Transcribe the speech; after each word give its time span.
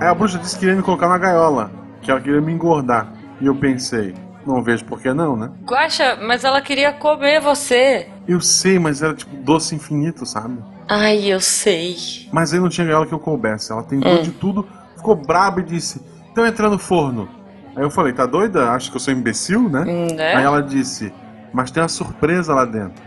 Aí 0.00 0.06
a 0.08 0.14
bruxa 0.14 0.38
disse 0.38 0.54
que 0.54 0.60
queria 0.60 0.76
me 0.76 0.82
colocar 0.82 1.08
na 1.08 1.18
gaiola, 1.18 1.70
que 2.00 2.10
ela 2.10 2.20
queria 2.20 2.40
me 2.40 2.52
engordar. 2.52 3.12
E 3.40 3.46
eu 3.46 3.54
pensei, 3.54 4.14
não 4.46 4.62
vejo 4.62 4.84
por 4.84 5.00
que 5.00 5.12
não, 5.12 5.36
né? 5.36 5.50
Guaxa, 5.64 6.16
mas 6.22 6.44
ela 6.44 6.60
queria 6.60 6.92
comer 6.92 7.40
você. 7.40 8.08
Eu 8.26 8.40
sei, 8.40 8.78
mas 8.78 9.02
era 9.02 9.14
tipo 9.14 9.34
doce 9.36 9.74
infinito, 9.74 10.24
sabe? 10.24 10.58
Ai, 10.88 11.26
eu 11.32 11.40
sei. 11.40 11.96
Mas 12.32 12.52
aí 12.52 12.60
não 12.60 12.68
tinha 12.68 12.86
gaiola 12.86 13.06
que 13.06 13.12
eu 13.12 13.18
coubesse. 13.18 13.70
Ela 13.72 13.82
tentou 13.82 14.12
Hum. 14.12 14.22
de 14.22 14.32
tudo, 14.32 14.66
ficou 14.96 15.14
braba 15.14 15.60
e 15.60 15.64
disse: 15.64 16.00
Então 16.32 16.46
entra 16.46 16.68
no 16.68 16.78
forno. 16.78 17.28
Aí 17.76 17.82
eu 17.82 17.90
falei: 17.90 18.12
Tá 18.12 18.26
doida? 18.26 18.70
Acho 18.72 18.90
que 18.90 18.96
eu 18.96 19.00
sou 19.00 19.12
imbecil, 19.14 19.68
né? 19.68 19.84
Né? 19.84 20.34
Aí 20.34 20.42
ela 20.44 20.62
disse: 20.62 21.12
Mas 21.52 21.70
tem 21.70 21.82
uma 21.82 21.88
surpresa 21.88 22.54
lá 22.54 22.64
dentro. 22.64 23.02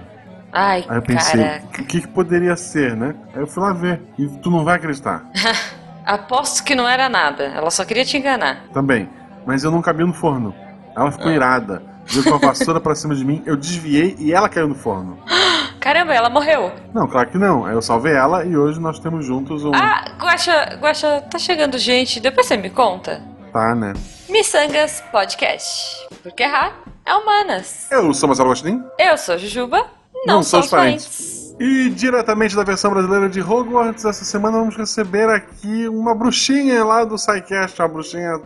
Ai, 0.53 0.85
Aí 0.87 0.97
eu 0.97 1.01
pensei. 1.01 1.41
O 1.63 1.67
que, 1.69 1.83
que 2.01 2.07
poderia 2.07 2.55
ser, 2.55 2.95
né? 2.95 3.15
Aí 3.33 3.41
eu 3.41 3.47
fui 3.47 3.63
lá 3.63 3.73
ver. 3.73 4.01
E 4.19 4.27
tu 4.37 4.51
não 4.51 4.63
vai 4.63 4.75
acreditar 4.75 5.23
Aposto 6.05 6.63
que 6.63 6.75
não 6.75 6.87
era 6.87 7.09
nada. 7.09 7.45
Ela 7.45 7.71
só 7.71 7.83
queria 7.83 8.05
te 8.05 8.17
enganar. 8.17 8.65
também. 8.73 9.09
Mas 9.45 9.63
eu 9.63 9.71
não 9.71 9.81
cabia 9.81 10.05
no 10.05 10.13
forno. 10.13 10.53
Ela 10.95 11.11
ficou 11.11 11.29
Ah. 11.29 11.33
irada. 11.35 11.83
Veio 12.05 12.23
com 12.25 12.35
a 12.35 12.37
vassoura 12.37 12.79
pra 12.81 12.93
cima 12.95 13.15
de 13.15 13.23
mim, 13.23 13.41
eu 13.45 13.55
desviei 13.55 14.15
e 14.19 14.33
ela 14.33 14.49
caiu 14.49 14.67
no 14.67 14.75
forno. 14.75 15.17
Caramba, 15.79 16.13
ela 16.13 16.29
morreu. 16.29 16.71
Não, 16.93 17.07
claro 17.07 17.29
que 17.29 17.37
não. 17.37 17.67
Eu 17.69 17.81
salvei 17.81 18.13
ela 18.13 18.45
e 18.45 18.55
hoje 18.55 18.79
nós 18.79 18.99
temos 18.99 19.25
juntos 19.25 19.63
um. 19.65 19.71
Ah, 19.73 20.05
Guaxa, 20.19 20.77
Guaxa, 20.81 21.21
tá 21.31 21.39
chegando 21.39 21.77
gente. 21.77 22.19
Depois 22.19 22.45
você 22.45 22.57
me 22.57 22.69
conta. 22.69 23.21
Tá, 23.53 23.73
né? 23.73 23.93
Missangas 24.29 25.01
Podcast. 25.11 25.95
Porque 26.21 26.43
errar 26.43 26.73
é 27.05 27.13
humanas. 27.15 27.87
Eu 27.91 28.13
sou 28.13 28.27
Marcelo 28.27 28.49
Gostin. 28.49 28.83
Eu 28.99 29.17
sou 29.17 29.37
Jujuba. 29.37 29.85
Não, 30.13 30.35
Não 30.35 30.43
somos 30.43 30.47
somos 30.47 30.69
parentes. 30.69 31.05
parentes. 31.05 31.55
E 31.59 31.89
diretamente 31.91 32.55
da 32.55 32.63
versão 32.63 32.91
brasileira 32.91 33.29
de 33.29 33.39
Hogwarts, 33.41 34.05
essa 34.05 34.25
semana 34.25 34.57
vamos 34.57 34.75
receber 34.75 35.29
aqui 35.29 35.87
uma 35.87 36.15
bruxinha 36.15 36.83
lá 36.83 37.03
do 37.05 37.17
SciCast, 37.17 37.79
uma 37.81 37.87
bruxinha 37.87 38.41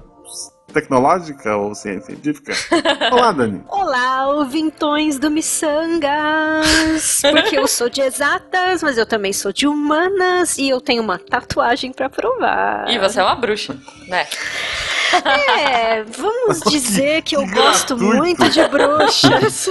tecnológica 0.73 1.56
ou 1.56 1.73
científica. 1.73 2.53
Olá, 3.11 3.31
Dani. 3.31 3.64
Olá, 3.69 4.28
ouvintões 4.28 5.17
do 5.17 5.31
Missangas! 5.31 7.22
Porque 7.31 7.58
eu 7.58 7.67
sou 7.67 7.89
de 7.89 8.02
exatas, 8.02 8.84
mas 8.84 8.97
eu 8.97 9.06
também 9.06 9.31
sou 9.31 9.53
de 9.53 9.66
humanas 9.66 10.58
e 10.58 10.67
eu 10.69 10.81
tenho 10.81 11.02
uma 11.02 11.17
tatuagem 11.17 11.94
pra 11.94 12.09
provar. 12.09 12.89
E 12.89 13.00
você 13.00 13.19
é 13.22 13.23
uma 13.23 13.36
bruxa, 13.36 13.78
né? 14.08 14.28
É, 15.59 16.03
vamos 16.03 16.59
dizer 16.61 17.22
que 17.22 17.36
eu 17.36 17.45
gosto 17.47 17.95
gratuito. 17.95 18.17
muito 18.17 18.50
de 18.50 18.67
bruxas. 18.67 19.67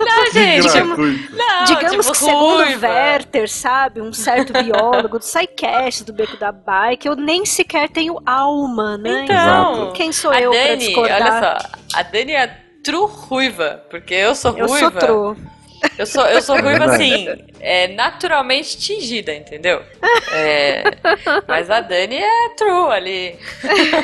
Não, 0.00 0.32
gente. 0.32 0.68
gratuito. 0.68 1.36
Não, 1.36 1.64
Digamos 1.64 2.06
tipo, 2.06 2.12
que 2.12 2.18
segundo 2.18 2.56
ruiva. 2.64 2.86
Werther, 2.88 3.48
sabe, 3.50 4.00
um 4.00 4.12
certo 4.12 4.52
biólogo 4.52 5.18
do 5.18 5.24
SciCast, 5.24 6.04
do 6.04 6.12
Beco 6.12 6.36
da 6.36 6.52
Bike, 6.52 7.06
eu 7.08 7.16
nem 7.16 7.44
sequer 7.44 7.88
tenho 7.88 8.20
alma, 8.24 8.96
né? 8.98 9.24
Então, 9.24 9.36
Exato. 9.74 9.92
Quem 9.94 10.12
sou 10.12 10.32
eu 10.34 10.50
pra 10.50 10.60
Dani, 10.60 10.76
discordar? 10.78 11.22
olha 11.22 11.40
só, 11.60 11.68
a 11.98 12.02
Dani 12.02 12.32
é 12.32 12.46
true 12.82 13.06
ruiva, 13.08 13.82
porque 13.90 14.14
eu 14.14 14.34
sou 14.34 14.56
Eu 14.56 14.66
ruiva. 14.66 14.90
sou 14.90 15.00
tro. 15.00 15.36
Eu 15.98 16.06
sou, 16.06 16.26
eu 16.26 16.40
sou 16.42 16.56
É 16.56 16.60
ruiva 16.60 16.84
assim, 16.86 17.44
é 17.60 17.88
naturalmente 17.88 18.76
tingida, 18.78 19.34
entendeu? 19.34 19.82
É, 20.26 20.98
mas 21.46 21.70
a 21.70 21.80
Dani 21.80 22.16
é 22.18 22.48
true 22.56 22.90
ali. 22.92 23.38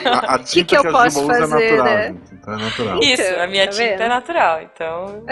A, 0.04 0.34
a 0.34 0.38
tinta 0.44 0.64
que, 0.64 0.64
que 0.64 0.76
eu 0.76 0.82
a 0.82 0.84
posso 0.84 1.20
Juba 1.20 1.26
usa 1.26 1.44
é 1.44 1.48
fazer, 1.48 1.48
natural, 1.48 1.84
né? 1.84 2.02
gente. 2.02 2.34
Então 2.34 2.54
é 2.54 2.58
natural. 2.58 3.00
Isso, 3.00 3.32
Então, 3.32 3.42
a 3.42 3.46
minha 3.46 3.66
tá 3.66 3.68
tinta 3.68 3.96
vendo? 3.96 4.02
é 4.04 4.08
natural, 4.08 4.62
então. 4.62 5.24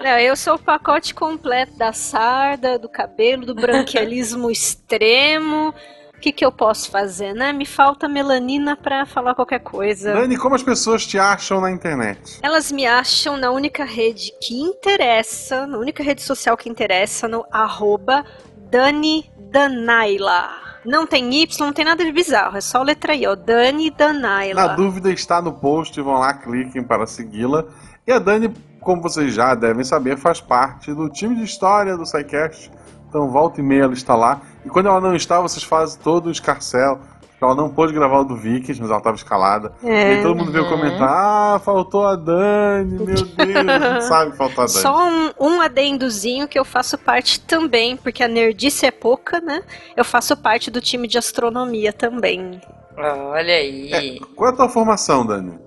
Não, 0.00 0.18
eu 0.18 0.36
sou 0.36 0.54
o 0.56 0.58
pacote 0.58 1.14
completo 1.14 1.76
da 1.76 1.92
sarda, 1.92 2.78
do 2.78 2.88
cabelo, 2.88 3.46
do 3.46 3.54
branquialismo 3.54 4.50
extremo. 4.52 5.74
O 6.22 6.24
que, 6.24 6.30
que 6.30 6.44
eu 6.44 6.52
posso 6.52 6.88
fazer, 6.88 7.34
né? 7.34 7.52
Me 7.52 7.66
falta 7.66 8.08
melanina 8.08 8.76
pra 8.76 9.04
falar 9.04 9.34
qualquer 9.34 9.58
coisa. 9.58 10.14
Dani, 10.14 10.36
como 10.36 10.54
as 10.54 10.62
pessoas 10.62 11.04
te 11.04 11.18
acham 11.18 11.60
na 11.60 11.68
internet? 11.68 12.38
Elas 12.40 12.70
me 12.70 12.86
acham 12.86 13.36
na 13.36 13.50
única 13.50 13.84
rede 13.84 14.32
que 14.40 14.54
interessa, 14.54 15.66
na 15.66 15.78
única 15.78 16.00
rede 16.00 16.22
social 16.22 16.56
que 16.56 16.68
interessa, 16.68 17.26
no 17.26 17.44
arroba 17.50 18.24
Dani 18.70 19.28
Danaila. 19.50 20.48
Não 20.84 21.08
tem 21.08 21.28
Y, 21.42 21.58
não 21.58 21.72
tem 21.72 21.84
nada 21.84 22.04
de 22.04 22.12
bizarro, 22.12 22.56
é 22.56 22.60
só 22.60 22.84
letra 22.84 23.16
I, 23.16 23.26
ó. 23.26 23.34
Dani 23.34 23.90
Danaila. 23.90 24.68
Na 24.68 24.74
dúvida 24.76 25.10
está 25.10 25.42
no 25.42 25.52
post, 25.52 26.00
vão 26.00 26.20
lá, 26.20 26.34
cliquem 26.34 26.84
para 26.84 27.04
segui-la. 27.04 27.64
E 28.06 28.12
a 28.12 28.20
Dani, 28.20 28.54
como 28.80 29.02
vocês 29.02 29.34
já 29.34 29.56
devem 29.56 29.82
saber, 29.82 30.16
faz 30.16 30.40
parte 30.40 30.94
do 30.94 31.08
time 31.08 31.34
de 31.34 31.42
história 31.42 31.96
do 31.96 32.06
SciCast. 32.06 32.70
Então 33.12 33.28
volta 33.28 33.60
e 33.60 33.62
meia 33.62 33.82
ela 33.82 33.92
está 33.92 34.14
lá. 34.14 34.40
E 34.64 34.70
quando 34.70 34.86
ela 34.86 34.98
não 34.98 35.14
está, 35.14 35.38
vocês 35.38 35.62
fazem 35.62 36.00
todo 36.00 36.28
o 36.28 36.30
escarcel. 36.30 36.98
Ela 37.42 37.54
não 37.54 37.68
pôde 37.68 37.92
gravar 37.92 38.20
o 38.20 38.24
do 38.24 38.34
Vikings, 38.36 38.80
mas 38.80 38.88
ela 38.88 38.96
estava 39.00 39.16
escalada. 39.16 39.70
E 39.82 39.86
É. 39.90 40.14
aí 40.14 40.22
todo 40.22 40.34
mundo 40.34 40.50
veio 40.50 40.64
Uhum. 40.64 40.70
comentar: 40.70 41.08
Ah, 41.10 41.60
faltou 41.62 42.06
a 42.06 42.16
Dani, 42.16 42.94
meu 43.04 43.04
Deus, 43.04 43.28
a 43.36 43.94
gente 43.94 44.04
sabe 44.08 44.30
que 44.30 44.36
faltou 44.38 44.62
a 44.64 44.66
Dani. 44.66 44.78
Só 44.78 45.08
um, 45.08 45.30
um 45.38 45.60
adendozinho 45.60 46.48
que 46.48 46.58
eu 46.58 46.64
faço 46.64 46.96
parte 46.96 47.38
também, 47.40 47.98
porque 47.98 48.22
a 48.22 48.28
nerdice 48.28 48.86
é 48.86 48.90
pouca, 48.90 49.40
né? 49.40 49.62
Eu 49.94 50.04
faço 50.06 50.34
parte 50.36 50.70
do 50.70 50.80
time 50.80 51.06
de 51.06 51.18
astronomia 51.18 51.92
também. 51.92 52.60
Olha 52.96 53.54
aí. 53.54 54.20
Qual 54.34 54.48
é 54.48 54.52
a 54.54 54.56
tua 54.56 54.68
formação, 54.70 55.26
Dani? 55.26 55.58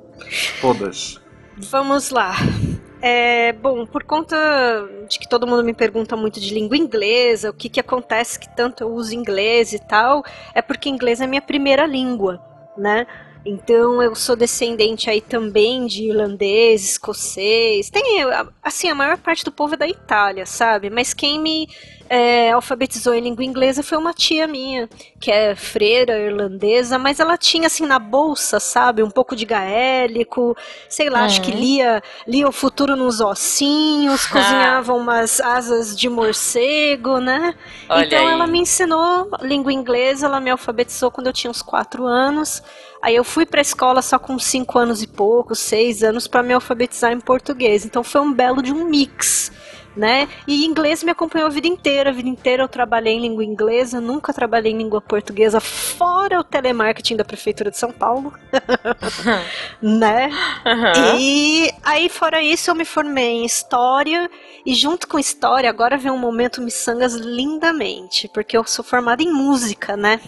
Todas. 0.62 1.20
Vamos 1.70 2.10
lá. 2.10 2.34
É, 3.08 3.54
bom, 3.54 3.86
por 3.86 4.04
conta 4.04 4.36
de 5.08 5.20
que 5.20 5.30
todo 5.30 5.46
mundo 5.46 5.64
me 5.64 5.76
pergunta 5.76 6.16
muito 6.16 6.40
de 6.40 6.52
língua 6.52 6.76
inglesa, 6.76 7.52
o 7.52 7.54
que, 7.54 7.70
que 7.70 7.80
acontece 7.80 8.40
que 8.40 8.50
tanto 8.50 8.84
eu 8.84 8.92
uso 8.92 9.14
inglês 9.14 9.74
e 9.74 9.80
tal, 9.80 10.24
é 10.56 10.62
porque 10.64 10.90
inglês 10.90 11.22
é 11.22 11.28
minha 11.28 11.42
primeira 11.42 11.86
língua, 11.86 12.42
né? 12.76 13.06
Então 13.48 14.02
eu 14.02 14.16
sou 14.16 14.36
descendente 14.36 15.08
aí 15.08 15.22
também 15.22 15.86
de 15.86 16.06
irlandês, 16.10 16.84
escocês. 16.84 17.92
Tem, 17.92 18.24
assim, 18.64 18.90
a 18.90 18.96
maior 18.96 19.18
parte 19.20 19.46
do 19.46 19.52
povo 19.52 19.76
é 19.76 19.78
da 19.78 19.88
Itália, 19.88 20.48
sabe? 20.48 20.90
Mas 20.90 21.14
quem 21.14 21.40
me 21.40 21.68
é, 22.10 22.52
alfabetizou 22.52 23.14
em 23.14 23.22
língua 23.22 23.44
inglesa 23.44 23.84
foi 23.84 24.00
uma 24.00 24.14
tia 24.14 24.48
minha, 24.48 24.90
que 25.20 25.32
é 25.32 25.56
freira 25.56 26.18
irlandesa, 26.20 26.98
mas 26.98 27.20
ela 27.20 27.38
tinha 27.38 27.68
assim 27.68 27.86
na 27.86 28.00
bolsa, 28.00 28.60
sabe? 28.60 29.04
Um 29.04 29.12
pouco 29.12 29.36
de 29.36 29.46
gaélico, 29.46 30.56
sei 30.90 31.10
lá, 31.10 31.24
acho 31.24 31.40
que 31.42 31.52
Uhum. 31.52 31.60
lia, 31.60 32.02
lia 32.28 32.48
o 32.48 32.52
futuro 32.52 32.96
nos 32.96 33.22
ossinhos, 33.22 34.26
cozinhava 34.28 34.94
umas 34.94 35.40
asas 35.40 35.96
de 35.96 36.10
morcego, 36.10 37.20
né? 37.20 37.54
Olha 37.90 38.06
então 38.08 38.20
aí. 38.20 38.30
ela 38.30 38.48
me 38.48 38.60
ensinou 38.60 39.30
língua 39.42 39.72
inglesa, 39.72 40.26
ela 40.26 40.40
me 40.40 40.50
alfabetizou 40.50 41.12
quando 41.12 41.28
eu 41.28 41.34
tinha 41.34 41.52
uns 41.52 41.62
quatro 41.62 42.06
anos. 42.06 42.62
Aí 43.06 43.16
eu 43.16 43.24
fui 43.24 43.46
pra 43.46 43.62
escola 43.62 44.02
só 44.02 44.18
com 44.18 44.40
cinco 44.40 44.80
anos 44.80 45.04
e 45.04 45.06
pouco, 45.06 45.54
seis 45.54 46.02
anos, 46.02 46.26
pra 46.26 46.42
me 46.42 46.56
alfabetizar 46.56 47.12
em 47.12 47.20
português. 47.20 47.86
Então 47.86 48.04
foi 48.04 48.20
um 48.20 48.34
belo 48.34 48.64
de 48.64 48.74
um 48.74 48.90
mix. 48.90 49.52
Né? 49.96 50.28
E 50.46 50.66
inglês 50.66 51.04
me 51.04 51.12
acompanhou 51.12 51.48
a 51.48 51.52
vida 51.52 51.68
inteira. 51.68 52.10
A 52.10 52.14
vida 52.14 52.28
inteira 52.28 52.64
eu 52.64 52.68
trabalhei 52.68 53.14
em 53.14 53.22
língua 53.22 53.44
inglesa, 53.44 54.02
nunca 54.02 54.34
trabalhei 54.34 54.72
em 54.72 54.78
língua 54.78 55.00
portuguesa, 55.00 55.60
fora 55.60 56.40
o 56.40 56.44
telemarketing 56.44 57.16
da 57.16 57.24
Prefeitura 57.24 57.72
de 57.72 57.78
São 57.78 57.92
Paulo. 57.92 58.34
né? 59.82 60.30
Aham. 60.66 61.18
E 61.18 61.72
aí, 61.84 62.10
fora 62.10 62.42
isso, 62.42 62.70
eu 62.70 62.76
me 62.76 62.86
formei 62.86 63.42
em 63.42 63.46
História. 63.46 64.30
E 64.66 64.74
junto 64.74 65.08
com 65.08 65.18
História, 65.20 65.70
agora 65.70 65.98
vem 65.98 66.12
um 66.12 66.18
momento 66.18 66.62
miçangas 66.62 67.14
lindamente. 67.14 68.28
Porque 68.34 68.58
eu 68.58 68.66
sou 68.66 68.84
formada 68.84 69.24
em 69.24 69.32
música, 69.32 69.96
né? 69.96 70.20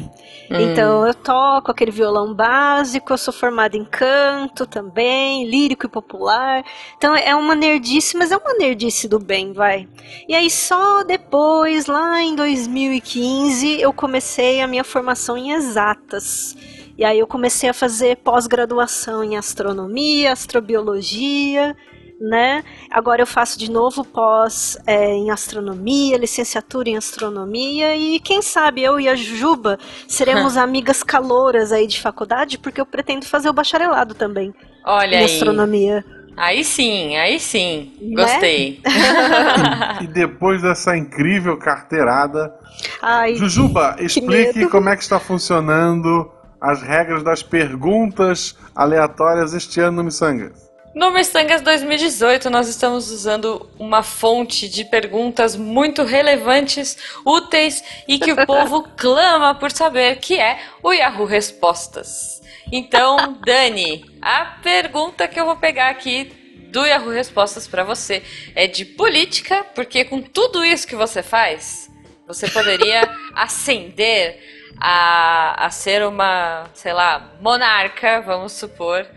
Hum. 0.49 0.59
Então 0.59 1.05
eu 1.05 1.13
toco 1.13 1.71
aquele 1.71 1.91
violão 1.91 2.33
básico, 2.33 3.11
eu 3.11 3.17
sou 3.17 3.33
formada 3.33 3.75
em 3.75 3.83
canto 3.83 4.65
também, 4.65 5.49
lírico 5.49 5.85
e 5.85 5.89
popular. 5.89 6.63
Então 6.97 7.15
é 7.15 7.35
uma 7.35 7.55
nerdice, 7.55 8.17
mas 8.17 8.31
é 8.31 8.37
uma 8.37 8.53
nerdice 8.53 9.07
do 9.07 9.19
bem, 9.19 9.53
vai. 9.57 9.87
E 10.29 10.35
aí 10.35 10.49
só 10.49 11.03
depois, 11.03 11.87
lá 11.87 12.21
em 12.21 12.35
2015, 12.35 13.81
eu 13.81 13.91
comecei 13.91 14.61
a 14.61 14.67
minha 14.67 14.83
formação 14.83 15.35
em 15.35 15.51
exatas. 15.51 16.55
E 16.97 17.03
aí 17.03 17.19
eu 17.19 17.27
comecei 17.27 17.69
a 17.69 17.73
fazer 17.73 18.17
pós-graduação 18.17 19.23
em 19.23 19.35
astronomia, 19.35 20.31
astrobiologia, 20.31 21.75
né? 22.19 22.63
Agora 22.89 23.21
eu 23.21 23.27
faço 23.27 23.59
de 23.59 23.69
novo 23.69 24.03
pós 24.03 24.77
é, 24.87 25.13
em 25.13 25.29
astronomia, 25.29 26.17
licenciatura 26.17 26.89
em 26.89 26.97
astronomia 26.97 27.95
e 27.95 28.19
quem 28.19 28.41
sabe 28.41 28.81
eu 28.81 28.99
e 28.99 29.07
a 29.07 29.15
Juba 29.15 29.77
seremos 30.07 30.57
amigas 30.57 31.03
calouras 31.03 31.71
aí 31.71 31.85
de 31.85 31.99
faculdade, 31.99 32.57
porque 32.57 32.81
eu 32.81 32.85
pretendo 32.85 33.25
fazer 33.25 33.49
o 33.49 33.53
bacharelado 33.53 34.15
também 34.15 34.53
Olha 34.83 35.15
em 35.15 35.19
aí. 35.19 35.25
astronomia. 35.25 36.03
Aí 36.37 36.63
sim, 36.63 37.17
aí 37.17 37.39
sim. 37.39 37.93
Né? 37.99 38.23
Gostei. 38.23 38.81
E 40.01 40.05
depois 40.05 40.61
dessa 40.61 40.95
incrível 40.95 41.57
carteirada, 41.57 42.53
Ai, 43.01 43.35
Jujuba, 43.35 43.95
explique 43.99 44.59
medo. 44.59 44.69
como 44.69 44.89
é 44.89 44.95
que 44.95 45.01
está 45.01 45.19
funcionando 45.19 46.31
as 46.61 46.83
regras 46.83 47.23
das 47.23 47.41
perguntas 47.41 48.55
aleatórias 48.75 49.53
este 49.53 49.79
ano 49.79 49.97
no 49.97 50.03
Missangas. 50.03 50.67
No 50.93 51.11
Missangas 51.11 51.61
2018, 51.61 52.49
nós 52.49 52.67
estamos 52.67 53.11
usando 53.11 53.69
uma 53.77 54.01
fonte 54.01 54.67
de 54.67 54.83
perguntas 54.85 55.55
muito 55.55 56.03
relevantes, 56.03 56.97
úteis 57.23 57.83
e 58.07 58.17
que 58.17 58.31
o 58.31 58.45
povo 58.47 58.87
clama 58.97 59.53
por 59.53 59.71
saber, 59.71 60.17
que 60.17 60.39
é 60.39 60.59
o 60.81 60.91
Yahoo 60.91 61.25
Respostas. 61.25 62.36
Então, 62.71 63.37
Dani, 63.45 64.05
a 64.21 64.45
pergunta 64.61 65.27
que 65.27 65.39
eu 65.39 65.45
vou 65.45 65.55
pegar 65.55 65.89
aqui 65.89 66.25
do 66.71 66.85
Yahoo 66.85 67.09
Respostas 67.11 67.67
para 67.67 67.83
você 67.83 68.21
é 68.53 68.67
de 68.67 68.83
política, 68.85 69.63
porque 69.73 70.03
com 70.03 70.21
tudo 70.21 70.63
isso 70.65 70.85
que 70.87 70.95
você 70.95 71.23
faz, 71.23 71.89
você 72.27 72.49
poderia 72.49 73.09
ascender 73.33 74.37
a, 74.79 75.65
a 75.65 75.69
ser 75.71 76.05
uma, 76.05 76.65
sei 76.73 76.93
lá, 76.93 77.31
monarca, 77.41 78.21
vamos 78.21 78.51
supor. 78.51 79.07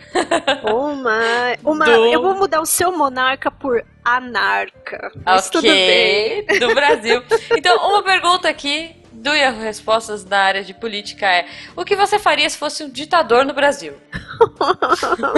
Uma. 0.62 1.20
uma 1.64 1.84
Do- 1.90 2.06
Eu 2.06 2.22
vou 2.22 2.34
mudar 2.36 2.60
o 2.60 2.66
seu 2.66 2.96
monarca 2.96 3.50
por 3.50 3.84
anarca. 4.04 5.12
Mas 5.24 5.48
ok, 5.48 5.50
tudo 5.50 5.62
bem. 5.68 6.58
do 6.60 6.74
Brasil. 6.74 7.22
Então, 7.56 7.76
uma 7.90 8.02
pergunta 8.02 8.48
aqui 8.48 8.96
do 9.20 9.34
Yahoo 9.34 9.60
Respostas 9.60 10.24
da 10.24 10.38
área 10.40 10.64
de 10.64 10.72
política 10.74 11.26
é: 11.26 11.46
o 11.76 11.84
que 11.84 11.94
você 11.96 12.18
faria 12.18 12.48
se 12.48 12.56
fosse 12.58 12.82
um 12.84 12.88
ditador 12.90 13.44
no 13.44 13.52
Brasil? 13.54 13.94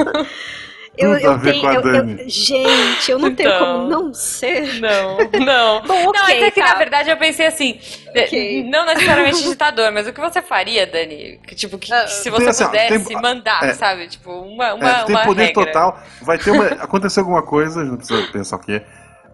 Eu, 0.95 1.15
eu 1.17 1.41
tenho. 1.41 1.73
eu- 1.73 1.81
eu- 1.95 2.29
gente, 2.29 3.11
eu 3.11 3.19
não 3.19 3.35
tenho 3.35 3.49
Então. 3.49 3.67
como 3.79 3.89
não 3.89 4.13
ser. 4.13 4.79
Não, 4.79 5.17
não. 5.43 5.81
Bom, 5.89 6.03
Não, 6.03 6.09
ok, 6.11 6.43
é 6.45 6.51
que 6.51 6.61
tá. 6.61 6.67
na 6.67 6.75
verdade 6.75 7.09
eu 7.09 7.17
pensei 7.17 7.47
assim, 7.47 7.81
Ok. 8.11 8.65
não 8.69 8.85
necessariamente 8.85 9.41
ditador, 9.49 9.91
mas 9.91 10.07
o 10.07 10.13
que 10.13 10.21
você 10.21 10.43
faria, 10.43 10.87
Dani? 10.87 11.41
Que, 11.47 11.55
tipo, 11.55 11.79
que, 11.79 11.91
Ah, 11.91 12.07
se 12.07 12.29
você 12.29 12.51
assim, 12.51 12.67
pudesse 12.67 13.07
tem- 13.09 13.23
mandar, 13.23 13.65
é. 13.65 13.73
sabe? 13.73 14.07
Tipo, 14.07 14.33
uma, 14.33 14.75
uma, 14.75 14.91
É, 15.01 15.05
tem 15.05 15.17
uma 15.17 15.25
poder 15.25 15.47
regra. 15.47 15.65
total. 15.65 15.99
Vai 16.21 16.37
ter 16.37 16.51
uma. 16.51 16.67
Acontecer 16.67 17.21
alguma 17.21 17.43
coisa, 17.43 17.83
não 17.83 17.97
precisa 17.97 18.23
pensar 18.31 18.57
o 18.57 18.59
quê. 18.59 18.83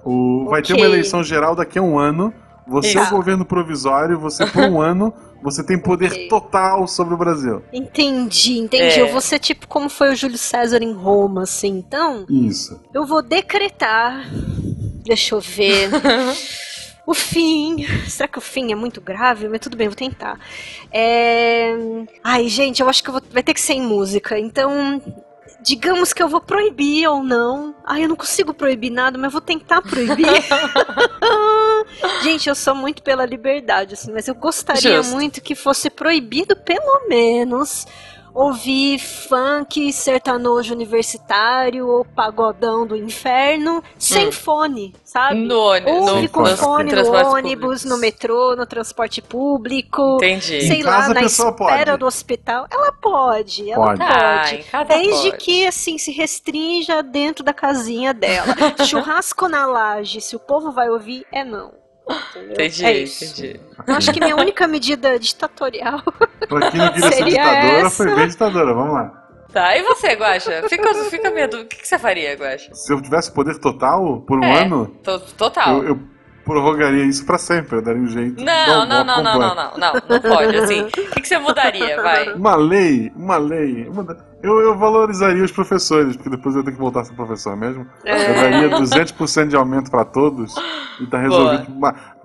O, 0.04 0.46
vai 0.48 0.62
ter 0.62 0.74
uma 0.74 0.86
eleição 0.86 1.24
geral 1.24 1.56
daqui 1.56 1.80
a 1.80 1.82
um 1.82 1.98
ano. 1.98 2.32
Você 2.68 2.98
é 2.98 3.02
Isso. 3.02 3.14
o 3.14 3.16
governo 3.16 3.44
provisório, 3.44 4.18
você 4.18 4.44
por 4.46 4.62
um 4.64 4.80
ano, 4.82 5.12
você 5.42 5.64
tem 5.64 5.78
poder 5.78 6.10
Ok. 6.12 6.28
total 6.28 6.86
sobre 6.86 7.14
o 7.14 7.16
Brasil. 7.16 7.62
Entendi, 7.72 8.58
entendi. 8.58 8.98
É. 8.98 9.00
Eu 9.00 9.08
vou 9.08 9.20
ser 9.20 9.38
tipo 9.38 9.66
como 9.66 9.88
foi 9.88 10.12
o 10.12 10.16
Júlio 10.16 10.38
César 10.38 10.82
em 10.82 10.92
Roma, 10.92 11.42
assim. 11.44 11.78
Então, 11.78 12.26
Isso. 12.28 12.78
eu 12.92 13.06
vou 13.06 13.22
decretar. 13.22 14.28
Deixa 15.04 15.34
eu 15.34 15.40
ver. 15.40 15.90
O 17.08 17.14
fim. 17.14 17.86
Será 18.06 18.28
que 18.28 18.36
o 18.36 18.42
fim 18.42 18.70
é 18.70 18.74
muito 18.74 19.00
grave? 19.00 19.48
Mas 19.48 19.60
tudo 19.60 19.78
bem, 19.78 19.88
vou 19.88 19.96
tentar. 19.96 20.38
É... 20.92 21.74
Ai, 22.22 22.48
gente, 22.48 22.82
eu 22.82 22.88
acho 22.90 23.02
que 23.02 23.08
eu 23.08 23.14
vou... 23.14 23.22
vai 23.32 23.42
ter 23.42 23.54
que 23.54 23.60
ser 23.62 23.72
em 23.72 23.80
música. 23.80 24.38
Então, 24.38 25.00
digamos 25.60 26.12
que 26.12 26.22
eu 26.22 26.28
vou 26.28 26.40
proibir 26.40 27.08
ou 27.08 27.22
não. 27.22 27.74
Ai, 27.84 28.04
eu 28.04 28.08
não 28.08 28.16
consigo 28.16 28.54
proibir 28.54 28.90
nada, 28.90 29.18
mas 29.18 29.26
eu 29.26 29.30
vou 29.32 29.40
tentar 29.40 29.82
proibir. 29.82 30.26
gente, 32.22 32.48
eu 32.48 32.54
sou 32.54 32.74
muito 32.74 33.02
pela 33.02 33.24
liberdade, 33.26 33.94
assim, 33.94 34.12
mas 34.12 34.28
eu 34.28 34.34
gostaria 34.34 35.02
Justo. 35.02 35.14
muito 35.14 35.40
que 35.40 35.54
fosse 35.54 35.90
proibido, 35.90 36.56
pelo 36.56 37.08
menos. 37.08 37.86
Ouvir 38.34 38.98
funk 38.98 39.92
sertanojo 39.92 40.74
universitário 40.74 41.88
ou 41.88 42.04
pagodão 42.04 42.86
do 42.86 42.96
inferno 42.96 43.82
sem 43.98 44.28
Hum. 44.28 44.32
fone, 44.32 44.94
sabe? 45.04 45.34
No 45.40 45.58
ônibus. 45.58 45.92
Ouve 46.10 46.22
no 46.22 46.28
com 46.28 46.46
fone 46.46 46.84
no 46.84 46.90
transportes 46.90 47.32
ônibus, 47.32 47.60
públicos. 47.60 47.84
no 47.84 47.98
metrô, 47.98 48.56
no 48.56 48.66
transporte 48.66 49.20
público. 49.22 50.16
Entendi. 50.16 50.60
Sei 50.62 50.80
Em 50.80 50.82
lá, 50.82 51.08
na 51.08 51.22
espera 51.22 51.84
pode. 51.92 51.96
do 51.98 52.06
hospital. 52.06 52.66
Ela 52.70 52.92
pode, 52.92 53.70
ela 53.70 53.84
Pode. 53.86 53.98
pode. 53.98 54.12
Ah, 54.12 54.54
em 54.54 54.62
casa 54.62 54.84
Desde 54.84 55.30
pode. 55.30 55.44
que, 55.44 55.66
assim, 55.66 55.98
se 55.98 56.12
restrinja 56.12 57.02
dentro 57.02 57.42
da 57.44 57.52
casinha 57.52 58.12
dela. 58.14 58.54
Churrasco 58.86 59.48
na 59.48 59.66
laje, 59.66 60.20
se 60.20 60.36
o 60.36 60.38
povo 60.38 60.70
vai 60.70 60.88
ouvir, 60.90 61.24
é 61.32 61.44
não. 61.44 61.72
Entendeu? 62.08 62.52
Entendi, 62.52 62.84
é 62.84 62.92
isso. 62.98 63.24
entendi. 63.24 63.60
Eu 63.86 63.94
acho 63.94 64.12
que 64.12 64.20
minha 64.20 64.36
única 64.36 64.66
medida 64.66 65.18
ditatorial. 65.18 66.02
Pra 66.48 66.70
quem 66.70 66.80
não 66.80 66.92
queria 66.92 67.12
ser 67.12 67.24
ditadora, 67.24 67.66
essa. 67.86 67.90
foi 67.90 68.14
bem 68.14 68.28
ditadora. 68.28 68.74
Vamos 68.74 68.94
lá. 68.94 69.24
Tá, 69.52 69.76
e 69.76 69.82
você, 69.82 70.12
Guaxa? 70.14 70.68
Fica, 70.68 70.94
fica 71.10 71.30
medo. 71.30 71.60
O 71.60 71.64
que, 71.66 71.76
que 71.76 71.88
você 71.88 71.98
faria, 71.98 72.34
Guaxa? 72.34 72.74
Se 72.74 72.92
eu 72.92 73.00
tivesse 73.00 73.32
poder 73.32 73.58
total 73.58 74.20
por 74.22 74.38
um 74.38 74.44
É. 74.44 74.62
ano, 74.64 74.86
To- 75.02 75.20
Total. 75.36 75.78
eu, 75.82 75.88
eu 75.88 76.00
prorrogaria 76.48 77.04
isso 77.04 77.24
pra 77.24 77.38
sempre. 77.38 77.76
Eu 77.76 77.82
daria 77.82 78.02
um 78.02 78.08
jeito. 78.08 78.42
Não, 78.42 78.86
não, 78.86 79.04
não, 79.04 79.22
não, 79.22 79.38
não, 79.38 79.54
não, 79.54 79.54
não, 79.76 79.92
não 80.08 80.20
pode, 80.20 80.56
assim. 80.56 80.82
O 80.82 80.86
que, 80.86 81.20
que 81.20 81.28
você 81.28 81.38
mudaria, 81.38 82.00
vai? 82.02 82.32
Uma 82.34 82.56
lei, 82.56 83.12
uma 83.14 83.36
lei. 83.36 83.88
Eu, 84.42 84.58
eu 84.60 84.76
valorizaria 84.78 85.42
os 85.44 85.52
professores, 85.52 86.16
porque 86.16 86.30
depois 86.30 86.54
eu 86.56 86.62
tenho 86.62 86.76
que 86.76 86.80
voltar 86.82 87.00
a 87.00 87.04
ser 87.04 87.14
professor 87.14 87.56
mesmo. 87.56 87.86
Eu 88.04 88.14
É. 88.14 88.34
daria 88.34 88.70
200% 88.70 89.48
de 89.48 89.56
aumento 89.56 89.90
pra 89.90 90.04
todos 90.04 90.54
e 91.00 91.06
tá 91.06 91.18
resolvido. 91.18 91.66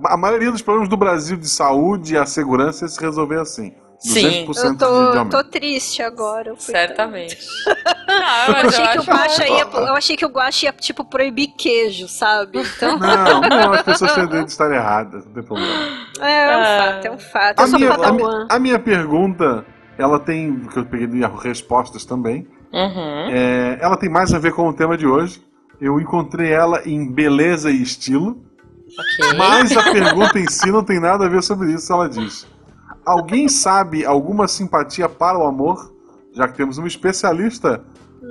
A 0.05 0.17
maioria 0.17 0.51
dos 0.51 0.61
problemas 0.61 0.89
do 0.89 0.97
Brasil 0.97 1.37
de 1.37 1.49
saúde 1.49 2.13
e 2.13 2.17
a 2.17 2.25
segurança 2.25 2.87
se 2.87 2.99
resolver 3.01 3.39
assim. 3.39 3.73
Sim. 4.03 4.45
200% 4.45 4.65
Eu 4.65 4.77
tô, 4.77 5.25
tô 5.37 5.43
triste 5.45 6.01
agora. 6.01 6.49
eu 6.49 6.57
Certamente. 6.57 7.37
Não, 7.65 7.73
Eu 8.47 8.53
mas 8.63 8.65
achei, 8.79 8.87
que 8.87 8.97
o 8.97 9.01
acho- 9.01 9.11
Guaxa 9.11 9.47
ia, 9.47 9.61
eu 9.63 9.93
achei 9.95 10.17
que 10.17 10.25
o 10.25 10.29
Guaxa 10.29 10.65
ia, 10.65 10.73
tipo, 10.73 11.05
proibir 11.05 11.47
queijo, 11.57 12.07
sabe? 12.07 12.59
Então, 12.59 12.99
Não, 12.99 13.41
não, 13.41 13.73
as 13.73 13.81
pessoas 13.81 14.13
têm 14.13 14.25
direito 14.27 14.45
de 14.47 14.51
estar 14.51 14.71
erradas, 14.71 15.25
não 15.25 15.33
tem 15.33 15.43
problema. 15.43 15.73
é, 16.19 16.53
é 16.53 16.57
um 16.57 16.61
Ah. 16.61 16.77
fato, 16.93 17.05
é 17.05 17.11
um 17.11 17.19
fato. 17.19 17.59
A 17.59 17.63
Eu 17.63 17.69
minha, 17.71 17.91
a, 17.93 18.55
a 18.55 18.59
minha 18.59 18.79
pergunta, 18.79 19.65
ela 19.97 20.19
tem, 20.19 20.59
que 20.65 20.77
eu 20.79 20.85
peguei 20.85 21.21
Yahoo 21.21 21.37
Respostas 21.37 22.03
também, 22.03 22.45
Uhum. 22.73 23.29
é, 23.31 23.77
ela 23.81 23.95
tem 23.95 24.09
mais 24.09 24.33
a 24.33 24.39
ver 24.39 24.51
com 24.53 24.67
o 24.67 24.73
tema 24.73 24.97
de 24.97 25.05
hoje. 25.07 25.41
Eu 25.79 25.99
encontrei 25.99 26.51
ela 26.51 26.81
em 26.85 27.09
beleza 27.11 27.69
e 27.71 27.81
estilo. 27.81 28.43
Ok. 29.21 29.37
Mas 29.37 29.75
a 29.75 29.83
pergunta 29.91 30.37
em 30.39 30.47
si 30.49 30.71
não 30.71 30.83
tem 30.83 30.99
nada 30.99 31.25
a 31.25 31.29
ver 31.29 31.41
sobre 31.43 31.71
isso, 31.71 31.91
ela 31.91 32.07
diz. 32.09 32.45
Alguém 33.05 33.47
sabe 33.49 34.05
alguma 34.05 34.47
simpatia 34.47 35.09
para 35.09 35.37
o 35.37 35.43
amor? 35.43 35.93
Já 36.33 36.47
que 36.47 36.55
temos 36.55 36.77
uma 36.77 36.87
especialista, 36.87 37.83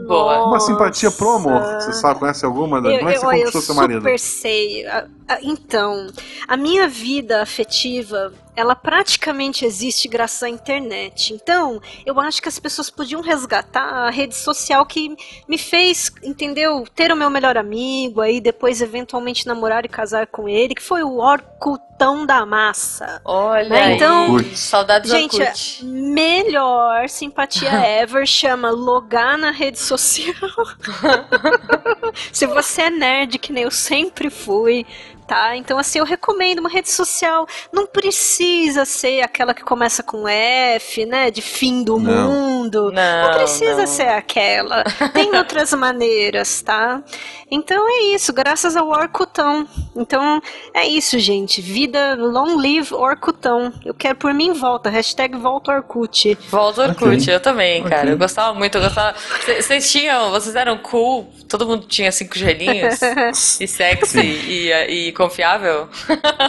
Boa. 0.08 0.46
uma 0.46 0.58
simpatia 0.58 1.10
pro 1.10 1.32
amor. 1.36 1.62
Você 1.80 1.92
sabe, 1.92 2.18
conhece 2.18 2.44
alguma? 2.44 2.78
Eu, 2.78 2.98
Como 2.98 3.08
é 3.08 3.12
que 3.12 3.18
eu, 3.18 3.20
você 3.20 3.26
eu 3.26 3.30
conquistou 3.30 3.60
seu 3.60 3.74
marido? 3.74 4.00
super 4.00 4.18
sei. 4.18 4.86
Ah, 4.86 5.06
ah, 5.28 5.38
Então, 5.42 6.06
a 6.48 6.56
minha 6.56 6.88
vida 6.88 7.42
afetiva, 7.42 8.32
ela 8.54 8.74
praticamente 8.74 9.64
existe 9.64 10.08
graças 10.08 10.42
à 10.42 10.48
internet. 10.48 11.32
Então, 11.32 11.80
eu 12.04 12.20
acho 12.20 12.42
que 12.42 12.48
as 12.48 12.58
pessoas 12.58 12.90
podiam 12.90 13.20
resgatar 13.22 13.82
a 14.06 14.10
rede 14.10 14.34
social 14.36 14.84
que 14.84 15.16
me 15.48 15.56
fez, 15.58 16.10
entendeu? 16.22 16.84
Ter 16.94 17.10
o 17.12 17.16
meu 17.16 17.30
melhor 17.30 17.56
amigo, 17.56 18.20
aí 18.20 18.40
depois 18.40 18.82
eventualmente 18.82 19.46
namorar 19.46 19.84
e 19.84 19.88
casar 19.88 20.26
com 20.26 20.48
ele, 20.48 20.74
que 20.74 20.82
foi 20.82 21.02
o 21.02 21.18
Orkutão 21.18 22.26
da 22.26 22.44
Massa. 22.44 23.20
Olha 23.24 23.68
Né, 23.68 23.94
então- 23.94 24.34
Orkut. 24.34 24.58
Saudades 24.58 25.10
Gente, 25.10 25.40
Orkut. 25.40 25.84
melhor 25.84 27.08
simpatia 27.08 27.70
ever 28.02 28.26
chama 28.26 28.70
logar 28.70 29.38
na 29.38 29.50
rede 29.50 29.78
social. 29.78 30.34
Se 32.32 32.46
você 32.46 32.82
é 32.82 32.90
nerd, 32.90 33.38
que 33.38 33.52
nem 33.52 33.64
eu 33.64 33.70
sempre 33.70 34.28
fui, 34.30 34.84
tá? 35.32 35.56
Então, 35.56 35.78
assim, 35.78 35.98
eu 35.98 36.04
recomendo 36.04 36.58
uma 36.58 36.68
rede 36.68 36.90
social. 36.90 37.46
Não 37.72 37.86
precisa 37.86 38.84
ser 38.84 39.22
aquela 39.22 39.54
que 39.54 39.62
começa 39.62 40.02
com 40.02 40.28
F, 40.28 41.06
né? 41.06 41.30
De 41.30 41.40
fim 41.40 41.82
do 41.82 41.98
Não. 41.98 42.28
mundo. 42.30 42.92
Não, 42.92 43.22
Não 43.28 43.34
precisa 43.38 43.78
não. 43.78 43.86
ser 43.86 44.08
aquela. 44.08 44.84
Tem 45.14 45.32
outras 45.36 45.72
maneiras, 45.72 46.60
tá? 46.60 47.02
Então 47.50 47.86
é 47.88 48.14
isso, 48.14 48.32
graças 48.32 48.76
ao 48.76 48.88
Orkutão. 48.88 49.66
Então 49.96 50.40
é 50.74 50.86
isso, 50.86 51.18
gente. 51.18 51.60
Vida 51.62 52.14
long 52.18 52.56
live 52.56 52.92
Orkutão. 52.94 53.72
Eu 53.84 53.94
quero 53.94 54.16
por 54.16 54.34
mim 54.34 54.52
volta. 54.52 54.90
Hashtag 54.90 55.36
volta 55.36 55.72
Orkut. 55.72 56.36
Volta 56.50 56.82
ao 56.82 56.88
Orkut, 56.90 57.22
Ok. 57.22 57.34
eu 57.34 57.40
também, 57.40 57.82
cara. 57.84 58.02
Ok. 58.02 58.12
Eu 58.12 58.18
gostava 58.18 58.52
muito, 58.54 58.76
eu 58.76 58.82
gostava. 58.82 59.16
Vocês 59.46 59.90
tinham, 59.90 60.30
vocês 60.30 60.54
eram 60.56 60.76
cool, 60.78 61.32
todo 61.48 61.66
mundo 61.66 61.86
tinha 61.86 62.10
cinco 62.12 62.36
gelinhos 62.38 63.00
e 63.60 63.66
sexy 63.66 64.20
e, 64.20 65.08
e 65.08 65.12
confiável. 65.28 65.88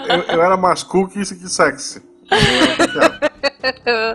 Eu, 0.09 0.35
eu 0.35 0.43
era 0.43 0.57
mais 0.57 0.83
cool 0.83 1.07
que 1.07 1.23
sexy. 1.25 2.01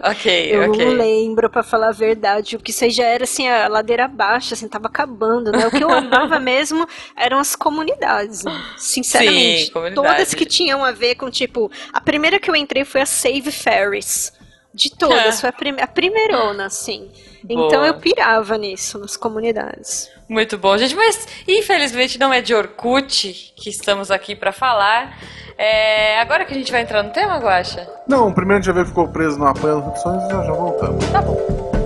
Ok, 0.04 0.50
Eu 0.50 0.70
ok. 0.70 0.84
não 0.84 0.92
lembro, 0.94 1.48
pra 1.50 1.62
falar 1.62 1.88
a 1.88 1.92
verdade. 1.92 2.56
O 2.56 2.58
que 2.58 2.70
isso 2.70 2.84
aí 2.84 2.90
já 2.90 3.04
era 3.04 3.24
assim, 3.24 3.48
a 3.48 3.68
ladeira 3.68 4.04
abaixo, 4.04 4.54
assim, 4.54 4.68
tava 4.68 4.86
acabando, 4.86 5.50
né? 5.52 5.66
O 5.66 5.70
que 5.70 5.82
eu 5.82 5.90
amava 5.90 6.38
mesmo 6.40 6.86
eram 7.16 7.38
as 7.38 7.54
comunidades. 7.56 8.44
né? 8.44 8.60
Sinceramente. 8.76 9.66
Sim, 9.66 9.72
comunidade. 9.72 10.08
Todas 10.08 10.34
que 10.34 10.44
tinham 10.44 10.84
a 10.84 10.92
ver 10.92 11.14
com, 11.16 11.30
tipo, 11.30 11.70
a 11.92 12.00
primeira 12.00 12.38
que 12.38 12.50
eu 12.50 12.56
entrei 12.56 12.84
foi 12.84 13.00
a 13.02 13.06
Save 13.06 13.50
Ferries. 13.50 14.32
De 14.72 14.90
todas, 14.90 15.40
foi 15.40 15.48
a, 15.48 15.52
prim 15.52 15.76
a 15.80 15.86
primeirona, 15.86 16.66
assim. 16.66 17.10
Então 17.48 17.84
eu 17.84 17.94
pirava 17.94 18.58
nisso, 18.58 18.98
nas 18.98 19.16
comunidades. 19.16 20.10
Muito 20.28 20.58
bom, 20.58 20.76
gente. 20.76 20.94
Mas 20.94 21.26
infelizmente 21.46 22.18
não 22.18 22.32
é 22.32 22.40
de 22.40 22.54
Orkut 22.54 23.54
que 23.56 23.70
estamos 23.70 24.10
aqui 24.10 24.36
pra 24.36 24.52
falar. 24.52 25.18
É, 25.56 26.20
agora 26.20 26.44
que 26.44 26.52
a 26.52 26.56
gente 26.56 26.70
vai 26.70 26.82
entrar 26.82 27.02
no 27.02 27.10
tema, 27.10 27.38
Guaxa? 27.38 27.88
Não, 28.06 28.32
primeiro 28.32 28.58
a 28.58 28.60
gente 28.60 28.66
já 28.66 28.72
veio 28.72 28.86
ficou 28.86 29.08
preso 29.08 29.38
no 29.38 29.46
apoio 29.46 29.80
das 29.80 29.88
opções 29.88 30.22
e 30.24 30.28
já, 30.30 30.44
já 30.44 30.52
voltamos. 30.52 31.04
Tá 31.06 31.22
bom. 31.22 31.77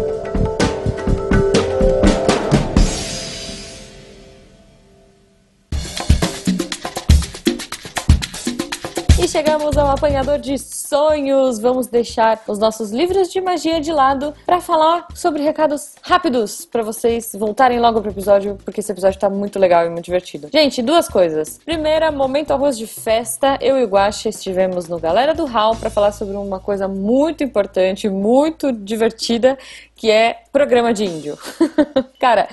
Chegamos 9.28 9.78
ao 9.78 9.88
apanhador 9.88 10.38
de 10.38 10.58
sonhos. 10.58 11.58
Vamos 11.58 11.86
deixar 11.86 12.42
os 12.48 12.58
nossos 12.58 12.90
livros 12.90 13.30
de 13.30 13.40
magia 13.40 13.80
de 13.80 13.92
lado 13.92 14.34
para 14.44 14.60
falar 14.60 15.06
sobre 15.14 15.42
recados 15.42 15.94
rápidos 16.02 16.64
para 16.64 16.82
vocês 16.82 17.32
voltarem 17.38 17.78
logo 17.78 18.00
pro 18.00 18.10
episódio, 18.10 18.58
porque 18.64 18.80
esse 18.80 18.90
episódio 18.90 19.20
tá 19.20 19.30
muito 19.30 19.58
legal 19.58 19.86
e 19.86 19.90
muito 19.90 20.04
divertido. 20.04 20.48
Gente, 20.52 20.82
duas 20.82 21.08
coisas. 21.08 21.58
Primeira, 21.64 22.10
momento 22.10 22.52
arroz 22.52 22.76
de 22.76 22.86
festa. 22.86 23.58
Eu 23.60 23.78
e 23.78 23.84
o 23.84 23.88
Guaxa 23.88 24.28
estivemos 24.28 24.88
no 24.88 24.98
Galera 24.98 25.34
do 25.34 25.44
Hall 25.44 25.76
para 25.76 25.90
falar 25.90 26.12
sobre 26.12 26.36
uma 26.36 26.58
coisa 26.58 26.88
muito 26.88 27.44
importante, 27.44 28.08
muito 28.08 28.72
divertida, 28.72 29.56
que 29.94 30.10
é 30.10 30.42
programa 30.52 30.92
de 30.92 31.04
índio. 31.04 31.38
Cara, 32.18 32.48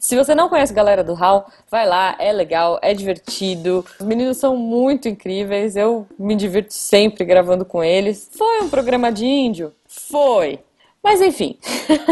se 0.00 0.16
você 0.16 0.34
não 0.34 0.48
conhece 0.48 0.72
a 0.72 0.76
galera 0.76 1.04
do 1.04 1.14
Hall, 1.14 1.46
vai 1.70 1.86
lá, 1.86 2.16
é 2.18 2.32
legal, 2.32 2.78
é 2.82 2.94
divertido. 2.94 3.84
Os 3.98 4.06
meninos 4.06 4.36
são 4.36 4.56
muito 4.56 5.08
incríveis, 5.08 5.76
eu 5.76 6.06
me 6.18 6.34
divirto 6.34 6.72
sempre 6.72 7.24
gravando 7.24 7.64
com 7.64 7.82
eles. 7.82 8.30
Foi 8.36 8.60
um 8.60 8.68
programa 8.68 9.10
de 9.10 9.24
índio? 9.24 9.72
Foi. 9.86 10.60
Mas 11.02 11.22
enfim. 11.22 11.56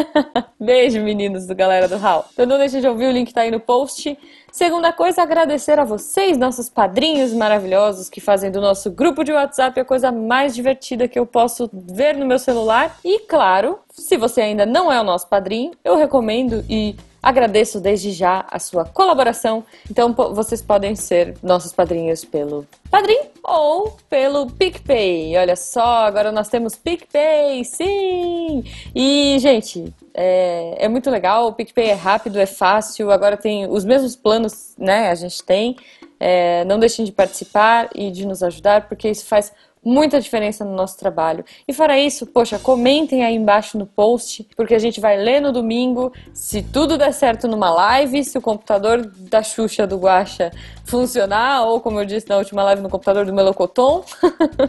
Beijo, 0.58 1.00
meninos 1.00 1.46
do 1.46 1.54
galera 1.54 1.86
do 1.86 1.98
Hall. 1.98 2.24
Então 2.32 2.46
não 2.46 2.58
deixe 2.58 2.80
de 2.80 2.88
ouvir, 2.88 3.06
o 3.06 3.12
link 3.12 3.32
tá 3.32 3.42
aí 3.42 3.50
no 3.50 3.60
post. 3.60 4.18
Segunda 4.50 4.92
coisa, 4.92 5.22
agradecer 5.22 5.78
a 5.78 5.84
vocês, 5.84 6.38
nossos 6.38 6.70
padrinhos 6.70 7.34
maravilhosos 7.34 8.08
que 8.08 8.20
fazem 8.20 8.50
do 8.50 8.62
nosso 8.62 8.90
grupo 8.90 9.22
de 9.22 9.32
WhatsApp 9.32 9.78
a 9.78 9.84
coisa 9.84 10.10
mais 10.10 10.54
divertida 10.54 11.06
que 11.06 11.18
eu 11.18 11.26
posso 11.26 11.68
ver 11.72 12.16
no 12.16 12.24
meu 12.24 12.38
celular. 12.38 12.98
E 13.04 13.20
claro, 13.20 13.78
se 13.90 14.16
você 14.16 14.40
ainda 14.40 14.64
não 14.64 14.90
é 14.90 14.98
o 14.98 15.04
nosso 15.04 15.28
padrinho, 15.28 15.72
eu 15.84 15.96
recomendo 15.96 16.64
e 16.68 16.96
Agradeço 17.22 17.80
desde 17.80 18.12
já 18.12 18.46
a 18.50 18.58
sua 18.58 18.84
colaboração. 18.84 19.64
Então 19.90 20.12
vocês 20.12 20.62
podem 20.62 20.94
ser 20.94 21.36
nossos 21.42 21.72
padrinhos 21.72 22.24
pelo 22.24 22.66
Padrim 22.90 23.20
ou 23.44 23.96
pelo 24.08 24.50
PicPay. 24.50 25.36
Olha 25.36 25.56
só, 25.56 26.06
agora 26.06 26.32
nós 26.32 26.48
temos 26.48 26.74
PicPay, 26.74 27.62
sim! 27.64 28.64
E, 28.94 29.36
gente, 29.40 29.92
é, 30.14 30.76
é 30.78 30.88
muito 30.88 31.10
legal. 31.10 31.48
O 31.48 31.52
PicPay 31.52 31.90
é 31.90 31.94
rápido, 31.94 32.38
é 32.38 32.46
fácil. 32.46 33.10
Agora 33.10 33.36
tem 33.36 33.66
os 33.68 33.84
mesmos 33.84 34.16
planos, 34.16 34.74
né? 34.78 35.10
A 35.10 35.14
gente 35.14 35.42
tem. 35.42 35.76
É, 36.20 36.64
não 36.64 36.78
deixem 36.78 37.04
de 37.04 37.12
participar 37.12 37.90
e 37.94 38.10
de 38.10 38.26
nos 38.26 38.42
ajudar, 38.42 38.88
porque 38.88 39.08
isso 39.08 39.24
faz 39.26 39.52
muita 39.84 40.20
diferença 40.20 40.64
no 40.64 40.74
nosso 40.74 40.98
trabalho. 40.98 41.44
E 41.66 41.72
fora 41.72 41.98
isso, 41.98 42.26
poxa, 42.26 42.58
comentem 42.58 43.24
aí 43.24 43.34
embaixo 43.34 43.78
no 43.78 43.86
post, 43.86 44.46
porque 44.56 44.74
a 44.74 44.78
gente 44.78 45.00
vai 45.00 45.16
ler 45.16 45.40
no 45.40 45.52
domingo. 45.52 46.12
Se 46.32 46.62
tudo 46.62 46.98
der 46.98 47.12
certo 47.12 47.48
numa 47.48 47.70
live, 47.70 48.24
se 48.24 48.36
o 48.36 48.40
computador 48.40 49.04
da 49.04 49.42
Xuxa 49.42 49.86
do 49.86 49.98
Guacha 49.98 50.50
funcionar, 50.84 51.64
ou 51.66 51.80
como 51.80 52.00
eu 52.00 52.04
disse 52.04 52.28
na 52.28 52.36
última 52.36 52.62
live, 52.64 52.82
no 52.82 52.88
computador 52.88 53.24
do 53.26 53.32
Melocoton. 53.32 54.04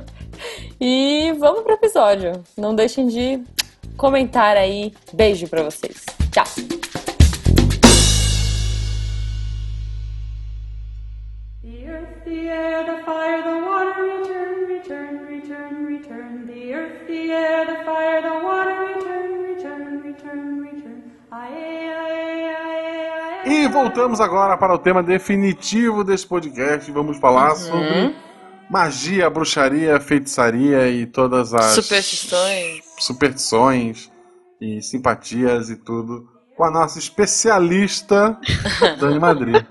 e 0.80 1.34
vamos 1.40 1.64
pro 1.64 1.74
episódio. 1.74 2.44
Não 2.58 2.76
deixem 2.76 3.08
de 3.08 3.42
comentar 3.98 4.56
aí. 4.56 4.94
Beijo 5.14 5.48
para 5.48 5.64
vocês. 5.64 6.06
Tchau. 6.32 7.09
The 12.30 12.48
air, 12.48 12.86
the 12.86 13.04
fire, 13.04 13.42
the 13.42 13.58
water, 13.66 14.04
return, 14.68 15.26
return, 15.26 15.86
return. 15.88 16.46
The 16.46 16.74
earth, 16.76 17.08
the 17.08 17.32
air, 17.32 17.66
the 17.66 17.84
fire, 17.84 18.22
the 18.22 18.46
water, 18.46 18.94
return, 18.94 19.32
return, 19.42 20.04
return, 20.04 20.62
return. 20.62 21.04
Aê, 21.32 21.90
aê, 21.90 22.54
aê, 22.54 23.48
aê. 23.48 23.64
E 23.64 23.68
voltamos 23.68 24.22
agora 24.22 24.56
para 24.58 24.76
o 24.76 24.78
tema 24.78 25.02
definitivo 25.02 26.04
desse 26.04 26.28
podcast. 26.28 26.92
Vamos 26.92 27.18
falar 27.18 27.50
uhum. 27.50 27.56
sobre 27.56 28.16
magia, 28.70 29.28
bruxaria, 29.28 30.00
feitiçaria 30.00 30.88
e 30.88 31.08
todas 31.08 31.52
as 31.56 31.72
superstições, 31.72 32.86
superstições 33.00 34.12
e 34.62 34.84
simpatias 34.84 35.72
e 35.72 35.76
tudo 35.76 36.30
com 36.60 36.66
a 36.66 36.72
nossa 36.72 37.00
especialista 37.00 38.38
Dani 39.00 39.18
Madrid. 39.18 39.64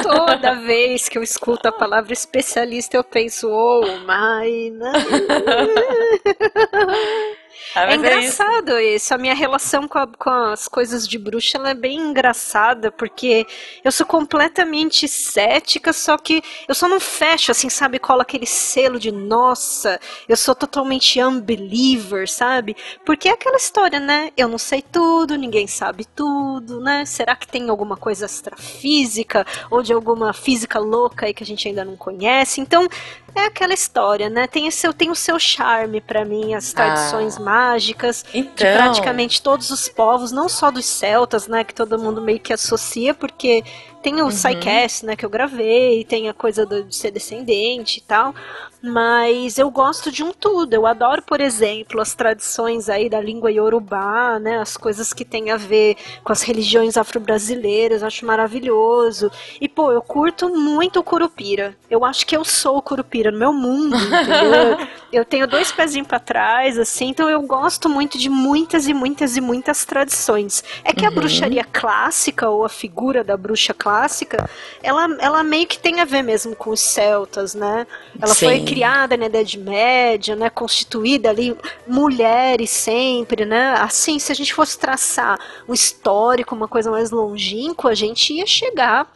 Toda 0.00 0.54
vez 0.60 1.08
que 1.08 1.18
eu 1.18 1.24
escuto 1.24 1.66
a 1.66 1.72
palavra 1.72 2.12
especialista, 2.12 2.96
eu 2.96 3.02
penso, 3.02 3.50
oh, 3.50 3.82
my. 3.98 4.72
Ah, 7.74 7.92
é 7.92 7.96
engraçado 7.96 8.72
é 8.72 8.84
isso. 8.84 8.96
isso. 8.96 9.14
A 9.14 9.18
minha 9.18 9.34
relação 9.34 9.88
com, 9.88 9.98
a, 9.98 10.06
com, 10.06 10.30
as 10.30 10.68
coisas 10.68 11.08
de 11.08 11.18
bruxa 11.18 11.58
é 11.58 11.74
bem 11.74 11.98
engraçada, 11.98 12.92
porque 12.92 13.46
eu 13.82 13.90
sou 13.90 14.06
completamente 14.06 15.08
cética, 15.08 15.92
só 15.92 16.16
que 16.16 16.42
eu 16.68 16.74
só 16.74 16.88
não 16.88 17.00
fecho, 17.00 17.50
assim, 17.50 17.68
sabe? 17.68 17.98
Cola 17.98 18.22
aquele 18.22 18.46
selo 18.46 18.98
de 18.98 19.10
nossa, 19.10 20.00
eu 20.28 20.36
sou 20.36 20.54
totalmente 20.54 21.22
unbeliever, 21.22 22.28
sabe? 22.28 22.76
Porque 23.04 23.28
é 23.28 23.32
aquela 23.32 23.56
história, 23.56 23.98
né? 23.98 24.30
Eu 24.36 24.48
não 24.48 24.58
sei 24.58 24.82
tudo, 24.82 25.36
ninguém 25.36 25.66
sabe 25.66 26.04
tudo, 26.04 26.80
né? 26.80 27.04
Será 27.04 27.34
que 27.34 27.46
tem 27.46 27.68
alguma 27.68 27.96
coisa 27.96 28.26
astrafísica 28.26 29.46
ou 29.70 29.82
de 29.82 29.92
alguma 29.92 30.32
física 30.32 30.78
louca 30.78 31.26
aí 31.26 31.34
que 31.34 31.42
a 31.42 31.46
gente 31.46 31.66
ainda 31.66 31.84
não 31.84 31.96
conhece? 31.96 32.60
Então, 32.60 32.88
é 33.34 33.46
aquela 33.46 33.74
história, 33.74 34.30
né? 34.30 34.46
Tem 34.46 34.68
o 34.68 34.72
seu, 34.72 34.92
tem 34.92 35.10
o 35.10 35.14
seu 35.14 35.38
charme 35.38 36.00
para 36.00 36.24
mim, 36.24 36.54
as 36.54 36.72
tradições 36.72 37.36
ah, 37.36 37.40
mágicas 37.40 38.24
então... 38.32 38.54
de 38.54 38.76
praticamente 38.76 39.42
todos 39.42 39.70
os 39.70 39.88
povos, 39.88 40.30
não 40.32 40.48
só 40.48 40.70
dos 40.70 40.86
celtas, 40.86 41.48
né? 41.48 41.64
Que 41.64 41.74
todo 41.74 41.98
mundo 41.98 42.20
meio 42.20 42.40
que 42.40 42.52
associa, 42.52 43.12
porque 43.14 43.64
tem 44.04 44.20
o 44.20 44.24
uhum. 44.24 44.30
Psycast, 44.30 45.06
né, 45.06 45.16
que 45.16 45.24
eu 45.24 45.30
gravei, 45.30 46.04
tem 46.04 46.28
a 46.28 46.34
coisa 46.34 46.66
de 46.66 46.94
ser 46.94 47.10
descendente 47.10 48.00
e 48.00 48.02
tal, 48.02 48.34
mas 48.82 49.58
eu 49.58 49.70
gosto 49.70 50.12
de 50.12 50.22
um 50.22 50.30
tudo. 50.30 50.74
Eu 50.74 50.86
adoro, 50.86 51.22
por 51.22 51.40
exemplo, 51.40 52.02
as 52.02 52.14
tradições 52.14 52.90
aí 52.90 53.08
da 53.08 53.18
língua 53.18 53.50
iorubá, 53.50 54.38
né, 54.38 54.58
as 54.58 54.76
coisas 54.76 55.14
que 55.14 55.24
tem 55.24 55.50
a 55.50 55.56
ver 55.56 55.96
com 56.22 56.30
as 56.30 56.42
religiões 56.42 56.98
afro-brasileiras, 56.98 58.02
acho 58.02 58.26
maravilhoso. 58.26 59.30
E 59.58 59.70
pô, 59.70 59.90
eu 59.90 60.02
curto 60.02 60.50
muito 60.50 61.00
o 61.00 61.02
Curupira. 61.02 61.74
Eu 61.88 62.04
acho 62.04 62.26
que 62.26 62.36
eu 62.36 62.44
sou 62.44 62.76
o 62.76 62.82
Curupira 62.82 63.30
no 63.30 63.38
meu 63.38 63.54
mundo, 63.54 63.96
entendeu? 63.96 64.86
Eu 65.14 65.24
tenho 65.24 65.46
dois 65.46 65.70
pezinhos 65.70 66.08
para 66.08 66.18
trás, 66.18 66.78
assim, 66.78 67.08
então 67.08 67.28
eu 67.28 67.40
gosto 67.42 67.88
muito 67.88 68.18
de 68.18 68.28
muitas 68.28 68.86
e 68.88 68.94
muitas 68.94 69.36
e 69.36 69.40
muitas 69.40 69.84
tradições. 69.84 70.64
É 70.84 70.92
que 70.92 71.02
uhum. 71.02 71.08
a 71.08 71.10
bruxaria 71.10 71.64
clássica 71.64 72.48
ou 72.48 72.64
a 72.64 72.68
figura 72.68 73.22
da 73.22 73.36
bruxa 73.36 73.72
clássica 73.72 74.48
ela, 74.82 75.06
ela 75.20 75.42
meio 75.42 75.66
que 75.66 75.78
tem 75.78 76.00
a 76.00 76.04
ver 76.04 76.22
mesmo 76.22 76.54
com 76.56 76.70
os 76.70 76.80
celtas, 76.80 77.54
né? 77.54 77.86
Ela 78.20 78.34
Sim. 78.34 78.46
foi 78.46 78.60
criada 78.64 79.16
na 79.16 79.26
Idade 79.26 79.58
Média, 79.58 80.34
né? 80.36 80.50
Constituída 80.50 81.30
ali, 81.30 81.56
mulheres 81.86 82.70
sempre, 82.70 83.44
né? 83.44 83.74
Assim, 83.78 84.18
se 84.18 84.32
a 84.32 84.34
gente 84.34 84.52
fosse 84.52 84.78
traçar 84.78 85.38
um 85.68 85.72
histórico, 85.72 86.54
uma 86.54 86.68
coisa 86.68 86.90
mais 86.90 87.10
longínqua, 87.10 87.90
a 87.90 87.94
gente 87.94 88.32
ia 88.32 88.46
chegar 88.46 89.10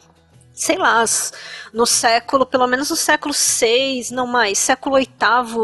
sei 0.59 0.77
lá, 0.77 1.05
no 1.73 1.85
século, 1.85 2.45
pelo 2.45 2.67
menos 2.67 2.89
no 2.89 2.95
século 2.95 3.33
6, 3.33 4.11
não 4.11 4.27
mais, 4.27 4.57
século 4.57 4.95
8 4.95 5.09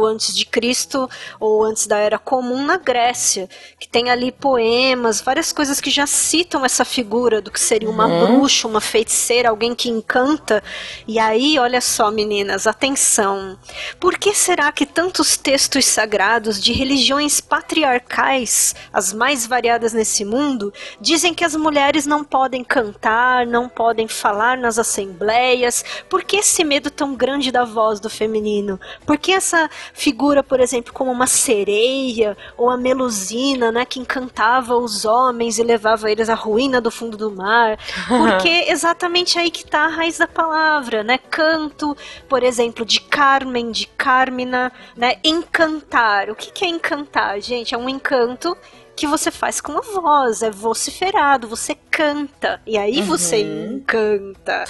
antes 0.08 0.34
de 0.34 0.46
Cristo 0.46 1.10
ou 1.38 1.66
antes 1.66 1.86
da 1.86 1.98
Era 1.98 2.18
Comum 2.18 2.64
na 2.64 2.78
Grécia, 2.78 3.50
que 3.78 3.90
tem 3.90 4.10
ali 4.10 4.32
poemas, 4.32 5.20
várias 5.20 5.52
coisas 5.52 5.82
que 5.82 5.90
já 5.90 6.08
citam 6.08 6.64
essa 6.64 6.86
figura 6.86 7.42
do 7.42 7.52
que 7.52 7.60
seria 7.60 7.90
uma 7.90 8.08
uhum. 8.08 8.38
bruxa, 8.38 8.70
uma 8.70 8.80
feiticeira, 8.80 9.50
alguém 9.50 9.76
que 9.76 9.90
encanta. 9.90 10.64
E 11.06 11.20
aí, 11.20 11.60
olha 11.60 11.82
só, 11.82 12.10
meninas, 12.10 12.66
atenção. 12.66 13.60
Por 14.00 14.18
que 14.18 14.34
será 14.34 14.72
que 14.72 14.86
tantos 14.86 15.36
textos 15.36 15.86
sagrados 15.86 16.62
de 16.62 16.72
religiões 16.72 17.42
patriarcais, 17.42 18.74
as 18.94 19.12
mais 19.12 19.46
variadas 19.46 19.92
nesse 19.92 20.24
mundo, 20.24 20.74
dizem 21.02 21.34
que 21.34 21.44
as 21.44 21.56
mulheres 21.56 22.06
não 22.06 22.24
podem 22.24 22.64
cantar, 22.64 23.46
não 23.46 23.68
podem 23.68 24.08
falar 24.08 24.58
nas 24.58 24.80
assembleias? 24.86 25.84
Por 26.10 26.24
que 26.24 26.38
esse 26.38 26.64
medo 26.64 26.90
tão 26.90 27.16
grande 27.16 27.52
da 27.52 27.66
voz 27.66 28.00
do 28.00 28.10
feminino? 28.10 28.80
Por 29.06 29.18
que 29.18 29.32
essa 29.32 29.70
figura, 29.94 30.44
por 30.44 30.60
exemplo, 30.60 30.94
como 30.94 31.12
uma 31.12 31.28
sereia 31.28 32.38
ou 32.58 32.70
a 32.70 32.78
Melusina, 32.78 33.72
né, 33.72 33.86
que 33.86 34.00
encantava 34.00 34.76
os 34.76 35.06
homens 35.06 35.58
e 35.58 35.64
levava 35.64 36.12
eles 36.12 36.30
à 36.30 36.36
ruína 36.36 36.80
do 36.80 36.92
fundo 36.92 37.18
do 37.18 37.32
mar? 37.32 37.78
Porque 38.08 38.50
exatamente 38.70 39.38
aí 39.38 39.50
que 39.52 39.64
está 39.64 39.86
a 39.86 39.90
raiz 39.90 40.18
da 40.18 40.28
palavra, 40.28 41.04
né? 41.04 41.18
Canto, 41.18 41.98
por 42.30 42.44
exemplo, 42.44 42.86
de 42.86 43.02
Carmen, 43.02 43.72
de 43.72 43.88
Carmina, 43.88 44.72
né? 44.96 45.16
Encantar. 45.24 46.30
O 46.30 46.36
que, 46.36 46.52
que 46.52 46.66
é 46.66 46.68
encantar, 46.68 47.40
gente? 47.42 47.74
É 47.74 47.78
um 47.78 47.90
encanto 47.90 48.56
que 48.96 49.06
você 49.06 49.30
faz 49.30 49.60
com 49.60 49.74
a 49.74 49.82
voz, 49.82 50.42
é 50.42 50.50
vociferado, 50.50 51.48
você 51.48 51.76
canta, 51.92 52.62
e 52.66 52.78
aí 52.78 53.00
uhum. 53.00 53.06
você 53.06 53.42
encanta, 53.42 54.64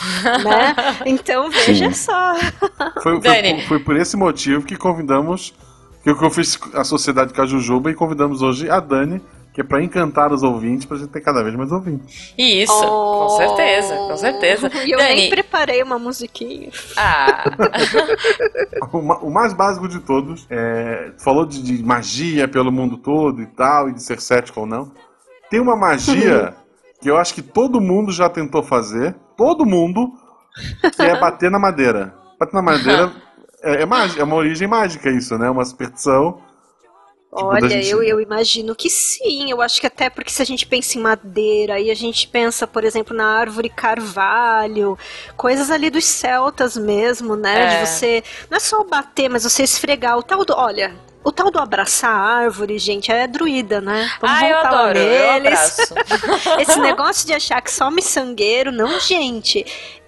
né? 0.43 0.75
Então 1.05 1.49
veja 1.49 1.91
Sim. 1.91 1.93
só. 1.93 2.35
Foi, 3.01 3.21
foi, 3.21 3.61
foi, 3.67 3.79
por 3.79 3.95
esse 3.95 4.17
motivo 4.17 4.65
que 4.65 4.75
convidamos, 4.75 5.53
que 6.03 6.09
eu 6.09 6.29
fiz 6.29 6.59
a 6.73 6.83
Sociedade 6.83 7.33
Cajujuba 7.33 7.91
e 7.91 7.93
convidamos 7.93 8.41
hoje 8.41 8.69
a 8.69 8.79
Dani 8.79 9.21
que 9.55 9.61
é 9.61 9.63
para 9.63 9.81
encantar 9.81 10.33
os 10.33 10.43
ouvintes, 10.43 10.85
pra 10.85 10.97
gente 10.97 11.11
ter 11.11 11.21
cada 11.21 11.41
vez 11.41 11.55
mais 11.55 11.71
ouvintes. 11.71 12.33
Isso, 12.37 12.73
oh. 12.73 13.25
com 13.25 13.29
certeza, 13.37 13.95
com 13.95 14.17
certeza. 14.17 14.69
E 14.85 14.91
eu 14.91 14.97
Dani... 14.97 15.15
nem 15.15 15.29
preparei 15.29 15.81
uma 15.81 15.97
musiquinha. 15.97 16.69
Ah. 16.97 17.45
o, 18.91 18.97
o, 18.97 19.31
mais 19.31 19.53
básico 19.53 19.87
de 19.87 20.01
todos, 20.01 20.45
é, 20.49 21.13
falou 21.17 21.45
de, 21.45 21.63
de, 21.63 21.81
magia 21.81 22.49
pelo 22.49 22.69
mundo 22.69 22.97
todo 22.97 23.41
e 23.41 23.45
tal, 23.45 23.87
e 23.89 23.93
de 23.93 24.03
ser 24.03 24.19
cético 24.19 24.59
ou 24.59 24.65
não. 24.65 24.91
Tem 25.49 25.61
uma 25.61 25.77
magia 25.77 26.53
que 27.01 27.09
eu 27.09 27.15
acho 27.15 27.33
que 27.33 27.41
todo 27.41 27.79
mundo 27.79 28.11
já 28.11 28.27
tentou 28.27 28.61
fazer, 28.61 29.15
todo 29.37 29.65
mundo, 29.65 30.11
que 30.97 31.01
é 31.01 31.17
bater 31.17 31.49
na 31.49 31.59
madeira. 31.59 32.13
Bater 32.37 32.55
na 32.55 32.61
madeira 32.61 33.09
é, 33.63 33.83
é, 33.83 33.85
mágica, 33.85 34.19
é 34.19 34.23
uma 34.25 34.35
origem 34.35 34.67
mágica 34.67 35.09
isso, 35.09 35.37
né? 35.37 35.49
Uma 35.49 35.63
superstição 35.63 36.41
Olha, 37.35 37.69
gente... 37.69 37.89
eu, 37.89 38.01
eu 38.01 38.21
imagino 38.21 38.73
que 38.73 38.89
sim. 38.89 39.51
Eu 39.51 39.61
acho 39.61 39.81
que 39.81 39.87
até 39.87 40.09
porque 40.09 40.31
se 40.31 40.41
a 40.41 40.45
gente 40.45 40.65
pensa 40.65 40.97
em 40.97 41.01
madeira 41.01 41.79
e 41.79 41.91
a 41.91 41.93
gente 41.93 42.27
pensa, 42.27 42.65
por 42.65 42.83
exemplo, 42.83 43.15
na 43.15 43.25
árvore 43.25 43.69
carvalho, 43.69 44.97
coisas 45.35 45.69
ali 45.69 45.89
dos 45.89 46.05
celtas 46.05 46.77
mesmo, 46.77 47.35
né? 47.35 47.63
É. 47.63 47.67
De 47.67 47.85
você. 47.85 48.23
Não 48.49 48.57
é 48.57 48.59
só 48.59 48.83
bater, 48.83 49.29
mas 49.29 49.43
você 49.43 49.63
esfregar 49.63 50.17
o 50.17 50.23
tal 50.23 50.45
do. 50.45 50.53
Olha, 50.55 50.95
o 51.25 51.31
tal 51.31 51.51
do 51.51 51.59
abraçar 51.59 52.11
a 52.11 52.43
árvore, 52.43 52.77
gente, 52.79 53.11
é 53.11 53.27
druida, 53.27 53.81
né? 53.81 54.09
Vamos 54.21 54.37
ah, 54.37 54.39
voltar 54.39 54.49
eu 54.49 54.57
adoro. 54.57 54.99
Eu 54.99 56.61
Esse 56.61 56.79
negócio 56.79 57.27
de 57.27 57.33
achar 57.33 57.61
que 57.61 57.71
só 57.71 57.91
miçangueiro, 57.91 58.71
não, 58.71 58.99
gente 58.99 59.65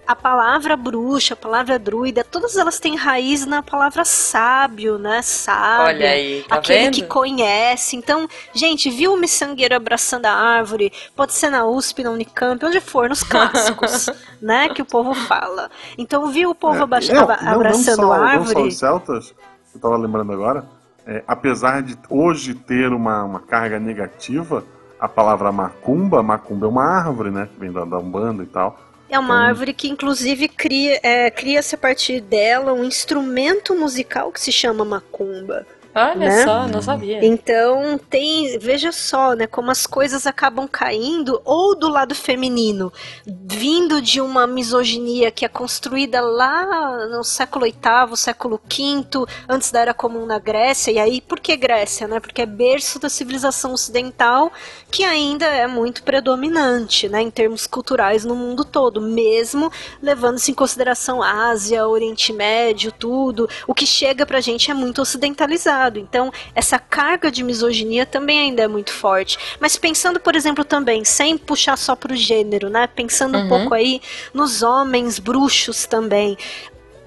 a 0.07 0.15
palavra 0.15 0.77
bruxa, 0.77 1.33
a 1.33 1.37
palavra 1.37 1.77
druida, 1.77 2.23
todas 2.23 2.55
elas 2.55 2.79
têm 2.79 2.95
raiz 2.95 3.45
na 3.45 3.61
palavra 3.61 4.05
sábio, 4.05 4.97
né? 4.97 5.21
Sábio. 5.21 5.85
Olha 5.85 6.09
aí, 6.09 6.45
tá 6.47 6.55
aquele 6.55 6.79
vendo? 6.85 6.93
que 6.93 7.03
conhece. 7.03 7.97
Então, 7.97 8.25
gente, 8.53 8.89
viu 8.89 9.13
o 9.13 9.17
miçangueiro 9.17 9.75
abraçando 9.75 10.25
a 10.25 10.31
árvore? 10.31 10.93
Pode 11.13 11.33
ser 11.33 11.49
na 11.49 11.65
USP, 11.65 12.03
na 12.03 12.11
Unicamp, 12.11 12.65
onde 12.65 12.79
for, 12.79 13.09
nos 13.09 13.21
clássicos, 13.21 14.09
né? 14.41 14.69
Que 14.69 14.81
o 14.81 14.85
povo 14.85 15.13
fala. 15.13 15.69
Então, 15.97 16.27
viu 16.27 16.51
o 16.51 16.55
povo 16.55 16.77
é, 16.77 16.79
é, 16.79 16.83
abraçando 16.83 18.01
não, 18.01 18.07
não 18.07 18.15
só, 18.15 18.23
a 18.23 18.25
árvore? 18.25 18.53
Não 18.55 18.61
só 18.61 18.67
os 18.67 18.77
celtas, 18.77 19.35
eu 19.75 19.81
tava 19.81 19.97
lembrando 19.97 20.31
agora, 20.31 20.65
é, 21.05 21.21
apesar 21.27 21.83
de 21.83 21.97
hoje 22.09 22.53
ter 22.53 22.93
uma, 22.93 23.25
uma 23.25 23.39
carga 23.41 23.77
negativa, 23.77 24.63
a 24.97 25.09
palavra 25.09 25.51
macumba, 25.51 26.23
macumba 26.23 26.65
é 26.65 26.69
uma 26.69 26.83
árvore, 26.83 27.29
né? 27.29 27.49
Que 27.53 27.59
vem 27.59 27.71
da, 27.73 27.83
da 27.83 27.97
Umbanda 27.97 28.41
e 28.41 28.47
tal. 28.47 28.86
É 29.09 29.17
uma 29.17 29.35
então... 29.35 29.47
árvore 29.47 29.73
que, 29.73 29.89
inclusive, 29.89 30.47
cria, 30.47 30.99
é, 31.01 31.31
cria-se 31.31 31.75
a 31.75 31.77
partir 31.77 32.19
dela 32.19 32.73
um 32.73 32.83
instrumento 32.83 33.75
musical 33.75 34.31
que 34.31 34.41
se 34.41 34.51
chama 34.51 34.83
macumba. 34.83 35.65
Olha 35.97 36.29
né? 36.29 36.43
só, 36.43 36.67
não 36.67 36.81
sabia. 36.81 37.25
Então 37.25 37.99
tem, 38.09 38.59
veja 38.59 38.91
só, 38.91 39.33
né, 39.33 39.47
como 39.47 39.71
as 39.71 39.87
coisas 39.87 40.27
acabam 40.27 40.67
caindo 40.67 41.41
ou 41.43 41.75
do 41.75 41.89
lado 41.89 42.13
feminino, 42.13 42.93
vindo 43.25 43.99
de 43.99 44.21
uma 44.21 44.45
misoginia 44.45 45.31
que 45.31 45.43
é 45.43 45.49
construída 45.49 46.21
lá 46.21 47.07
no 47.07 47.23
século 47.23 47.65
VIII, 47.65 48.15
século 48.15 48.61
V, 48.63 49.25
antes 49.49 49.71
da 49.71 49.79
era 49.79 49.93
comum 49.93 50.25
na 50.25 50.37
Grécia. 50.37 50.91
E 50.91 50.99
aí, 50.99 51.19
por 51.19 51.39
que 51.39 51.57
Grécia, 51.57 52.07
né? 52.07 52.19
Porque 52.19 52.43
é 52.43 52.45
berço 52.45 52.99
da 52.99 53.09
civilização 53.09 53.73
ocidental 53.73 54.51
que 54.91 55.03
ainda 55.03 55.45
é 55.45 55.65
muito 55.65 56.03
predominante, 56.03 57.09
né, 57.09 57.21
em 57.21 57.31
termos 57.31 57.65
culturais 57.65 58.23
no 58.23 58.35
mundo 58.35 58.63
todo, 58.63 59.01
mesmo 59.01 59.71
levando-se 60.01 60.51
em 60.51 60.53
consideração 60.53 61.21
Ásia, 61.21 61.87
Oriente 61.87 62.31
Médio, 62.31 62.91
tudo. 62.91 63.49
O 63.67 63.73
que 63.73 63.85
chega 63.85 64.25
pra 64.25 64.39
gente 64.39 64.69
é 64.69 64.73
muito 64.73 65.01
ocidentalizado 65.01 65.86
então, 65.95 66.31
essa 66.53 66.77
carga 66.77 67.31
de 67.31 67.43
misoginia 67.43 68.05
também 68.05 68.39
ainda 68.39 68.63
é 68.63 68.67
muito 68.67 68.91
forte. 68.91 69.37
Mas 69.59 69.77
pensando, 69.77 70.19
por 70.19 70.35
exemplo, 70.35 70.65
também, 70.65 71.05
sem 71.05 71.37
puxar 71.37 71.77
só 71.77 71.95
pro 71.95 72.15
gênero, 72.15 72.69
né? 72.69 72.87
Pensando 72.87 73.37
uhum. 73.37 73.45
um 73.45 73.49
pouco 73.49 73.73
aí 73.73 74.01
nos 74.33 74.61
homens 74.61 75.19
bruxos 75.19 75.85
também 75.85 76.37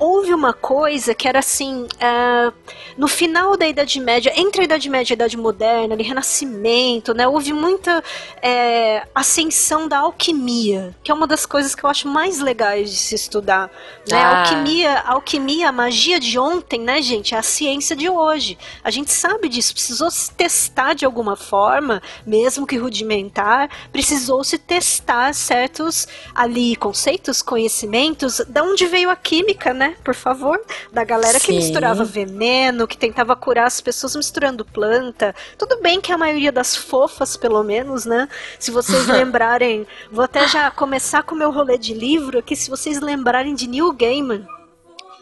houve 0.01 0.33
uma 0.33 0.55
coisa 0.55 1.15
que 1.15 1.29
era 1.29 1.41
assim, 1.41 1.83
uh, 1.85 2.53
no 2.97 3.07
final 3.07 3.55
da 3.55 3.69
Idade 3.69 4.01
Média, 4.01 4.33
entre 4.35 4.63
a 4.63 4.65
Idade 4.65 4.89
Média 4.89 5.13
e 5.13 5.15
a 5.15 5.17
Idade 5.17 5.37
Moderna, 5.37 5.95
ali, 5.95 6.03
Renascimento, 6.03 7.13
né, 7.13 7.29
houve 7.29 7.53
muita 7.53 8.03
é, 8.41 9.07
ascensão 9.15 9.87
da 9.87 9.99
alquimia, 9.99 10.97
que 11.03 11.11
é 11.11 11.15
uma 11.15 11.27
das 11.27 11.45
coisas 11.45 11.75
que 11.75 11.85
eu 11.85 11.91
acho 11.91 12.09
mais 12.09 12.41
legais 12.41 12.91
de 12.91 12.97
se 12.97 13.15
estudar. 13.15 13.71
Né? 14.09 14.17
Ah. 14.17 14.31
A 14.31 14.41
alquimia, 14.41 14.93
a 14.93 15.13
alquimia, 15.13 15.69
a 15.69 15.73
magia 15.73 16.19
de 16.19 16.39
ontem, 16.39 16.81
né, 16.81 17.03
gente, 17.03 17.35
é 17.35 17.39
a 17.39 17.43
ciência 17.43 17.95
de 17.95 18.09
hoje. 18.09 18.57
A 18.83 18.91
gente 18.91 19.13
sabe 19.13 19.51
disso, 19.51 19.75
precisou 19.75 20.11
se 20.11 20.31
testar 20.33 20.95
de 20.95 21.05
alguma 21.05 21.37
forma, 21.37 22.01
mesmo 22.27 22.67
que 22.67 22.79
rudimentar, 22.79 23.69
precisou 23.93 24.43
se 24.43 24.57
testar 24.57 25.35
certos 25.35 26.09
ali 26.35 26.75
conceitos, 26.75 27.43
conhecimentos, 27.43 28.41
da 28.49 28.63
onde 28.63 28.87
veio 28.87 29.11
a 29.11 29.17
química, 29.17 29.75
né? 29.75 29.90
Por 30.03 30.15
favor. 30.15 30.61
Da 30.93 31.05
galera 31.05 31.39
Sim. 31.39 31.47
que 31.47 31.53
misturava 31.53 32.05
veneno, 32.05 32.87
que 32.87 32.97
tentava 32.97 33.37
curar 33.37 33.67
as 33.67 33.81
pessoas 33.81 34.17
misturando 34.17 34.65
planta. 34.65 35.35
Tudo 35.59 35.81
bem 35.81 36.01
que 36.01 36.13
a 36.13 36.19
maioria 36.19 36.53
das 36.53 36.77
fofas, 36.77 37.37
pelo 37.37 37.63
menos, 37.63 38.05
né? 38.05 38.29
Se 38.59 38.71
vocês 38.71 39.07
lembrarem, 39.09 39.87
vou 40.11 40.25
até 40.25 40.47
já 40.49 40.71
começar 40.71 41.23
com 41.23 41.35
o 41.35 41.39
meu 41.39 41.51
rolê 41.51 41.79
de 41.79 41.95
livro 41.95 42.39
aqui, 42.39 42.57
se 42.57 42.71
vocês 42.71 43.01
lembrarem 43.01 43.55
de 43.55 43.69
Neil 43.69 43.93
Gaiman 43.93 44.47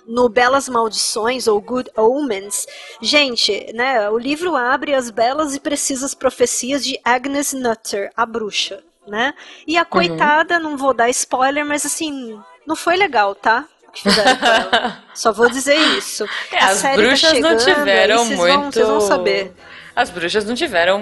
no 0.09 0.27
Belas 0.27 0.69
Maldições 0.71 1.47
ou 1.47 1.61
Good 1.61 1.91
Omens. 1.95 2.67
Gente, 3.03 3.71
né, 3.75 4.09
o 4.09 4.17
livro 4.17 4.57
abre 4.57 4.95
as 4.95 5.11
belas 5.11 5.55
e 5.55 5.61
precisas 5.61 6.15
profecias 6.15 6.83
de 6.83 6.99
Agnes 7.05 7.53
Nutter, 7.53 8.11
a 8.17 8.25
bruxa, 8.25 8.83
né? 9.07 9.35
E 9.67 9.77
a 9.77 9.83
uhum. 9.83 9.87
coitada, 9.87 10.57
uhum. 10.57 10.63
não 10.63 10.77
vou 10.79 10.95
dar 10.95 11.11
spoiler, 11.11 11.65
mas 11.65 11.85
assim, 11.85 12.41
não 12.67 12.75
foi 12.75 12.97
legal, 12.97 13.35
tá? 13.35 13.69
Que 13.93 14.03
fizeram 14.03 14.37
com 14.37 14.47
ela. 14.47 14.99
Só 15.15 15.33
vou 15.33 15.49
dizer 15.51 15.77
isso. 15.97 16.25
É, 16.53 16.59
as 16.59 16.83
tá 16.83 16.95
bruxas 16.95 17.21
tá 17.21 17.35
chegando, 17.35 17.51
não 17.51 17.75
tiveram 17.75 18.25
muito. 18.25 18.37
Vão, 18.37 18.73
vocês 18.73 18.87
vão 18.87 19.01
saber. 19.01 19.53
As 19.95 20.11
bruxas 20.11 20.45
não 20.45 20.55
tiveram 20.55 21.01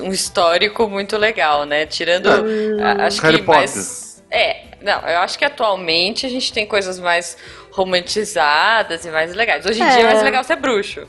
um, 0.00 0.12
histórico 0.12 0.88
muito 0.88 1.16
legal, 1.16 1.64
né? 1.64 1.84
Tirando. 1.84 2.28
Hum, 2.28 2.78
acho 3.00 3.20
Harry 3.22 3.38
que 3.38 3.44
Potter. 3.44 3.60
mais. 3.60 4.22
É, 4.30 4.68
não, 4.80 5.00
eu 5.00 5.18
acho 5.18 5.38
que 5.38 5.44
atualmente 5.44 6.24
a 6.24 6.28
gente 6.28 6.52
tem 6.52 6.66
coisas 6.66 6.98
mais 7.00 7.36
romantizadas 7.70 9.04
e 9.04 9.10
mais 9.10 9.34
legais. 9.34 9.64
Hoje 9.64 9.80
em 9.80 9.84
é. 9.84 9.90
dia 9.90 10.00
é 10.00 10.04
mais 10.04 10.22
legal 10.22 10.42
ser 10.44 10.56
bruxo. 10.56 11.06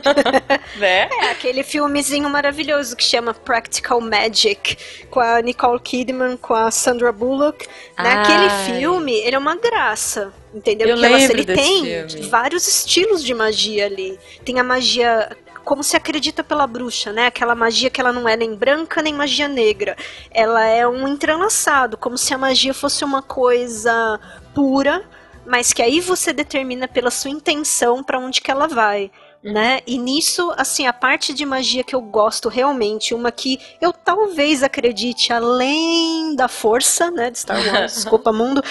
né? 0.76 1.08
É, 1.10 1.30
aquele 1.30 1.62
filmezinho 1.62 2.28
maravilhoso 2.28 2.96
que 2.96 3.04
chama 3.04 3.34
Practical 3.34 4.00
Magic, 4.00 4.76
com 5.10 5.20
a 5.20 5.40
Nicole 5.40 5.80
Kidman, 5.80 6.36
com 6.36 6.54
a 6.54 6.70
Sandra 6.70 7.12
Bullock. 7.12 7.66
Né? 7.98 8.12
Aquele 8.12 8.50
filme, 8.78 9.12
ele 9.12 9.36
é 9.36 9.38
uma 9.38 9.56
graça. 9.56 10.32
Entendeu? 10.54 10.88
Eu 10.88 10.94
Porque 10.96 11.06
ela, 11.06 11.20
ele 11.20 11.44
tem 11.44 11.84
filme. 12.08 12.28
vários 12.28 12.66
estilos 12.66 13.22
de 13.22 13.34
magia 13.34 13.84
ali. 13.84 14.18
Tem 14.44 14.58
a 14.58 14.64
magia 14.64 15.28
como 15.68 15.84
se 15.84 15.94
acredita 15.94 16.42
pela 16.42 16.66
bruxa, 16.66 17.12
né? 17.12 17.26
Aquela 17.26 17.54
magia 17.54 17.90
que 17.90 18.00
ela 18.00 18.10
não 18.10 18.26
é 18.26 18.34
nem 18.34 18.54
branca 18.54 19.02
nem 19.02 19.12
magia 19.12 19.46
negra. 19.46 19.94
Ela 20.30 20.64
é 20.64 20.88
um 20.88 21.06
entrelaçado, 21.06 21.98
como 21.98 22.16
se 22.16 22.32
a 22.32 22.38
magia 22.38 22.72
fosse 22.72 23.04
uma 23.04 23.20
coisa 23.20 24.18
pura, 24.54 25.04
mas 25.48 25.72
que 25.72 25.82
aí 25.82 26.00
você 26.00 26.32
determina 26.32 26.86
pela 26.86 27.10
sua 27.10 27.30
intenção 27.30 28.04
para 28.04 28.18
onde 28.18 28.40
que 28.40 28.50
ela 28.50 28.68
vai 28.68 29.10
né? 29.42 29.80
E 29.86 29.98
nisso, 29.98 30.52
assim, 30.56 30.86
a 30.86 30.92
parte 30.92 31.32
de 31.32 31.46
magia 31.46 31.84
que 31.84 31.94
eu 31.94 32.00
gosto 32.00 32.48
realmente, 32.48 33.14
uma 33.14 33.30
que 33.30 33.60
eu 33.80 33.92
talvez 33.92 34.62
acredite 34.62 35.32
além 35.32 36.34
da 36.34 36.48
força, 36.48 37.10
né, 37.10 37.30
de 37.30 37.38
Star 37.38 37.56
Wars, 37.56 37.94
desculpa 38.02 38.32
mundo, 38.32 38.62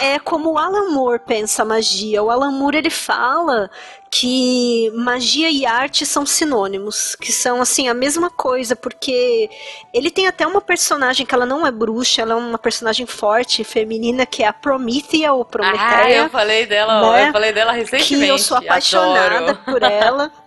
é 0.00 0.18
como 0.18 0.52
o 0.52 0.58
Alan 0.58 0.90
Moore 0.90 1.20
pensa 1.26 1.62
a 1.62 1.66
magia. 1.66 2.22
O 2.22 2.30
Alan 2.30 2.52
Moore, 2.52 2.78
ele 2.78 2.90
fala 2.90 3.70
que 4.16 4.92
magia 4.94 5.50
e 5.50 5.66
arte 5.66 6.06
são 6.06 6.24
sinônimos, 6.24 7.16
que 7.16 7.32
são 7.32 7.60
assim 7.60 7.88
a 7.88 7.94
mesma 7.94 8.30
coisa, 8.30 8.76
porque 8.76 9.50
ele 9.92 10.08
tem 10.08 10.28
até 10.28 10.46
uma 10.46 10.60
personagem 10.60 11.26
que 11.26 11.34
ela 11.34 11.44
não 11.44 11.66
é 11.66 11.72
bruxa, 11.72 12.22
ela 12.22 12.34
é 12.34 12.36
uma 12.36 12.56
personagem 12.56 13.06
forte, 13.06 13.64
feminina, 13.64 14.24
que 14.24 14.44
é 14.44 14.46
a 14.46 14.52
Promethea 14.52 15.32
ou 15.32 15.44
Prometeia. 15.44 15.82
Ah, 15.82 16.10
eu 16.12 16.30
falei 16.30 16.64
dela, 16.64 17.12
né? 17.12 17.28
eu 17.28 17.32
falei 17.32 17.52
dela 17.52 17.72
recentemente. 17.72 18.24
Que 18.24 18.30
eu 18.30 18.38
sou 18.38 18.56
apaixonada 18.56 19.50
Adoro. 19.50 19.58
por 19.64 19.82
ela. 19.82 20.30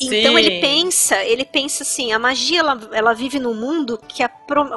Então 0.00 0.38
ele 0.38 0.60
pensa, 0.60 1.24
ele 1.24 1.44
pensa 1.44 1.82
assim, 1.82 2.12
a 2.12 2.20
magia 2.20 2.60
ela, 2.60 2.78
ela 2.92 3.12
vive 3.12 3.40
num 3.40 3.54
mundo 3.54 3.98
que 4.06 4.22
a, 4.22 4.30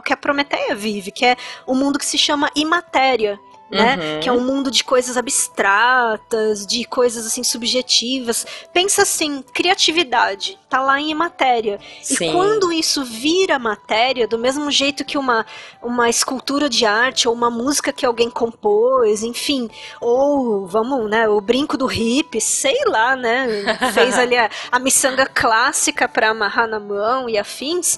que 0.04 0.12
a 0.12 0.18
Prometeia 0.18 0.74
vive, 0.74 1.12
que 1.12 1.24
é 1.24 1.36
um 1.68 1.76
mundo 1.76 2.00
que 2.00 2.06
se 2.06 2.18
chama 2.18 2.50
imatéria 2.56 3.40
né? 3.70 3.96
Uhum. 3.96 4.20
Que 4.20 4.30
é 4.30 4.32
um 4.32 4.42
mundo 4.42 4.72
de 4.72 4.84
coisas 4.84 5.18
abstratas, 5.18 6.66
de 6.66 6.84
coisas 6.86 7.26
assim 7.26 7.44
subjetivas. 7.44 8.46
Pensa 8.74 9.04
assim, 9.04 9.44
criatividade, 9.54 10.58
tá 10.70 10.82
lá 10.82 11.00
em 11.00 11.14
matéria. 11.14 11.80
Sim. 12.02 12.30
E 12.30 12.32
quando 12.32 12.72
isso 12.72 13.04
vira 13.04 13.60
matéria, 13.60 14.28
do 14.28 14.38
mesmo 14.38 14.70
jeito 14.72 15.06
que 15.06 15.18
uma, 15.18 15.46
uma 15.82 16.10
escultura 16.10 16.70
de 16.70 16.86
arte 16.86 17.28
ou 17.28 17.34
uma 17.34 17.50
música 17.50 17.92
que 17.92 18.06
alguém 18.06 18.30
compôs, 18.30 19.24
enfim, 19.24 19.70
ou 20.00 20.66
vamos, 20.66 21.10
né, 21.10 21.28
o 21.28 21.42
brinco 21.42 21.78
do 21.78 21.86
hippie, 21.86 22.42
sei 22.42 22.80
lá, 22.88 23.16
né, 23.16 23.48
fez 23.94 24.18
ali 24.18 24.38
a, 24.38 24.50
a 24.72 24.80
miçanga 24.80 25.26
clássica 25.26 26.08
para 26.08 26.30
amarrar 26.30 26.68
na 26.68 26.80
mão 26.80 27.30
e 27.30 27.38
afins, 27.38 27.98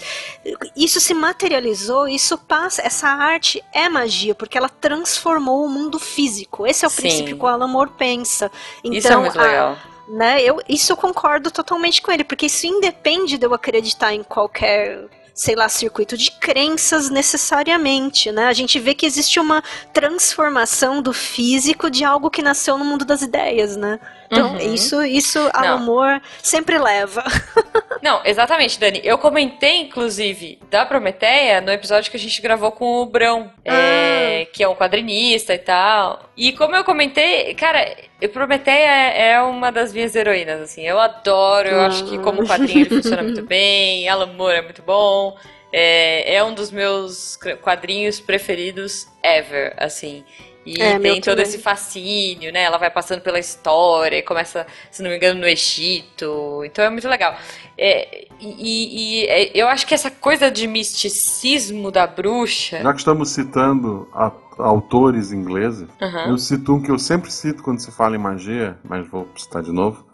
isso 0.76 1.00
se 1.00 1.14
materializou, 1.14 2.08
isso 2.08 2.38
passa, 2.38 2.82
essa 2.82 3.08
arte 3.08 3.64
é 3.74 3.90
magia, 3.90 4.34
porque 4.34 4.58
ela 4.58 4.70
transformou 4.70 5.61
o 5.66 5.70
mundo 5.70 6.00
físico. 6.00 6.66
Esse 6.68 6.84
é 6.86 6.88
o 6.88 6.92
Sim. 6.92 7.02
princípio 7.02 7.38
que 7.38 7.44
o 7.44 7.48
Alan 7.48 7.68
Moore 7.68 7.92
pensa. 7.98 8.52
Então, 8.84 8.98
Isso 8.98 9.08
é 9.12 9.16
muito 9.18 9.40
a- 9.40 9.44
legal. 9.44 9.78
né? 10.08 10.42
Eu, 10.42 10.62
isso 10.68 10.92
eu 10.92 10.98
concordo 10.98 11.50
totalmente 11.52 12.02
com 12.02 12.12
ele, 12.12 12.24
porque 12.24 12.46
isso 12.48 12.66
independe 12.68 13.38
de 13.38 13.46
eu 13.46 13.54
acreditar 13.54 14.14
em 14.14 14.24
qualquer, 14.24 15.06
sei 15.34 15.56
lá, 15.56 15.70
circuito 15.70 16.18
de 16.18 16.32
crenças 16.32 17.10
necessariamente, 17.10 18.32
né? 18.32 18.46
A 18.46 18.54
gente 18.54 18.80
vê 18.80 18.94
que 18.94 19.06
existe 19.06 19.40
uma 19.40 19.64
transformação 19.94 21.02
do 21.02 21.14
físico 21.14 21.90
de 21.90 22.04
algo 22.04 22.30
que 22.30 22.42
nasceu 22.42 22.78
no 22.78 22.86
mundo 22.86 23.06
das 23.06 23.22
ideias, 23.22 23.76
né? 23.78 24.00
Então, 24.32 24.54
Uhum. 24.54 24.74
isso, 24.74 25.04
isso 25.04 25.50
Alan 25.54 25.80
Não. 25.80 26.22
Sempre 26.42 26.80
leva. 26.80 27.22
Não, 28.02 28.22
exatamente, 28.24 28.80
Dani. 28.80 29.02
Eu 29.04 29.18
comentei, 29.18 29.82
inclusive, 29.82 30.58
da 30.70 30.86
Prometeia 30.86 31.60
no 31.62 31.72
episódio 31.72 32.10
que 32.10 32.18
a 32.18 32.20
gente 32.20 32.42
gravou 32.42 32.72
com 32.72 33.02
o 33.02 33.06
Brão, 33.06 33.52
é, 33.66 34.48
que 34.54 34.64
é 34.64 34.68
um 34.68 34.74
quadrinista 34.76 35.54
e 35.54 35.60
tal. 35.60 36.30
E 36.36 36.54
como 36.54 36.76
eu 36.76 36.84
comentei, 36.84 37.54
cara, 37.56 37.96
Prometeia 38.34 39.12
é 39.12 39.32
é 39.32 39.42
uma 39.42 39.72
das 39.72 39.94
minhas 39.94 40.16
heroínas, 40.16 40.62
assim. 40.62 40.82
Eu 40.88 41.00
adoro, 41.00 41.68
eu 41.68 41.82
acho 41.82 42.06
que 42.06 42.18
como 42.20 42.46
quadrinho 42.48 42.82
ele 42.86 42.90
funciona 42.90 43.22
muito 43.24 43.44
bem, 43.46 44.08
Alan 44.10 44.28
Moore 44.34 44.58
é 44.58 44.62
muito 44.62 44.82
bom. 44.82 45.38
É, 45.74 46.36
é 46.36 46.44
um 46.44 46.54
dos 46.54 46.72
meus 46.72 47.38
quadrinhos 47.62 48.20
preferidos 48.20 49.08
ever, 49.24 49.74
assim. 49.78 50.24
E 50.66 50.80
É, 50.82 51.00
tem 51.00 51.20
todo 51.20 51.32
também. 51.38 51.44
esse 51.44 51.58
fascínio, 51.58 52.54
né? 52.54 52.62
Ela 52.64 52.78
vai 52.78 52.92
passando 52.92 53.22
pela 53.22 53.40
história 53.40 54.18
e 54.18 54.22
começa, 54.22 54.68
se 54.92 55.02
não 55.02 55.10
me 55.10 55.16
engano, 55.18 55.40
no 55.40 55.48
Egito. 55.48 56.62
Então 56.66 56.86
é 56.86 56.90
muito 56.90 57.08
legal. 57.08 57.36
É, 57.78 58.26
e, 58.40 59.26
e- 59.26 59.52
e 59.56 59.60
eu 59.60 59.68
acho 59.68 59.88
que 59.88 59.94
essa 59.96 60.12
coisa 60.12 60.52
de 60.52 60.68
misticismo 60.68 61.90
da 61.92 62.06
bruxa. 62.06 62.80
Já 62.82 62.92
que 62.94 63.00
estamos 63.00 63.30
citando 63.32 64.08
a- 64.14 64.32
autores 64.60 65.32
ingleses, 65.32 65.88
Aham. 66.00 66.30
eu 66.30 66.38
cito 66.38 66.76
um 66.76 66.82
que 66.82 66.92
eu 66.92 67.00
sempre 67.00 67.32
cito 67.32 67.64
quando 67.64 67.80
se 67.80 67.92
fala 67.92 68.16
em 68.16 68.20
magia, 68.20 68.78
mas 68.84 69.08
vou 69.08 69.28
citar 69.36 69.64
de 69.64 69.72
novo. 69.72 70.06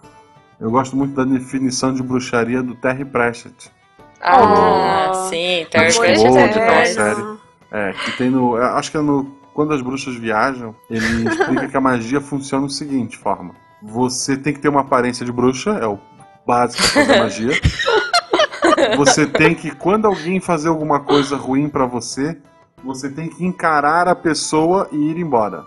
Eu 0.61 0.71
gosto 0.71 0.95
muito 0.95 1.13
da 1.13 1.23
definição 1.25 1.93
de 1.93 2.01
bruxaria 2.01 2.63
do 2.63 2.73
Terry 2.75 3.03
Pratchett. 3.05 3.69
Ah, 4.21 5.11
Oh. 5.11 5.29
sim, 5.29 5.67
Terry 5.69 5.93
Pratchett 5.93 6.25
é 6.37 6.47
demais. 6.47 6.89
série. 6.93 7.21
É, 7.71 7.93
que 7.93 8.11
tem 8.17 8.29
no. 8.29 8.57
é, 8.57 8.63
Acho 8.63 8.89
que 8.91 8.97
é 8.97 9.01
no. 9.01 9.35
Quando 9.57 9.73
as 9.73 9.81
bruxas 9.81 10.13
viajam, 10.13 10.75
ele 10.87 11.25
explica 11.27 11.67
que 11.67 11.75
a 11.75 11.81
magia 11.81 12.21
funciona 12.21 12.67
da 12.67 12.71
seguinte 12.71 13.17
forma. 13.17 13.55
Você 13.81 14.37
tem 14.37 14.53
que 14.53 14.59
ter 14.59 14.69
uma 14.69 14.81
aparência 14.81 15.25
de 15.25 15.31
bruxa, 15.31 15.71
é 15.71 15.87
o 15.87 15.97
básico 16.45 16.83
pra 16.83 17.03
fazer 17.03 17.17
magia. 17.17 17.61
Você 18.95 19.25
tem 19.25 19.55
que, 19.55 19.71
quando 19.71 20.05
alguém 20.05 20.39
fazer 20.39 20.69
alguma 20.69 20.99
coisa 20.99 21.35
ruim 21.35 21.69
pra 21.69 21.87
você, 21.87 22.37
você 22.83 23.09
tem 23.09 23.29
que 23.29 23.43
encarar 23.43 24.07
a 24.07 24.13
pessoa 24.13 24.89
e 24.91 24.95
ir 24.95 25.17
embora. 25.17 25.65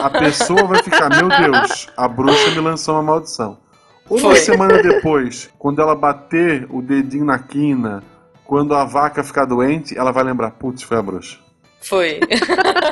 A 0.00 0.08
pessoa 0.10 0.62
vai 0.62 0.80
ficar, 0.80 1.08
meu 1.08 1.28
Deus, 1.28 1.88
a 1.96 2.06
bruxa 2.06 2.52
me 2.52 2.60
lançou 2.60 2.94
uma 2.94 3.02
maldição. 3.02 3.58
Uma 4.08 4.20
Foi. 4.20 4.36
semana 4.36 4.80
depois, 4.80 5.50
quando 5.58 5.82
ela 5.82 5.96
bater 5.96 6.64
o 6.70 6.80
dedinho 6.80 7.24
na 7.24 7.40
quina, 7.40 8.04
quando 8.44 8.72
a 8.72 8.84
vaca 8.84 9.24
ficar 9.24 9.46
doente, 9.46 9.98
ela 9.98 10.12
vai 10.12 10.22
lembrar, 10.22 10.52
putz, 10.52 10.84
foi 10.84 10.96
a 10.96 11.02
bruxa. 11.02 11.42
Foi. 11.84 12.18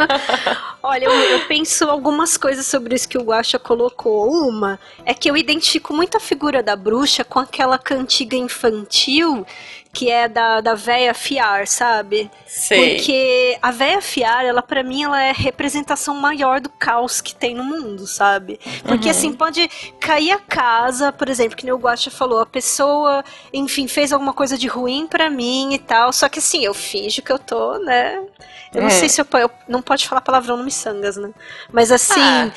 Olha, 0.82 1.06
eu, 1.06 1.12
eu 1.12 1.46
penso 1.46 1.88
algumas 1.88 2.36
coisas 2.36 2.66
sobre 2.66 2.94
isso 2.94 3.08
que 3.08 3.16
o 3.16 3.22
Guaxa 3.22 3.58
colocou. 3.58 4.30
Uma 4.30 4.78
é 5.04 5.14
que 5.14 5.30
eu 5.30 5.36
identifico 5.36 5.94
muito 5.94 6.16
a 6.16 6.20
figura 6.20 6.62
da 6.62 6.76
bruxa 6.76 7.24
com 7.24 7.38
aquela 7.38 7.78
cantiga 7.78 8.36
infantil 8.36 9.46
que 9.94 10.10
é 10.10 10.26
da, 10.26 10.60
da 10.62 10.74
véia 10.74 11.12
fiar, 11.12 11.66
sabe? 11.68 12.30
Sei. 12.46 12.94
Porque 12.96 13.58
a 13.60 13.70
véia 13.70 14.00
fiar, 14.00 14.42
ela 14.44 14.62
para 14.62 14.82
mim, 14.82 15.02
ela 15.04 15.22
é 15.22 15.30
a 15.30 15.34
representação 15.34 16.14
maior 16.14 16.60
do 16.60 16.70
caos 16.70 17.20
que 17.20 17.34
tem 17.34 17.54
no 17.54 17.62
mundo, 17.62 18.06
sabe? 18.06 18.58
Porque 18.86 19.08
Uhum. 19.08 19.10
assim, 19.10 19.32
pode 19.34 19.68
cair 20.00 20.32
a 20.32 20.38
casa, 20.38 21.12
por 21.12 21.28
exemplo, 21.28 21.56
que 21.56 21.64
nem 21.64 21.74
o 21.74 21.78
Guacha 21.78 22.10
falou, 22.10 22.40
a 22.40 22.46
pessoa, 22.46 23.22
enfim, 23.52 23.86
fez 23.86 24.12
alguma 24.14 24.32
coisa 24.32 24.56
de 24.56 24.66
ruim 24.66 25.06
pra 25.06 25.28
mim 25.28 25.74
e 25.74 25.78
tal, 25.78 26.10
só 26.12 26.26
que 26.28 26.38
assim, 26.38 26.64
eu 26.64 26.72
finjo 26.72 27.20
que 27.20 27.30
eu 27.30 27.38
tô, 27.38 27.78
né? 27.78 28.18
Eu 28.74 28.80
não 28.80 28.88
É. 28.88 28.90
sei 28.90 29.10
se 29.10 29.20
eu, 29.20 29.26
eu 29.34 29.50
não 29.68 29.82
pode 29.82 30.08
falar 30.08 30.22
palavrão 30.22 30.56
no 30.56 30.64
miçangas, 30.64 31.18
né? 31.18 31.30
Mas 31.70 31.92
assim, 31.92 32.18
Ah. 32.20 32.50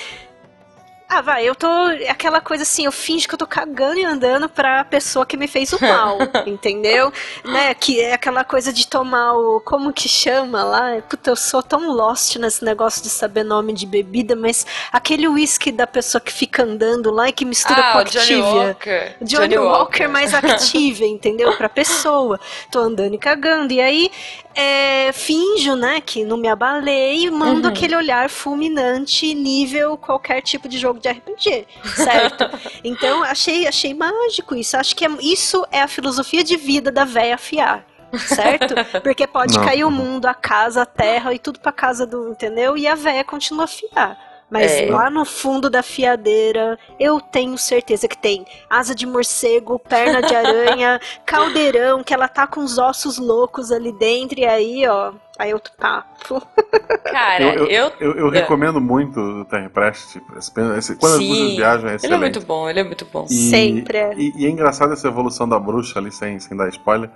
Ah, 1.07 1.21
vai, 1.21 1.47
eu 1.47 1.53
tô. 1.55 1.67
Aquela 2.09 2.41
coisa 2.41 2.63
assim, 2.63 2.85
eu 2.85 2.91
finjo 2.91 3.27
que 3.27 3.33
eu 3.35 3.37
tô 3.37 3.45
cagando 3.47 3.99
e 3.99 4.03
andando 4.03 4.49
pra 4.49 4.83
pessoa 4.83 5.25
que 5.25 5.37
me 5.37 5.47
fez 5.47 5.71
o 5.71 5.79
mal, 5.81 6.17
entendeu? 6.47 7.13
Né? 7.43 7.73
Que 7.75 8.01
é 8.01 8.13
aquela 8.13 8.43
coisa 8.43 8.73
de 8.73 8.87
tomar 8.87 9.33
o. 9.33 9.61
Como 9.61 9.93
que 9.93 10.09
chama 10.09 10.63
lá? 10.63 11.01
Puta, 11.07 11.29
eu 11.29 11.35
sou 11.35 11.61
tão 11.61 11.91
lost 11.91 12.35
nesse 12.37 12.65
negócio 12.65 13.03
de 13.03 13.09
saber 13.09 13.43
nome 13.43 13.71
de 13.71 13.85
bebida, 13.85 14.35
mas 14.35 14.65
aquele 14.91 15.27
whisky 15.27 15.71
da 15.71 15.85
pessoa 15.87 16.19
que 16.19 16.33
fica 16.33 16.63
andando 16.63 17.11
lá 17.11 17.29
e 17.29 17.31
que 17.31 17.45
mistura 17.45 17.81
com 17.91 17.97
Ah, 17.99 18.01
o 18.01 18.03
Johnny 18.03 18.17
Activia. 18.19 18.43
Walker. 18.43 19.15
Johnny, 19.21 19.57
Walker, 19.57 20.07
mais 20.07 20.33
Activia, 20.33 21.07
entendeu? 21.07 21.55
Pra 21.55 21.69
pessoa. 21.69 22.39
Tô 22.71 22.79
andando 22.79 23.13
e 23.13 23.17
cagando. 23.17 23.71
E 23.71 23.79
aí, 23.79 24.09
é, 24.55 25.11
finjo, 25.13 25.75
né, 25.75 26.01
que 26.01 26.23
não 26.23 26.37
me 26.37 26.47
abalei 26.47 27.25
e 27.25 27.31
mando 27.31 27.67
Uhum. 27.67 27.73
aquele 27.73 27.95
olhar 27.95 28.29
fulminante, 28.29 29.33
nível 29.33 29.97
qualquer 29.97 30.41
tipo 30.41 30.67
de 30.67 30.77
jogo 30.77 30.94
de 30.99 31.09
RPG, 31.09 31.67
certo? 31.95 32.45
então, 32.83 33.23
achei, 33.23 33.67
achei 33.67 33.93
mágico 33.93 34.55
isso. 34.55 34.77
Acho 34.77 34.95
que 34.95 35.05
é- 35.05 35.17
isso 35.21 35.65
é 35.71 35.81
a 35.81 35.87
filosofia 35.87 36.43
de 36.43 36.57
vida 36.57 36.91
da 36.91 37.05
véia 37.05 37.37
fiar. 37.37 37.85
Certo? 38.17 38.73
Porque 39.03 39.27
pode 39.27 39.57
Não. 39.57 39.65
cair 39.65 39.83
o 39.83 39.91
mundo, 39.91 40.25
a 40.25 40.33
casa, 40.33 40.83
a 40.83 40.85
terra 40.85 41.33
e 41.33 41.39
tudo 41.39 41.59
pra 41.59 41.71
casa 41.71 42.05
do, 42.05 42.29
entendeu? 42.29 42.77
E 42.77 42.87
a 42.87 42.95
véia 42.95 43.23
continua 43.23 43.65
a 43.65 43.67
fiar. 43.67 44.17
Mas 44.49 44.71
É. 44.73 44.91
lá 44.91 45.09
no 45.09 45.25
fundo 45.25 45.69
da 45.71 45.81
fiadeira, 45.81 46.77
eu 46.99 47.19
tenho 47.19 47.57
certeza 47.57 48.07
que 48.07 48.17
tem 48.17 48.45
asa 48.69 48.93
de 48.93 49.05
morcego, 49.05 49.79
perna 49.79 50.21
de 50.21 50.35
aranha, 50.35 50.99
caldeirão, 51.25 52.03
que 52.03 52.13
ela 52.13 52.27
tá 52.27 52.45
com 52.45 52.61
os 52.61 52.77
ossos 52.77 53.17
loucos 53.17 53.71
ali 53.71 53.91
dentro, 53.91 54.39
e 54.39 54.45
aí, 54.45 54.87
ó, 54.87 55.13
aí 55.39 55.51
outro 55.51 55.73
papo. 55.77 56.41
Cara, 57.03 57.43
Eu- 57.55 57.65
eu. 57.65 57.91
Eu, 57.99 58.11
eu 58.13 58.33
É. 58.33 58.39
recomendo 58.41 58.79
muito 58.79 59.19
o 59.19 59.45
Terry 59.45 59.69
esse- 59.91 60.21
quando 60.53 60.73
as 60.73 60.85
Sim. 60.85 60.95
bruxas 61.27 61.55
viajam, 61.55 61.89
é 61.89 61.89
Ele 61.89 61.91
é 61.91 61.95
excelente. 61.95 62.19
muito 62.21 62.41
bom, 62.41 62.69
ele 62.69 62.79
é 62.79 62.83
muito 62.83 63.05
bom. 63.05 63.25
E- 63.29 63.49
Sempre 63.49 63.97
é. 63.97 64.13
E, 64.15 64.31
e 64.37 64.45
é 64.45 64.49
engraçado 64.49 64.93
essa 64.93 65.07
evolução 65.07 65.49
da 65.49 65.57
bruxa 65.59 65.97
ali, 65.99 66.11
sem, 66.11 66.39
sem 66.39 66.55
dar 66.55 66.69
spoiler. 66.69 67.09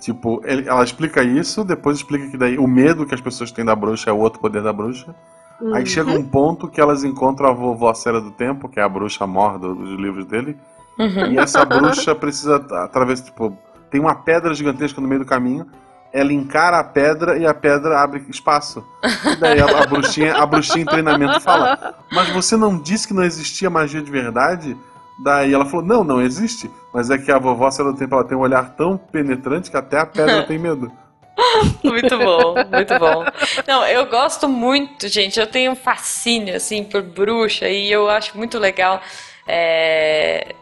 Tipo, 0.00 0.40
ele- 0.44 0.68
ela 0.68 0.82
explica 0.84 1.22
isso, 1.22 1.64
depois 1.64 1.96
explica 1.98 2.28
que 2.30 2.36
daí 2.36 2.56
o 2.58 2.66
medo 2.66 3.04
que 3.04 3.14
as 3.14 3.20
pessoas 3.20 3.50
têm 3.50 3.64
da 3.64 3.74
bruxa 3.74 4.08
é 4.08 4.12
o 4.12 4.18
outro 4.18 4.40
poder 4.40 4.62
da 4.62 4.72
bruxa. 4.72 5.14
Aí 5.74 5.80
Uhum. 5.80 5.86
chega 5.86 6.10
um 6.10 6.22
ponto 6.24 6.66
que 6.68 6.80
elas 6.80 7.04
encontram 7.04 7.48
a 7.48 7.52
vovó 7.52 7.92
Cera 7.94 8.20
do 8.20 8.30
Tempo, 8.30 8.68
que 8.68 8.80
é 8.80 8.82
a 8.82 8.88
bruxa 8.88 9.26
mor 9.26 9.58
do- 9.58 9.74
dos 9.74 9.98
livros 9.98 10.24
dele. 10.24 10.56
Uhum. 10.98 11.32
E 11.32 11.38
essa 11.38 11.64
bruxa 11.64 12.14
precisa, 12.14 12.56
através, 12.56 13.20
tipo, 13.20 13.56
tem 13.90 14.00
uma 14.00 14.14
pedra 14.14 14.54
gigantesca 14.54 15.00
no 15.00 15.08
meio 15.08 15.20
do 15.20 15.26
caminho. 15.26 15.66
Ela 16.12 16.32
encara 16.32 16.78
a 16.78 16.84
pedra 16.84 17.38
e 17.38 17.46
a 17.46 17.54
pedra 17.54 18.00
abre 18.00 18.24
espaço. 18.28 18.84
E 19.24 19.36
daí 19.36 19.60
a, 19.60 19.64
a 19.82 19.86
bruxinha, 19.86 20.34
a 20.36 20.44
bruxinha 20.46 20.82
em 20.82 20.86
treinamento 20.86 21.40
fala: 21.40 21.94
Mas 22.10 22.28
você 22.30 22.56
não 22.56 22.76
disse 22.78 23.06
que 23.06 23.14
não 23.14 23.22
existia 23.22 23.70
magia 23.70 24.02
de 24.02 24.10
verdade? 24.10 24.76
Daí 25.22 25.52
ela 25.54 25.64
falou: 25.66 25.84
Não, 25.86 26.02
não 26.02 26.20
existe. 26.20 26.68
Mas 26.92 27.10
é 27.10 27.18
que 27.18 27.30
a 27.30 27.38
vovó 27.38 27.70
Cera 27.70 27.92
do 27.92 27.98
Tempo 27.98 28.14
ela 28.14 28.24
tem 28.24 28.36
um 28.36 28.40
olhar 28.40 28.70
tão 28.70 28.96
penetrante 28.96 29.70
que 29.70 29.76
até 29.76 30.00
a 30.00 30.06
pedra 30.06 30.42
tem 30.48 30.58
medo. 30.58 30.90
Muito 31.82 32.18
bom, 32.18 32.54
muito 32.70 32.98
bom. 32.98 33.24
Não, 33.66 33.86
eu 33.86 34.06
gosto 34.06 34.48
muito, 34.48 35.08
gente. 35.08 35.40
Eu 35.40 35.46
tenho 35.46 35.72
um 35.72 35.76
fascínio, 35.76 36.54
assim, 36.56 36.84
por 36.84 37.02
bruxa 37.02 37.68
e 37.68 37.90
eu 37.90 38.08
acho 38.08 38.36
muito 38.36 38.58
legal. 38.58 39.00
é, 39.46 40.54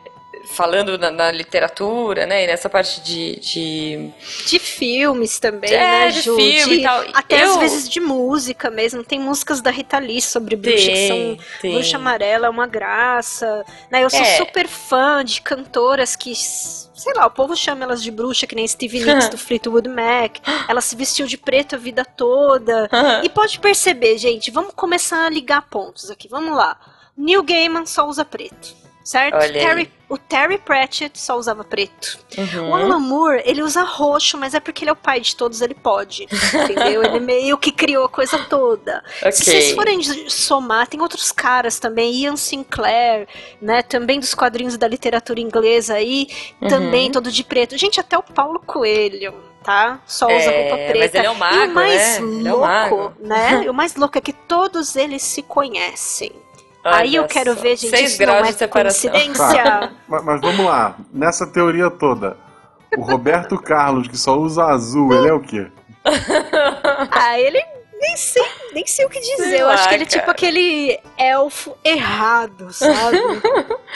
falando 0.47 0.99
na, 0.99 1.11
na, 1.11 1.31
literatura, 1.31 2.27
né? 2.27 2.45
E 2.45 2.47
nessa 2.47 2.69
parte 2.69 3.01
de. 3.01 3.37
De, 3.41 4.11
de 4.47 4.59
filmes 4.59 5.39
também, 5.39 5.71
é, 5.73 5.79
né, 5.79 6.09
de 6.09 6.21
Ju? 6.23 6.37
filme 6.37 6.65
de, 6.65 6.81
e 6.81 6.83
tal. 6.83 7.05
Até 7.13 7.45
eu... 7.45 7.51
às 7.51 7.57
vezes 7.59 7.89
de 7.89 8.01
música 8.01 8.71
mesmo. 8.71 9.05
Tem 9.05 9.19
músicas 9.19 9.61
da 9.61 9.71
Rita 9.71 9.99
Lee 9.99 10.21
sobre 10.21 10.57
bruxa 10.57 10.87
tem, 10.87 10.95
que 10.95 11.07
são. 11.09 11.47
Tem. 11.61 11.73
Bruxa 11.75 11.97
Amarela 11.97 12.47
é 12.47 12.51
uma 12.51 12.67
graça. 12.67 13.65
Né? 13.91 14.05
Eu 14.05 14.11
sou 14.11 14.21
É. 14.21 14.37
super 14.37 14.67
fã 14.67 15.25
de 15.25 15.41
cantoras 15.41 16.17
que. 16.17 16.35
Sei 16.35 17.15
lá, 17.15 17.27
o 17.27 17.31
povo 17.31 17.55
chama 17.57 17.85
elas 17.85 18.03
de 18.03 18.11
bruxa, 18.11 18.47
que 18.47 18.57
nem 18.57 18.67
Stevie 18.67 19.05
Nicks 19.05 19.29
do 19.31 19.39
Fleetwood 19.39 19.89
Mac. 19.89 20.39
Ela 20.69 20.81
se 20.81 20.97
vestiu 20.97 21.27
de 21.27 21.37
preto 21.37 21.77
a 21.77 21.79
vida 21.79 22.05
toda. 22.05 22.89
E 23.23 23.29
pode 23.29 23.59
perceber, 23.61 24.19
gente, 24.19 24.51
vamos 24.51 24.73
começar 24.75 25.27
a 25.27 25.31
ligar 25.31 25.63
pontos 25.63 26.11
aqui. 26.11 26.29
Vamos 26.29 26.57
lá. 26.57 26.77
Neil 27.19 27.43
Gaiman 27.43 27.85
só 27.85 28.07
usa 28.09 28.25
preto, 28.25 28.77
certo? 29.11 29.53
Terry, 29.53 29.91
o 30.09 30.17
Terry 30.19 30.59
Pratchett 30.59 31.19
só 31.19 31.37
usava 31.37 31.65
preto. 31.65 32.19
Uhum. 32.37 32.71
O 32.71 32.75
Alan 32.75 32.99
Moore, 32.99 33.43
ele 33.45 33.63
usa 33.63 33.83
roxo, 33.83 34.37
mas 34.39 34.55
é 34.55 34.61
porque 34.61 34.85
ele 34.85 34.91
é 34.91 34.93
o 34.93 34.97
pai 34.97 35.21
de 35.21 35.35
todos, 35.37 35.61
ele 35.61 35.75
pode. 35.75 36.25
Entendeu? 36.25 37.03
ele 37.03 37.21
meio 37.21 37.57
que 37.59 37.73
criou 37.73 38.05
a 38.05 38.09
coisa 38.09 38.39
toda. 38.45 39.03
Ok. 39.21 39.33
Se 39.33 39.45
vocês 39.45 39.73
forem 39.73 40.01
somar, 40.29 40.87
tem 40.87 41.01
outros 41.01 41.33
caras 41.33 41.79
também, 41.79 42.13
Ian 42.15 42.37
Sinclair, 42.37 43.27
né? 43.61 43.83
Também 43.83 44.21
dos 44.21 44.35
quadrinhos 44.35 44.77
da 44.77 44.87
literatura 44.89 45.41
inglesa 45.41 45.95
aí, 45.95 46.27
Uhum. 46.61 46.69
também 46.69 47.11
todo 47.11 47.31
de 47.31 47.45
preto. 47.45 47.77
Gente, 47.79 47.99
até 48.01 48.17
o 48.19 48.23
Paulo 48.23 48.61
Coelho. 48.61 49.35
Tá? 49.63 50.01
Só 50.07 50.27
usa 50.27 50.35
É, 50.51 50.71
roupa 50.71 50.77
preta. 50.77 50.99
mas 50.99 51.15
ele 51.15 51.27
é 51.27 51.31
um 51.31 51.35
mago, 51.35 51.57
e 51.57 51.67
o 51.67 51.75
mais 51.75 51.93
né? 52.01 52.17
É 52.19 52.23
um 52.23 52.43
louco, 52.43 52.61
mago. 52.61 53.13
né? 53.21 53.63
E 53.65 53.69
o 53.69 53.75
mais 53.75 53.97
louco 53.97 54.17
é 54.17 54.21
que 54.21 54.33
todos 54.33 54.97
eles 54.97 55.21
se 55.21 55.43
conhecem. 55.43 56.33
Aí 56.95 57.15
eu 57.15 57.27
quero 57.27 57.55
ver, 57.55 57.77
gente, 57.77 57.91
Seis 57.91 58.13
isso 58.13 58.21
não 58.23 58.27
graus 58.33 58.49
é 58.49 58.53
de 58.53 58.59
separação. 58.59 59.11
coincidência. 59.11 59.63
Tá, 59.65 59.91
mas, 60.09 60.25
mas 60.25 60.41
vamos 60.41 60.65
lá. 60.67 60.97
Nessa 61.13 61.47
teoria 61.47 61.91
toda, 61.91 62.37
o 62.97 63.03
Roberto 63.03 63.57
Carlos, 63.63 64.09
que 64.09 64.17
só 64.17 64.37
usa 64.39 64.65
azul, 64.65 65.13
ele 65.15 65.29
é 65.29 65.33
o 65.33 65.41
quê? 65.41 65.67
Ah, 67.11 67.39
ele 67.39 67.63
nem 68.01 68.17
sei, 68.17 68.45
nem 68.73 68.87
sei 68.87 69.05
o 69.05 69.09
que 69.09 69.19
dizer. 69.21 69.37
Sei 69.51 69.61
eu 69.63 69.67
lá, 69.67 69.75
acho 69.75 69.89
que 69.89 69.95
ele 69.95 70.05
é 70.05 70.07
tipo 70.07 70.31
aquele 70.31 70.99
elfo 71.19 71.77
errado, 71.85 72.73
sabe? 72.73 73.19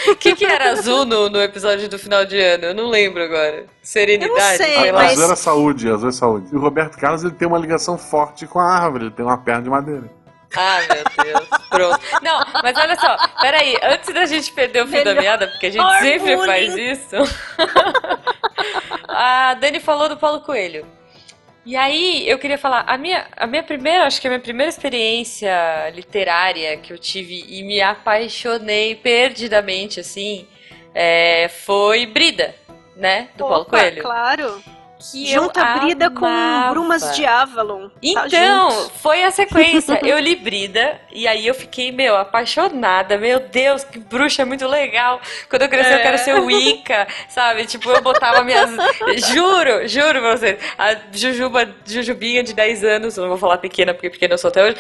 O 0.09 0.17
que, 0.17 0.35
que 0.35 0.45
era 0.45 0.73
azul 0.73 1.05
no, 1.05 1.31
no 1.31 1.41
episódio 1.41 1.89
do 1.89 1.99
final 1.99 2.25
de 2.25 2.39
ano? 2.39 2.65
Eu 2.67 2.75
não 2.75 2.89
lembro 2.89 3.23
agora. 3.23 3.67
Serenidade, 3.83 4.57
sei, 4.57 4.75
sei 4.75 4.93
mas- 4.93 5.13
Azul 5.13 5.25
era 5.25 5.37
saúde, 5.37 5.89
azul 5.91 6.09
é 6.09 6.13
saúde. 6.13 6.47
E 6.53 6.57
o 6.57 6.61
Roberto 6.61 6.99
Carlos 6.99 7.23
ele 7.23 7.33
tem 7.35 7.47
uma 7.47 7.59
ligação 7.59 7.97
forte 7.97 8.47
com 8.47 8.59
a 8.59 8.65
árvore, 8.77 9.05
ele 9.05 9.13
tem 9.13 9.25
uma 9.25 9.39
perna 9.39 9.63
de 9.63 9.71
madeira. 9.71 10.11
Ah, 10.57 10.81
meu 10.89 11.25
Deus. 11.25 11.49
Pronto. 11.69 12.01
Não, 12.23 12.45
mas 12.63 12.77
olha 12.77 12.97
só, 12.97 13.17
peraí, 13.41 13.77
antes 13.83 14.13
da 14.13 14.27
gente 14.27 14.53
perder 14.53 14.85
o 14.85 14.87
fio 14.87 15.05
da 15.05 15.15
Melhor 15.15 15.23
meada, 15.23 15.49
porque 15.49 15.67
a 15.67 15.71
gente 15.71 15.99
sempre 16.01 16.37
faz 16.45 16.77
isso. 16.77 17.17
a 19.09 19.55
Dani 19.55 19.81
falou 19.81 20.09
do 20.09 20.17
Paulo 20.17 20.41
Coelho. 20.41 20.87
E 21.65 21.77
aí, 21.77 22.29
eu 22.29 22.39
queria 22.39 22.59
falar, 22.59 22.85
a 22.89 22.99
minha, 22.99 23.27
a 23.37 23.47
minha 23.47 23.63
primeira, 23.63 24.05
acho 24.05 24.21
que 24.21 24.27
a 24.27 24.31
minha 24.31 24.41
primeira 24.41 24.69
experiência 24.69 25.91
literária 25.95 26.77
que 26.77 26.93
eu 26.93 26.99
tive 26.99 27.45
e 27.49 27.63
me 27.63 27.81
apaixonei 27.81 28.97
perdidamente, 28.97 30.01
assim, 30.01 30.47
é, 30.93 31.49
foi 31.49 32.05
Brida, 32.05 32.55
né? 32.97 33.29
Do 33.37 33.45
Paulo 33.47 33.63
Opa, 33.63 33.79
Coelho. 33.79 34.03
Claro. 34.03 34.63
Que 35.11 35.33
eu 35.33 35.43
Junta 35.43 35.61
a 35.63 35.79
Brida 35.79 36.11
com 36.11 36.27
amava. 36.27 36.71
Brumas 36.71 37.15
de 37.17 37.25
Avalon. 37.27 37.89
Tá 37.89 37.95
Então, 38.03 38.71
junto. 38.71 38.91
foi 39.01 39.23
a 39.25 39.31
sequência. 39.31 39.99
Eu 40.07 40.19
li 40.19 40.37
Brida 40.37 41.01
e 41.13 41.27
aí 41.27 41.47
eu 41.47 41.55
fiquei, 41.55 41.91
meu, 41.93 42.17
apaixonada. 42.17 43.17
Meu 43.19 43.41
Deus, 43.41 43.85
que 43.85 43.99
bruxa 43.99 44.45
muito 44.45 44.67
legal. 44.67 45.21
Quando 45.49 45.63
eu 45.63 45.69
crescer, 45.69 45.93
eu 45.95 45.97
É. 45.99 46.03
quero 46.03 46.19
ser 46.19 46.41
Wicca, 46.41 47.07
sabe? 47.29 47.65
Tipo, 47.67 47.91
eu 47.91 48.03
botava 48.03 48.43
minhas. 48.43 48.71
Juro, 49.33 49.87
juro 49.89 50.21
pra 50.21 50.37
vocês. 50.37 50.59
A 50.79 50.97
Jujuba, 51.13 51.69
Jujubinha 51.87 52.43
de 52.43 52.53
10 52.55 52.85
anos, 52.85 53.17
eu 53.17 53.23
não 53.23 53.31
vou 53.31 53.39
falar 53.39 53.59
pequena, 53.59 53.93
porque 53.95 54.11
pequena 54.11 54.35
eu 54.35 54.39
sou 54.39 54.49
até 54.49 54.65
hoje. 54.65 54.77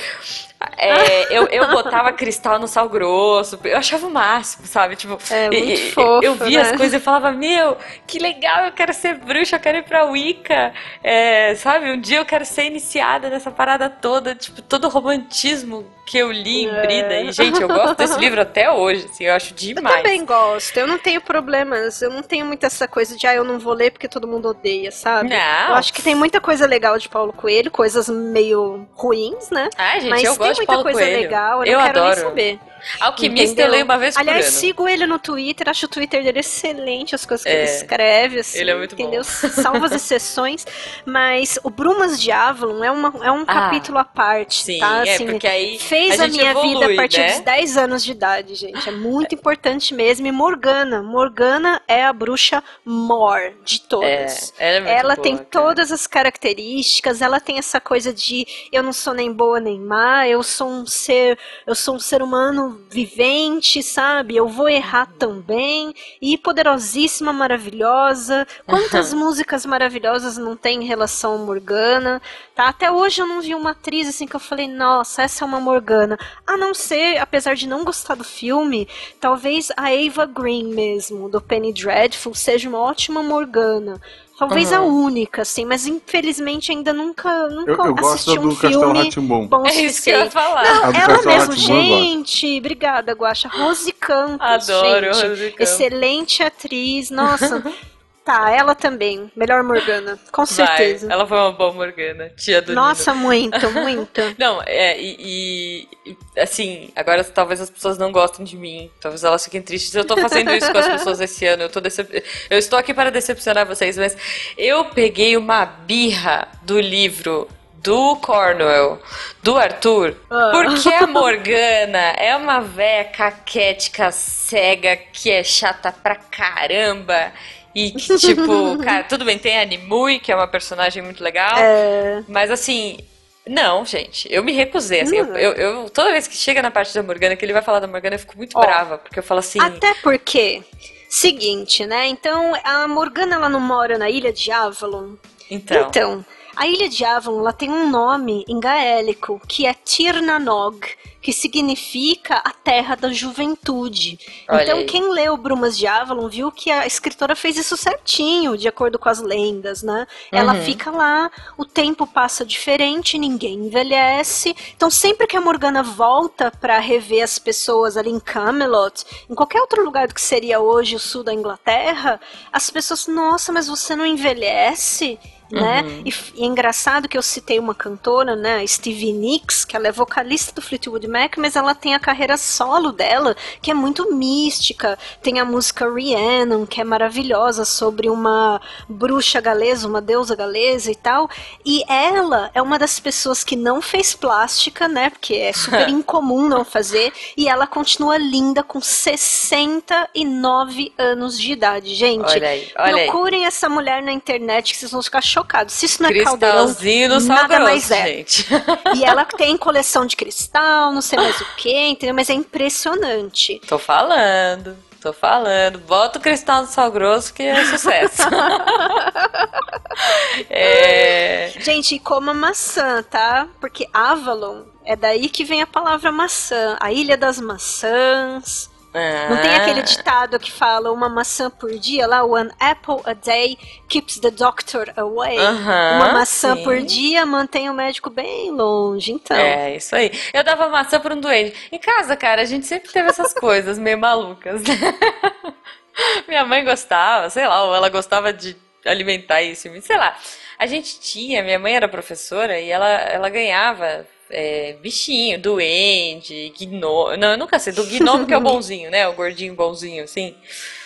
É, 0.79 1.27
eu, 1.37 1.47
eu 1.49 1.69
botava 1.71 2.13
cristal 2.13 2.59
no 2.59 2.69
sal 2.69 2.89
grosso. 2.89 3.59
Eu 3.65 3.77
achava 3.79 4.07
o 4.07 4.11
máximo, 4.11 4.67
sabe? 4.67 4.97
Tipo, 4.97 5.19
É, 5.31 5.49
muito 5.51 5.71
e- 5.81 5.91
fofo, 5.91 6.25
eu 6.25 6.35
via 6.35 6.63
né? 6.63 6.71
as 6.71 6.77
coisas 6.77 7.01
e 7.01 7.05
falava, 7.05 7.33
meu, 7.33 7.77
que 8.07 8.19
legal, 8.19 8.67
eu 8.67 8.73
quero 8.73 8.93
ser 8.95 9.15
bruxa, 9.17 9.57
eu 9.57 9.61
quero 9.61 9.79
ir 9.79 9.83
pra 9.85 10.05
Wicca. 10.13 10.73
É, 11.03 11.55
sabe, 11.57 11.91
um 11.91 12.01
dia 12.01 12.19
eu 12.19 12.25
quero 12.25 12.45
ser 12.45 12.65
iniciada 12.65 13.29
nessa 13.29 13.51
parada 13.51 13.91
toda, 13.91 14.35
tipo, 14.35 14.63
todo 14.63 14.85
o 14.85 14.89
romantismo 14.89 15.87
que 16.07 16.19
eu 16.19 16.31
li 16.33 16.65
em 16.65 16.69
É. 16.69 16.81
Brida. 16.83 17.21
E, 17.21 17.33
gente, 17.33 17.61
eu 17.63 17.69
gosto 17.69 17.97
desse 17.97 18.19
livro 18.19 18.41
até 18.41 18.71
hoje, 18.71 19.07
assim, 19.07 19.25
eu 19.25 19.35
acho 19.35 19.53
Eu 19.53 19.57
demais. 19.57 19.97
também 19.97 20.25
gosto, 20.25 20.77
eu 20.77 20.87
não 20.87 20.99
tenho 20.99 21.21
problemas, 21.21 22.03
eu 22.03 22.11
não 22.11 22.23
tenho 22.23 22.45
muito 22.45 22.65
essa 22.65 22.87
coisa 22.89 23.17
de, 23.17 23.27
ah, 23.27 23.35
eu 23.35 23.45
não 23.45 23.59
vou 23.59 23.73
ler 23.73 23.91
porque 23.93 24.09
todo 24.09 24.27
mundo 24.27 24.49
odeia, 24.49 24.91
sabe? 24.91 25.31
Não. 25.31 25.69
Eu 25.71 25.75
acho 25.75 25.93
que 25.93 26.03
tem 26.03 26.15
muita 26.15 26.41
coisa 26.41 26.67
legal 26.67 26.99
de 26.99 27.09
Paulo 27.09 27.33
Coelho, 27.33 27.71
coisas 27.71 28.09
meio 28.09 28.87
ruins, 28.95 29.51
né? 29.51 29.69
Ai, 29.79 30.01
gente, 30.01 30.11
Mas 30.11 30.25
eu 30.25 30.31
tem 30.37 30.39
gosto 30.39 30.53
de 30.53 30.59
muita 30.59 30.73
Paulo 30.73 30.83
coisa 30.85 31.01
Coelho. 31.01 31.21
legal, 31.21 31.65
eu, 31.65 31.73
eu 31.73 31.79
não 31.79 31.87
quero 31.87 31.99
adoro. 32.01 32.17
nem 32.17 32.25
saber. 32.29 32.61
Alquimista 32.99 33.63
entendeu? 33.63 33.67
eu 33.67 33.71
leio 33.71 33.85
uma 33.85 33.99
vez 33.99 34.17
Aliás, 34.17 34.45
por 34.45 34.45
ano. 34.45 34.51
sigo 34.61 34.89
ele 34.89 35.07
no 35.07 35.19
Twitter, 35.19 35.69
acho 35.69 35.87
o 35.87 35.89
Twitter 35.89 36.23
dele 36.23 36.41
excelente, 36.41 37.15
as 37.15 37.25
coisas 37.27 37.45
que 37.47 37.53
É, 37.53 37.55
ele 37.55 37.65
escreve, 37.65 38.41
assim, 38.41 38.59
ele 38.61 38.71
é 38.71 38.75
muito 38.77 38.97
bom. 38.97 39.21
entendeu? 39.21 39.25
Salva 39.25 39.87
as 39.87 39.95
exceções, 39.95 40.65
mas 41.07 41.59
o 41.63 41.71
Brumas 41.71 42.21
de 42.21 42.31
Avalon 42.31 42.83
é, 42.85 42.91
uma, 42.91 43.13
é 43.25 43.31
um 43.33 43.45
Ah, 43.47 43.53
capítulo 43.53 43.99
à 43.99 44.05
parte, 44.05 44.65
Sim, 44.65 44.79
tá? 44.79 45.03
é, 45.05 45.17
Assim, 45.17 45.27
porque 45.29 45.47
aí 45.47 45.79
Fez 45.79 46.21
a, 46.21 46.21
a, 46.21 46.29
minha 46.29 46.51
evolui, 46.51 46.55
vida 46.55 46.87
a 46.87 46.91
partir 46.91 47.25
né? 47.25 47.25
dos 47.25 47.41
10 47.41 47.77
anos 47.77 48.05
de 48.05 48.13
idade, 48.13 48.55
gente. 48.55 48.89
É 48.89 48.93
muito 48.93 49.35
importante 49.35 49.95
mesmo. 49.95 50.27
E 50.27 50.33
Morgana. 50.33 51.03
Morgana 51.03 51.81
é 51.89 52.05
a 52.05 52.13
bruxa 52.13 52.63
mor 52.85 53.41
de 53.65 53.81
É, 54.01 54.43
todas. 54.43 54.53
ela 54.59 54.77
é 54.77 54.81
muito 54.81 55.05
Ela 55.05 55.11
boa, 55.11 55.27
tem 55.27 55.37
cara. 55.49 55.49
todas 55.51 55.91
as 55.93 56.07
características, 56.07 57.21
ela 57.23 57.41
tem 57.41 57.59
essa 57.59 57.81
coisa 57.81 58.13
de 58.13 58.47
eu 58.71 58.83
não 58.83 58.93
sou 58.93 59.15
nem 59.15 59.33
boa 59.33 59.61
nem 59.61 59.79
má, 59.81 60.27
eu 60.29 60.43
sou 60.43 60.69
um 60.69 60.87
ser, 60.87 61.39
eu 61.67 61.75
sou 61.75 61.97
um 61.97 61.99
ser 62.01 62.23
humano 62.23 62.72
vivente, 62.89 63.83
sabe? 63.83 64.37
Eu 64.37 64.49
vou 64.49 64.69
errar 64.69 65.07
também. 65.19 65.95
E 66.21 66.37
poderosíssima, 66.39 67.33
maravilhosa. 67.33 68.47
Quantas 68.67 69.13
músicas 69.13 69.65
maravilhosas 69.67 70.37
não 70.37 70.57
tem 70.57 70.83
em 70.83 70.87
relação 70.87 71.35
a 71.35 71.39
Morgana? 71.39 72.21
Tá? 72.55 72.69
Até 72.69 72.91
hoje 72.91 73.23
eu 73.23 73.27
não 73.27 73.41
vi 73.41 73.55
uma 73.55 73.71
atriz 73.71 74.09
assim 74.09 74.27
que 74.27 74.37
eu 74.37 74.41
falei, 74.41 74.69
nossa, 74.69 75.23
essa 75.23 75.45
é 75.45 75.47
uma 75.47 75.61
Morgana. 75.61 76.19
A 76.47 76.57
não 76.57 76.75
ser, 76.75 77.19
apesar 77.19 77.55
de 77.55 77.67
não 77.67 77.85
gostar 77.85 78.15
do 78.15 78.25
filme, 78.25 78.89
talvez 79.21 79.71
a 79.77 79.89
Ava 79.89 80.27
Green 80.27 80.75
mesmo, 80.75 81.29
do 81.29 81.41
Penny 81.41 81.73
Dreadful, 81.73 82.35
seja 82.35 82.69
uma 82.69 82.79
ótima 82.79 83.23
Morgana. 83.23 84.01
Talvez 84.49 84.73
a 84.73 84.81
Uhum. 84.83 85.05
única, 85.05 85.43
assim, 85.43 85.65
mas 85.65 85.87
infelizmente 85.87 86.73
ainda 86.73 86.93
nunca, 86.93 87.49
nunca 87.49 87.71
Eu, 87.71 87.97
eu 87.97 88.07
assisti 88.09 88.39
um 88.39 88.51
filme 88.55 89.11
bom 89.49 89.67
É 89.67 89.75
isso 89.75 90.03
que 90.03 90.11
eu 90.11 90.19
ia 90.21 90.31
falar. 90.31 90.65
Não, 90.65 90.85
A 90.85 90.87
ela 90.89 91.07
Castelo 91.15 91.25
mesmo, 91.27 91.53
gente, 91.57 92.59
obrigada, 92.59 93.13
Guaxa. 93.13 93.49
Rose 93.49 93.93
Campos, 93.93 94.69
Adoro 94.69 95.13
gente. 95.15 95.29
Rose 95.29 95.51
Campos. 95.51 95.61
Excelente 95.61 96.43
atriz, 96.43 97.11
nossa. 97.11 97.63
tá, 98.25 98.51
ela 98.51 98.75
também, 98.75 99.31
melhor 99.37 99.63
Morgana, 99.63 100.19
com 100.31 100.47
certeza. 100.47 101.07
Vai, 101.07 101.17
ela 101.17 101.27
foi 101.27 101.37
uma 101.39 101.53
boa 101.53 101.73
Morgana, 101.73 102.31
tia 102.37 102.63
do 102.63 102.73
Nossa, 102.73 103.15
muito, 103.15 103.71
muito. 103.73 104.21
Não, 104.39 104.63
é, 104.65 105.01
e, 105.01 105.89
e, 106.07 106.17
assim, 106.41 106.91
agora 106.97 107.23
talvez 107.25 107.61
as 107.61 107.71
pessoas 107.71 107.99
não 107.99 108.13
gostem 108.13 108.45
de 108.45 108.57
mim, 108.57 108.91
talvez 109.01 109.25
elas 109.25 109.45
fiquem 109.45 109.63
tristes. 109.63 109.95
Eu 109.95 110.05
tô 110.05 110.17
fazendo 110.17 110.51
isso 110.53 110.71
com 110.71 110.79
as 110.79 110.89
pessoas 110.93 111.21
esse 111.21 111.47
ano, 111.47 111.65
eu, 111.65 111.69
tô 111.71 111.81
decep... 111.81 112.23
eu 112.51 112.59
estou 112.59 112.79
aqui 112.79 112.95
para 112.95 113.11
decepcionar 113.11 113.67
vocês, 113.67 113.97
mas 113.99 114.17
eu 114.57 114.85
peguei 114.87 115.37
uma 115.37 115.65
birra 115.65 116.49
do 116.63 116.81
livro 116.81 117.49
do 117.83 118.15
Cornwell, 118.17 119.03
do 119.43 119.57
Arthur, 119.59 120.15
Ah. 120.31 120.51
porque 120.53 120.89
a 120.89 121.05
Morgana 121.09 122.13
é 122.17 122.37
uma 122.37 122.61
véia 122.61 123.05
caquética, 123.05 124.13
cega, 124.13 124.97
que 124.97 125.31
é 125.31 125.43
chata 125.43 125.91
pra 125.91 126.15
caramba. 126.15 127.33
E 127.75 127.91
que, 127.93 128.19
tipo, 128.19 128.77
cara, 128.85 129.05
tudo 129.05 129.25
bem, 129.25 129.39
tem 129.39 129.59
a 129.59 129.65
Nimue, 129.65 130.19
que 130.21 130.31
é 130.31 130.37
uma 130.37 130.47
personagem 130.49 131.03
muito 131.03 131.23
legal. 131.23 131.57
É, 131.59 132.23
Mas 132.29 132.51
assim, 132.51 132.99
não, 133.47 133.85
gente, 133.85 134.29
eu 134.33 134.43
me 134.45 134.53
recusei. 134.53 135.01
Assim, 135.01 135.17
eu, 135.17 135.27
Não. 135.27 135.37
eu- 135.37 135.53
eu- 135.55 135.91
toda 135.91 136.11
vez 136.13 136.29
que 136.29 136.37
chega 136.37 136.61
na 136.63 136.71
parte 136.71 136.95
da 136.95 137.03
Morgana, 137.03 137.35
que 137.37 137.45
ele 137.45 137.53
vai 137.53 137.63
falar 137.63 137.81
da 137.81 137.87
Morgana, 137.87 138.15
eu 138.17 138.21
fico 138.21 138.37
muito 138.37 138.57
Ó, 138.57 138.61
brava, 138.61 138.99
porque 138.99 139.19
eu 139.19 139.23
falo 139.23 139.41
assim. 139.41 139.61
Até 139.61 139.95
porque, 139.95 140.63
seguinte, 141.09 141.85
né? 141.87 142.07
Então, 142.07 142.53
a 142.65 142.87
Morgana 142.87 143.35
ela 143.37 143.49
não 143.49 143.61
mora 143.61 143.99
na 143.99 144.09
ilha 144.11 144.33
de 144.33 144.51
Avalon. 144.53 145.15
então, 145.51 145.89
Então, 145.89 146.25
A 146.55 146.67
ilha 146.67 146.89
de 146.89 147.05
Avalon 147.05 147.41
ela 147.41 147.53
tem 147.53 147.71
um 147.71 147.89
nome 147.89 148.45
em 148.47 148.61
gaélico 148.61 149.41
que 149.49 149.67
é 149.67 149.73
Tirnanog, 149.75 150.87
que 151.21 151.33
significa 151.33 152.37
a 152.45 152.51
terra 152.51 152.97
da 152.97 153.13
juventude. 153.13 154.19
Olha 154.49 154.63
então, 154.65 154.79
aí. 154.79 154.85
quem 154.85 155.09
leu 155.13 155.37
Brumas 155.37 155.79
de 155.79 155.87
Avalon 155.87 156.29
viu 156.29 156.51
que 156.51 156.71
a 156.71 156.87
escritora 156.87 157.35
fez 157.37 157.57
isso 157.57 157.77
certinho, 157.77 158.57
de 158.59 158.67
acordo 158.69 158.99
com 158.99 159.09
as 159.09 159.21
lendas, 159.23 159.83
né? 159.83 160.07
Ela 160.33 160.55
Uhum. 160.55 160.63
fica 160.63 160.91
lá, 160.91 161.31
o 161.57 161.65
tempo 161.65 162.07
passa 162.07 162.45
diferente, 162.45 163.19
ninguém 163.19 163.55
envelhece. 163.55 164.55
Então, 164.77 164.91
sempre 164.91 165.27
que 165.29 165.37
a 165.37 165.41
Morgana 165.41 165.83
volta 165.83 166.51
pra 166.61 166.81
rever 166.81 167.23
as 167.23 167.39
pessoas 167.39 167.97
ali 167.97 168.11
em 168.11 168.21
Camelot, 168.21 169.05
em 169.31 169.35
qualquer 169.35 169.61
outro 169.61 169.85
lugar 169.85 170.09
do 170.09 170.15
que 170.15 170.21
seria 170.21 170.61
hoje 170.61 170.97
o 170.97 171.01
sul 171.01 171.23
da 171.23 171.33
Inglaterra, 171.33 172.21
as 172.53 172.69
pessoas, 172.69 173.07
nossa, 173.07 173.53
mas 173.53 173.69
você 173.69 173.95
não 173.95 174.05
envelhece? 174.05 175.19
Né? 175.53 175.83
Uhum. 175.83 176.03
E, 176.07 176.15
e 176.37 176.45
é 176.45 176.47
engraçado 176.47 177.07
que 177.07 177.19
eu 177.19 177.23
citei 177.23 177.59
uma 177.59 177.75
cantora, 177.75 178.35
né, 178.35 178.67
Stevie 178.67 179.13
Nicks, 179.13 179.67
que 179.67 179.77
ela 179.77 179.87
é 179.87 179.93
vocalista 179.93 180.55
do 180.55 180.63
Fleetwood 180.63 181.07
Mac, 181.07 181.37
mas 181.37 181.57
ela 181.57 181.75
tem 181.75 181.95
a 181.95 182.01
carreira 182.01 182.39
solo 182.39 182.91
dela, 182.91 183.37
que 183.61 183.71
é 183.71 183.75
muito 183.75 184.15
mística. 184.15 184.99
Tem 185.23 185.39
a 185.39 185.45
música 185.45 185.93
Rhiannon, 185.93 186.65
que 186.65 186.81
é 186.81 186.85
maravilhosa, 186.85 187.67
sobre 187.67 188.09
uma 188.09 188.63
bruxa 188.89 189.43
galesa, 189.43 189.87
uma 189.87 190.01
deusa 190.01 190.35
galesa 190.35 190.91
e 190.91 190.97
tal. 190.97 191.29
E 191.67 191.85
ela 191.87 192.51
é 192.55 192.63
uma 192.63 192.79
das 192.79 192.99
pessoas 192.99 193.45
que 193.45 193.55
não 193.55 193.83
fez 193.83 194.15
plástica, 194.15 194.89
né, 194.89 195.11
porque 195.11 195.35
é 195.35 195.53
super 195.53 195.87
incomum 195.91 196.49
não 196.49 196.65
fazer, 196.65 197.13
e 197.37 197.47
ela 197.47 197.67
continua 197.67 198.17
linda 198.17 198.63
com 198.63 198.81
69 198.81 200.95
anos 200.97 201.39
de 201.39 201.53
idade, 201.53 201.95
gente. 201.95 202.31
Olha 202.31 202.49
aí, 202.49 202.73
olha 202.79 202.97
aí. 202.97 203.05
Procurem 203.05 203.45
essa 203.45 203.69
mulher 203.69 204.03
na 204.03 204.13
internet 204.13 204.73
que 204.73 204.79
vocês 204.79 204.93
vão 204.93 205.03
ficar 205.03 205.21
chocados. 205.21 205.42
Se 205.71 205.87
isso 205.87 206.03
não 206.03 206.11
é 206.11 206.23
caldeirão, 206.23 207.21
nada 207.21 207.57
grosso, 207.57 207.65
mais 207.65 207.91
é. 207.91 208.07
gente. 208.07 208.47
E 208.95 209.05
ela 209.05 209.25
tem 209.25 209.57
coleção 209.57 210.07
de 210.07 210.17
cristal, 210.17 210.93
não 210.93 211.01
sei 211.01 211.19
mais 211.19 211.41
o 211.41 211.47
que, 211.57 211.89
entendeu? 211.89 212.15
Mas 212.15 212.31
é 212.31 212.35
impressionante. 212.35 213.61
Tô 213.67 213.79
falando, 213.79 214.77
tô 215.01 215.13
falando. 215.13 215.79
Bota 215.79 216.19
o 216.19 216.23
cristal 216.23 216.63
no 216.63 216.69
sal 216.69 216.91
grosso 216.91 217.35
que 217.35 217.43
é 217.43 217.65
sucesso. 217.67 218.23
é... 220.51 221.53
Gente, 221.61 221.99
coma 221.99 222.33
maçã, 222.33 223.03
tá? 223.03 223.49
Porque 223.61 223.87
Avalon 223.93 224.63
é 224.85 224.97
daí 224.97 225.29
que 225.29 225.45
vem 225.45 225.63
a 225.63 225.67
palavra 225.67 226.11
maçã. 226.11 226.77
A 226.81 226.93
ilha 226.93 227.17
das 227.17 227.41
maçãs. 227.41 228.71
Não 228.95 229.41
tem 229.41 229.51
Ah. 229.55 229.57
aquele 229.63 229.83
ditado 229.83 230.39
que 230.39 230.53
fala 230.53 230.93
uma 230.93 231.09
maçã 231.09 231.49
por 231.51 231.71
dia 231.79 232.07
lá? 232.07 232.23
One 232.25 232.51
apple 232.61 233.01
a 233.07 233.15
day 233.15 233.57
keeps 233.89 234.19
the 234.19 234.31
doctor 234.31 234.93
away. 234.97 235.39
Uma 235.39 236.13
maçã 236.13 236.55
sim. 236.57 236.63
por 236.63 236.81
dia 236.83 237.25
mantém 237.25 237.71
o 237.71 237.75
médico 237.75 238.11
bem 238.11 238.51
longe. 238.51 239.13
Então, 239.13 239.37
É, 239.37 239.77
isso 239.77 239.97
aí. 239.97 240.11
Eu 240.35 240.45
dava 240.45 240.69
maçã 240.69 241.01
pra 241.01 241.15
um 241.15 241.21
doente. 241.21 241.57
Em 241.73 241.79
casa, 241.79 242.15
cara, 242.17 242.43
a 242.43 242.45
gente 242.45 242.67
sempre 242.67 242.91
teve 242.93 243.09
essas 243.09 243.33
coisas 243.33 243.79
meio 243.79 243.97
malucas. 243.99 244.63
né? 244.63 244.75
Minha 246.29 246.45
mãe 246.45 246.65
gostava, 246.65 247.29
sei 247.31 247.47
lá, 247.47 247.65
ou 247.65 247.75
ela 247.75 247.89
gostava 247.89 248.33
de 248.33 248.57
alimentar 248.85 249.43
isso, 249.43 249.69
sei 249.83 249.97
lá. 249.97 250.17
A 250.59 250.67
gente 250.67 251.01
tinha, 251.01 251.43
minha 251.43 251.59
mãe 251.59 251.75
era 251.75 251.89
professora 251.89 252.59
e 252.61 252.71
ela, 252.71 252.89
ela 252.89 253.29
ganhava 253.29 254.07
é, 254.33 254.77
bichinho, 254.81 255.39
duende, 255.39 256.53
gnomo. 256.59 257.17
Não, 257.17 257.33
eu 257.33 257.39
nunca 257.39 257.59
sei, 257.59 257.73
do 257.73 257.85
gnomo 257.85 258.27
que 258.27 258.35
é 258.35 258.37
o 258.37 258.41
bonzinho, 258.43 258.91
né? 258.91 259.07
O 259.07 259.13
gordinho 259.13 259.55
bonzinho, 259.55 260.05
assim. 260.05 260.35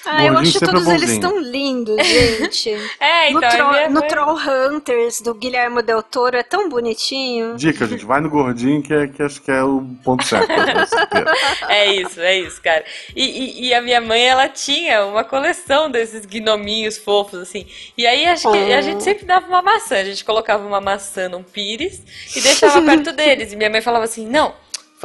Ah, 0.07 0.25
eu 0.25 0.38
acho 0.38 0.57
é 0.57 0.61
todos 0.66 0.87
eles 0.88 1.01
bonzinho. 1.03 1.21
tão 1.21 1.38
lindos, 1.38 2.07
gente. 2.07 2.77
É, 3.01 3.31
no, 3.31 3.38
então, 3.38 3.51
Troll, 3.51 3.71
minha 3.73 3.88
no 3.88 4.01
mãe- 4.01 4.09
Troll 4.09 4.37
Hunters 4.38 5.21
do 5.21 5.35
Guilherme 5.35 5.83
Del 5.83 6.03
Toro 6.03 6.37
é 6.37 6.42
tão 6.42 6.69
bonitinho. 6.69 7.57
Dica, 7.57 7.87
gente, 7.87 8.05
vai 8.05 8.21
no 8.21 8.31
gordinho 8.31 8.83
que, 8.83 8.92
é, 8.95 9.07
que 9.09 9.23
acho 9.23 9.42
que 9.42 9.51
é 9.51 9.62
o 9.62 9.83
ponto 10.05 10.25
certo. 10.25 10.47
É 11.69 11.87
isso, 11.95 12.21
é 12.21 12.38
isso, 12.38 12.61
cara. 12.62 12.85
E, 13.14 13.25
e- 13.25 13.66
e 13.69 13.75
a 13.75 13.81
minha 13.83 14.01
mãe, 14.01 14.23
ela 14.27 14.49
tinha 14.49 15.05
uma 15.07 15.25
coleção 15.25 15.90
desses 15.90 16.25
gnominhos 16.25 16.97
fofos, 16.97 17.40
assim. 17.40 17.66
E 17.97 18.07
aí 18.07 18.27
acho 18.27 18.51
que 18.51 18.73
a 18.73 18.79
Oh. 18.79 18.83
gente 18.83 19.03
sempre 19.03 19.25
dava 19.27 19.47
uma 19.47 19.62
maçã. 19.62 19.97
A 19.97 20.05
gente 20.05 20.25
colocava 20.25 20.66
uma 20.66 20.81
maçã 20.81 21.29
num 21.29 21.42
pires 21.42 22.03
e 22.35 22.40
deixava 22.40 22.81
perto 22.83 23.12
deles. 23.16 23.53
E 23.53 23.57
minha 23.57 23.71
mãe 23.71 23.81
falava 23.81 24.05
assim: 24.05 24.27
não. 24.27 24.55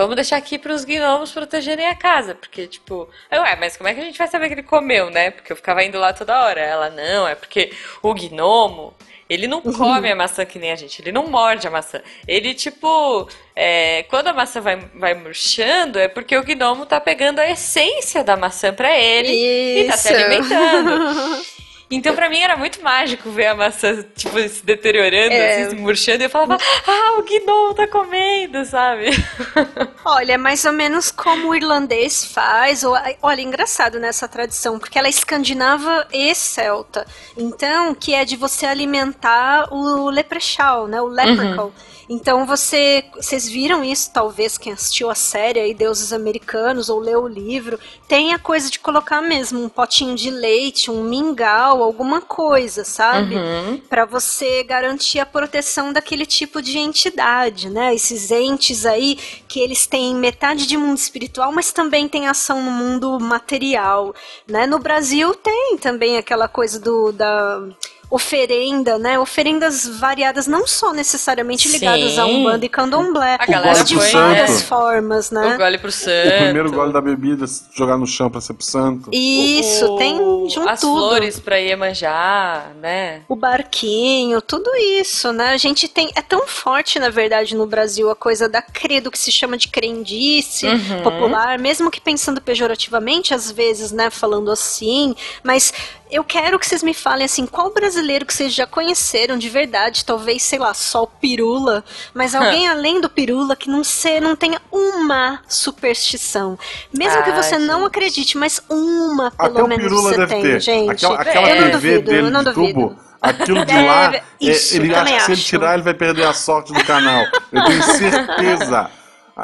Vamos 0.01 0.15
deixar 0.15 0.37
aqui 0.37 0.57
pros 0.57 0.83
gnomos 0.83 1.31
protegerem 1.31 1.85
a 1.85 1.93
casa. 1.93 2.33
Porque, 2.33 2.65
tipo, 2.65 3.07
eu, 3.29 3.41
ué, 3.43 3.55
mas 3.55 3.77
como 3.77 3.87
é 3.87 3.93
que 3.93 3.99
a 3.99 4.03
gente 4.03 4.17
vai 4.17 4.27
saber 4.27 4.47
que 4.47 4.55
ele 4.55 4.63
comeu, 4.63 5.11
né? 5.11 5.29
Porque 5.29 5.51
eu 5.51 5.55
ficava 5.55 5.83
indo 5.83 5.99
lá 5.99 6.11
toda 6.11 6.43
hora. 6.43 6.59
Ela, 6.59 6.89
não, 6.89 7.27
é 7.27 7.35
porque 7.35 7.71
o 8.01 8.11
gnomo, 8.15 8.95
ele 9.29 9.45
não 9.45 9.61
come 9.61 10.11
a 10.11 10.15
maçã 10.15 10.43
que 10.43 10.57
nem 10.57 10.71
a 10.71 10.75
gente, 10.75 10.99
ele 11.03 11.11
não 11.11 11.27
morde 11.27 11.67
a 11.67 11.69
maçã. 11.69 12.01
Ele, 12.27 12.55
tipo, 12.55 13.29
é, 13.55 14.01
quando 14.09 14.29
a 14.29 14.33
maçã 14.33 14.59
vai, 14.59 14.77
vai 14.95 15.13
murchando, 15.13 15.99
é 15.99 16.07
porque 16.07 16.35
o 16.35 16.43
gnomo 16.43 16.87
tá 16.87 16.99
pegando 16.99 17.37
a 17.37 17.47
essência 17.47 18.23
da 18.23 18.35
maçã 18.35 18.73
pra 18.73 18.97
ele 18.99 19.31
e 19.31 19.87
tá 19.87 19.97
se 19.97 20.11
Isso. 20.11 20.17
alimentando. 20.17 21.45
Então, 21.91 22.15
pra 22.15 22.29
mim, 22.29 22.39
era 22.39 22.55
muito 22.55 22.81
mágico 22.81 23.29
ver 23.29 23.47
a 23.47 23.55
maçã, 23.55 24.03
tipo, 24.15 24.39
se 24.47 24.63
deteriorando, 24.65 25.33
É. 25.33 25.61
assim, 25.61 25.69
se 25.71 25.75
murchando, 25.75 26.21
e 26.21 26.25
eu 26.25 26.29
falava, 26.29 26.57
ah, 26.87 27.19
o 27.19 27.23
gnomo 27.23 27.73
tá 27.73 27.85
comendo, 27.87 28.63
sabe? 28.65 29.07
Olha, 30.05 30.33
é 30.33 30.37
mais 30.37 30.63
ou 30.65 30.71
menos 30.71 31.11
como 31.11 31.49
o 31.49 31.55
irlandês 31.55 32.25
faz. 32.25 32.83
Ou, 32.83 32.95
olha, 33.21 33.41
engraçado 33.41 33.99
nessa 33.99 34.27
tradição, 34.27 34.79
porque 34.79 34.97
ela 34.97 35.07
é 35.07 35.09
escandinava 35.09 36.07
e 36.11 36.33
celta. 36.33 37.05
Então, 37.37 37.93
que 37.93 38.13
é 38.15 38.25
de 38.25 38.35
você 38.35 38.65
alimentar 38.65 39.67
o 39.71 40.09
leprechaun, 40.09 40.87
né? 40.87 41.01
O 41.01 41.07
leprechaun. 41.07 41.71
Então 42.13 42.45
você, 42.45 43.05
vocês 43.15 43.47
viram 43.47 43.85
isso, 43.85 44.11
talvez 44.13 44.57
quem 44.57 44.73
assistiu 44.73 45.09
a 45.09 45.15
série 45.15 45.61
aí, 45.61 45.73
Deuses 45.73 46.11
Americanos 46.11 46.89
ou 46.89 46.99
leu 46.99 47.23
o 47.23 47.27
livro, 47.27 47.79
tem 48.05 48.33
a 48.33 48.37
coisa 48.37 48.69
de 48.69 48.79
colocar 48.79 49.21
mesmo 49.21 49.63
um 49.63 49.69
potinho 49.69 50.13
de 50.13 50.29
leite, 50.29 50.91
um 50.91 51.05
mingau, 51.05 51.81
alguma 51.81 52.19
coisa, 52.19 52.83
sabe? 52.83 53.35
Uhum. 53.35 53.79
Pra 53.89 54.03
você 54.03 54.61
garantir 54.61 55.19
a 55.19 55.25
proteção 55.25 55.93
daquele 55.93 56.25
tipo 56.25 56.61
de 56.61 56.77
entidade, 56.77 57.69
né? 57.69 57.95
Esses 57.95 58.29
entes 58.29 58.85
aí 58.85 59.17
que 59.47 59.61
eles 59.61 59.87
têm 59.87 60.13
metade 60.13 60.67
de 60.67 60.75
mundo 60.75 60.97
espiritual, 60.97 61.53
mas 61.53 61.71
também 61.71 62.09
tem 62.09 62.27
ação 62.27 62.61
no 62.61 62.71
mundo 62.71 63.17
material, 63.21 64.13
né? 64.45 64.67
No 64.67 64.79
Brasil 64.79 65.33
tem 65.33 65.77
também 65.77 66.17
aquela 66.17 66.49
coisa 66.49 66.77
do 66.77 67.13
da 67.13 67.69
oferenda, 68.11 68.99
né? 68.99 69.17
Oferendas 69.17 69.87
variadas, 69.87 70.45
não 70.45 70.67
só 70.67 70.91
necessariamente 70.93 71.69
ligadas 71.69 72.19
a 72.19 72.25
Sim. 72.25 72.35
Umbanda 72.41 72.65
e 72.65 72.69
Candomblé, 72.69 73.37
A 73.39 73.45
galera 73.45 73.79
mas 73.79 73.87
de 73.87 73.95
várias 73.95 74.51
né? 74.51 74.57
formas, 74.67 75.31
O 75.31 75.35
né? 75.35 75.57
gole 75.57 75.77
pro 75.77 75.91
santo. 75.91 76.27
O 76.27 76.37
primeiro 76.43 76.71
gole 76.71 76.91
da 76.91 76.99
bebida, 77.01 77.45
jogar 77.73 77.97
no 77.97 78.05
chão 78.05 78.29
pra 78.29 78.41
ser 78.41 78.53
pro 78.53 78.65
santo. 78.65 79.09
Isso, 79.13 79.85
o- 79.85 79.97
tem 79.97 80.17
de 80.47 80.59
um 80.59 80.67
As 80.69 80.81
tudo. 80.81 80.97
flores 80.99 81.39
pra 81.39 81.55
Iemanjá, 81.57 82.71
né? 82.81 83.21
O 83.29 83.35
barquinho, 83.35 84.41
tudo 84.41 84.69
isso, 84.75 85.31
né? 85.31 85.49
A 85.53 85.57
gente 85.57 85.87
tem. 85.87 86.11
É 86.13 86.21
tão 86.21 86.45
forte, 86.45 86.99
na 86.99 87.09
verdade, 87.09 87.55
no 87.55 87.65
Brasil, 87.65 88.09
a 88.09 88.15
coisa 88.15 88.49
da 88.49 88.61
credo 88.61 89.09
que 89.09 89.17
se 89.17 89.31
chama 89.31 89.57
de 89.57 89.69
crendice 89.69 90.67
Uhum. 90.67 91.01
popular, 91.03 91.57
mesmo 91.57 91.89
que 91.89 92.01
pensando 92.01 92.41
pejorativamente, 92.41 93.33
às 93.33 93.49
vezes, 93.49 93.91
né? 93.91 94.09
Falando 94.09 94.51
assim. 94.51 95.15
Mas 95.43 95.73
eu 96.11 96.23
quero 96.23 96.59
que 96.59 96.65
vocês 96.67 96.83
me 96.83 96.93
falem 96.93 97.25
assim, 97.25 97.45
qual 97.45 97.71
brasileiro 97.73 98.25
que 98.25 98.33
vocês 98.33 98.53
já 98.53 98.67
conheceram 98.67 99.37
de 99.37 99.49
verdade, 99.49 100.03
talvez, 100.05 100.43
sei 100.43 100.59
lá, 100.59 100.73
só 100.73 101.03
o 101.03 101.07
Pirula, 101.07 101.83
mas 102.13 102.35
alguém 102.35 102.67
além 102.67 102.99
do 102.99 103.09
Pirula 103.09 103.55
que 103.55 103.69
não, 103.69 103.83
se, 103.83 104.19
não 104.19 104.35
tenha 104.35 104.61
uma 104.71 105.39
superstição. 105.47 106.57
Mesmo 106.93 107.23
que 107.23 107.29
Ah, 107.31 107.41
você 107.41 107.57
não 107.57 107.79
gente. 107.79 107.87
acredite, 107.87 108.37
mas 108.37 108.61
uma 108.69 109.31
pelo 109.31 109.49
Até 109.51 109.63
o 109.63 109.67
menos 109.67 109.83
Pirula 109.85 110.09
você 110.11 110.17
deve 110.17 110.33
tem, 110.33 110.41
ter. 110.43 110.59
gente. 110.59 110.89
Aquela, 110.91 111.21
aquela 111.21 111.49
É, 111.49 111.51
eu 111.57 111.61
não 111.61 111.71
TV 111.71 111.71
duvido, 111.93 112.11
dele 112.11 112.27
eu 112.27 112.31
não 112.31 112.43
de 112.43 112.51
duvido. 112.53 112.73
tubo, 112.89 112.99
aquilo 113.21 113.59
de 113.59 113.65
Deve- 113.65 113.87
lá, 113.87 114.15
é, 114.15 114.23
isso, 114.39 114.75
ele 114.75 114.93
acha 114.95 115.13
que 115.15 115.21
se 115.21 115.31
ele 115.31 115.41
tirar, 115.41 115.73
ele 115.75 115.83
vai 115.83 115.93
perder 115.93 116.25
a 116.25 116.33
sorte 116.33 116.73
do 116.73 116.83
canal. 116.83 117.23
Eu 117.51 117.63
tenho 117.65 117.83
certeza. 117.83 118.89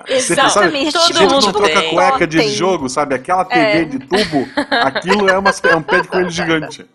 Você 0.05 0.33
Exatamente, 0.33 0.91
sabe, 0.91 1.07
todo 1.07 1.17
gente 1.19 1.33
mundo 1.33 1.45
não 1.45 1.51
troca 1.53 1.81
tem. 1.81 1.89
cueca 1.93 2.27
de 2.27 2.37
Totem. 2.37 2.53
jogo, 2.53 2.89
sabe? 2.89 3.15
Aquela 3.15 3.45
TV 3.45 3.59
É. 3.81 3.85
de 3.85 3.99
tubo, 3.99 4.47
aquilo 4.83 5.29
é, 5.29 5.37
uma, 5.37 5.49
é 5.63 5.75
um 5.75 5.81
pé 5.81 6.01
de 6.01 6.07
coelho 6.07 6.29
gigante. 6.29 6.85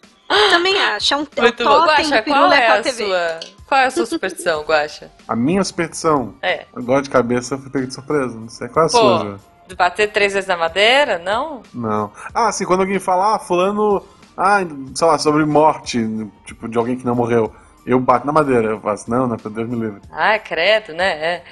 Também 0.50 0.80
acho. 0.80 1.14
É 1.14 1.16
um, 1.16 1.20
é 1.20 1.22
um 1.22 1.26
totem 1.52 1.66
Guaxa, 1.66 2.16
do 2.22 2.30
qual 2.30 2.52
é 2.52 2.68
a 2.78 2.82
TV. 2.82 3.04
sua... 3.04 3.40
Qual 3.66 3.80
é 3.80 3.86
a 3.86 3.90
sua 3.90 4.04
superstição, 4.06 4.62
Guaxa? 4.62 5.10
A 5.26 5.34
minha 5.34 5.64
superstição, 5.64 6.34
É. 6.42 6.66
agora 6.76 7.00
de 7.02 7.08
cabeça, 7.10 7.54
eu 7.54 7.58
fui 7.58 7.70
pego 7.70 7.86
de 7.86 7.94
surpresa. 7.94 8.38
Não 8.38 8.48
sei 8.48 8.68
qual 8.68 8.84
é 8.84 8.88
a 8.88 8.90
Pô, 8.90 8.98
sua, 8.98 9.40
de 9.66 9.74
bater 9.74 10.10
três 10.12 10.34
vezes 10.34 10.46
na 10.48 10.56
madeira? 10.56 11.18
Não? 11.18 11.62
Não. 11.72 12.12
Ah, 12.34 12.52
sim, 12.52 12.64
quando 12.66 12.80
alguém 12.80 12.98
fala, 12.98 13.34
ah, 13.34 13.38
fulano, 13.38 14.04
ah, 14.36 14.60
sei 14.94 15.06
lá, 15.06 15.18
sobre 15.18 15.44
morte, 15.46 15.98
tipo, 16.44 16.68
de 16.68 16.76
alguém 16.76 16.96
que 16.96 17.06
não 17.06 17.14
morreu. 17.14 17.52
Eu 17.86 17.98
bato 17.98 18.26
na 18.26 18.32
madeira, 18.32 18.68
eu 18.68 18.80
faço, 18.80 19.10
não, 19.10 19.26
não, 19.26 19.36
Deus 19.36 19.68
me 19.68 19.76
livre. 19.76 20.00
Ah, 20.12 20.38
credo, 20.38 20.92
né? 20.92 21.10
É. 21.10 21.42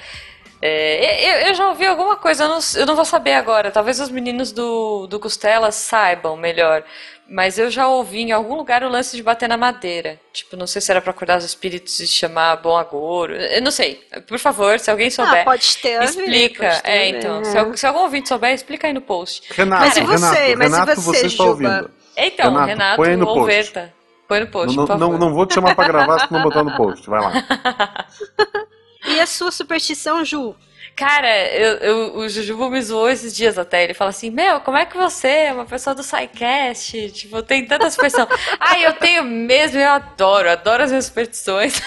É, 0.61 1.43
eu, 1.43 1.47
eu, 1.47 1.53
já 1.55 1.67
ouvi 1.67 1.87
alguma 1.87 2.15
coisa, 2.15 2.43
eu 2.43 2.49
não, 2.49 2.59
eu 2.75 2.85
não, 2.85 2.95
vou 2.95 3.05
saber 3.05 3.33
agora. 3.33 3.71
Talvez 3.71 3.99
os 3.99 4.09
meninos 4.09 4.51
do, 4.51 5.07
do 5.07 5.19
Costela 5.19 5.71
saibam 5.71 6.37
melhor. 6.37 6.83
Mas 7.27 7.57
eu 7.57 7.71
já 7.71 7.87
ouvi 7.87 8.19
em 8.19 8.31
algum 8.33 8.55
lugar 8.55 8.83
o 8.83 8.89
lance 8.89 9.15
de 9.15 9.23
bater 9.23 9.47
na 9.47 9.55
madeira. 9.55 10.19
Tipo, 10.33 10.57
não 10.57 10.67
sei 10.67 10.81
se 10.81 10.91
era 10.91 11.01
pra 11.01 11.11
acordar 11.11 11.37
os 11.37 11.45
espíritos 11.45 11.99
e 12.01 12.05
chamar 12.05 12.57
bom 12.57 12.75
agouro. 12.77 13.33
Eu 13.33 13.61
não 13.61 13.71
sei. 13.71 14.03
Por 14.27 14.37
favor, 14.37 14.77
se 14.77 14.91
alguém 14.91 15.09
souber. 15.09 15.41
Ah, 15.41 15.45
pode 15.45 15.77
ter 15.77 16.03
Explica. 16.03 16.67
Pode 16.67 16.81
ter, 16.81 16.89
é, 16.89 17.07
então. 17.07 17.39
É. 17.39 17.43
Se, 17.45 17.77
se, 17.77 17.87
algum 17.87 18.01
ouvinte 18.01 18.27
souber, 18.27 18.53
explica 18.53 18.87
aí 18.87 18.93
no 18.93 19.01
post. 19.01 19.43
Renato, 19.53 19.85
mas 19.85 19.97
e 19.97 20.01
você? 20.01 20.35
Renato, 20.35 20.57
mas 20.57 20.71
Renato, 20.71 21.01
você, 21.01 21.19
você 21.19 21.25
está 21.27 21.43
ouvindo. 21.45 21.91
Então, 22.17 22.51
Renato, 22.51 22.67
Renato 22.67 22.95
põe 22.97 23.15
no 23.15 23.45
Verta. 23.45 23.93
Põe 24.27 24.39
no 24.41 24.47
post, 24.47 24.77
não, 24.77 24.85
não, 24.85 25.17
não, 25.17 25.33
vou 25.33 25.45
te 25.45 25.55
chamar 25.55 25.75
pra 25.75 25.87
gravar 25.87 26.19
se 26.19 26.31
não 26.31 26.41
botar 26.41 26.63
no 26.63 26.75
post. 26.77 27.09
Vai 27.09 27.19
lá. 27.19 27.33
e 29.05 29.19
a 29.19 29.25
sua 29.25 29.51
superstição, 29.51 30.23
Ju? 30.23 30.55
Cara, 30.95 31.47
eu, 31.53 31.77
eu, 31.77 32.17
o 32.17 32.29
Jujubo 32.29 32.69
me 32.69 32.81
zoou 32.81 33.09
esses 33.09 33.35
dias 33.35 33.57
até. 33.57 33.83
Ele 33.83 33.93
fala 33.93 34.09
assim: 34.09 34.29
Meu, 34.29 34.59
como 34.59 34.77
é 34.77 34.85
que 34.85 34.97
você 34.97 35.27
é 35.27 35.53
uma 35.53 35.65
pessoa 35.65 35.95
do 35.95 36.03
SciCast? 36.03 37.11
Tipo, 37.11 37.41
tem 37.41 37.65
tanta 37.65 37.89
superstição. 37.89 38.27
ah, 38.59 38.79
eu 38.79 38.93
tenho 38.93 39.23
mesmo, 39.23 39.79
eu 39.79 39.89
adoro, 39.89 40.49
adoro 40.49 40.83
as 40.83 40.91
minhas 40.91 41.05
superstições. 41.05 41.81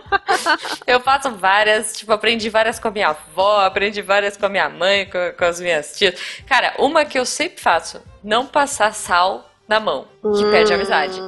eu 0.86 1.00
faço 1.00 1.30
várias, 1.32 1.96
tipo, 1.96 2.12
aprendi 2.12 2.48
várias 2.48 2.78
com 2.78 2.88
a 2.88 2.90
minha 2.90 3.08
avó, 3.08 3.64
aprendi 3.64 4.00
várias 4.00 4.36
com 4.36 4.46
a 4.46 4.48
minha 4.48 4.68
mãe, 4.68 5.06
com, 5.06 5.18
com 5.36 5.44
as 5.44 5.60
minhas 5.60 5.96
tias. 5.96 6.14
Cara, 6.46 6.74
uma 6.78 7.04
que 7.04 7.18
eu 7.18 7.26
sempre 7.26 7.60
faço: 7.60 8.00
não 8.22 8.46
passar 8.46 8.94
sal 8.94 9.50
na 9.68 9.80
mão, 9.80 10.06
que 10.22 10.44
hum. 10.44 10.50
pede 10.50 10.72
amizade. 10.72 11.20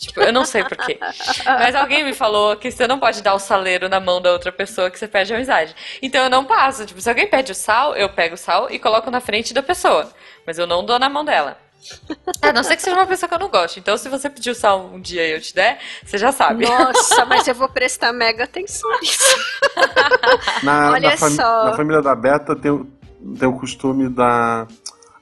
Tipo, 0.00 0.20
eu 0.22 0.32
não 0.32 0.46
sei 0.46 0.64
porquê. 0.64 0.98
Mas 1.44 1.74
alguém 1.74 2.02
me 2.02 2.14
falou 2.14 2.56
que 2.56 2.70
você 2.70 2.86
não 2.86 2.98
pode 2.98 3.22
dar 3.22 3.34
o 3.34 3.38
saleiro 3.38 3.86
na 3.86 4.00
mão 4.00 4.18
da 4.20 4.32
outra 4.32 4.50
pessoa 4.50 4.90
que 4.90 4.98
você 4.98 5.06
pede 5.06 5.34
amizade. 5.34 5.76
Então 6.00 6.24
eu 6.24 6.30
não 6.30 6.46
passo. 6.46 6.86
Tipo, 6.86 7.02
se 7.02 7.08
alguém 7.10 7.26
pede 7.26 7.52
o 7.52 7.54
sal, 7.54 7.94
eu 7.94 8.08
pego 8.08 8.34
o 8.34 8.38
sal 8.38 8.70
e 8.70 8.78
coloco 8.78 9.10
na 9.10 9.20
frente 9.20 9.52
da 9.52 9.62
pessoa. 9.62 10.10
Mas 10.46 10.56
eu 10.58 10.66
não 10.66 10.86
dou 10.86 10.98
na 10.98 11.10
mão 11.10 11.22
dela. 11.22 11.58
A 12.40 12.50
não 12.50 12.62
ser 12.62 12.76
que 12.76 12.82
seja 12.82 12.96
uma 12.96 13.06
pessoa 13.06 13.28
que 13.28 13.34
eu 13.34 13.38
não 13.38 13.50
gosto. 13.50 13.78
Então, 13.78 13.94
se 13.98 14.08
você 14.08 14.30
pedir 14.30 14.50
o 14.50 14.54
sal 14.54 14.86
um 14.86 14.98
dia 14.98 15.26
e 15.26 15.32
eu 15.32 15.40
te 15.40 15.54
der, 15.54 15.78
você 16.02 16.16
já 16.16 16.32
sabe. 16.32 16.66
Nossa, 16.66 17.26
mas 17.26 17.46
eu 17.46 17.54
vou 17.54 17.68
prestar 17.68 18.10
mega 18.10 18.44
atenção 18.44 18.90
nisso. 19.00 19.36
Na, 20.62 20.92
Olha 20.92 21.10
na 21.10 21.16
só. 21.16 21.64
Na 21.66 21.74
família 21.74 22.00
da 22.00 22.14
Beta 22.14 22.56
tem, 22.56 22.90
tem 23.38 23.48
o 23.48 23.58
costume 23.58 24.08
da. 24.08 24.66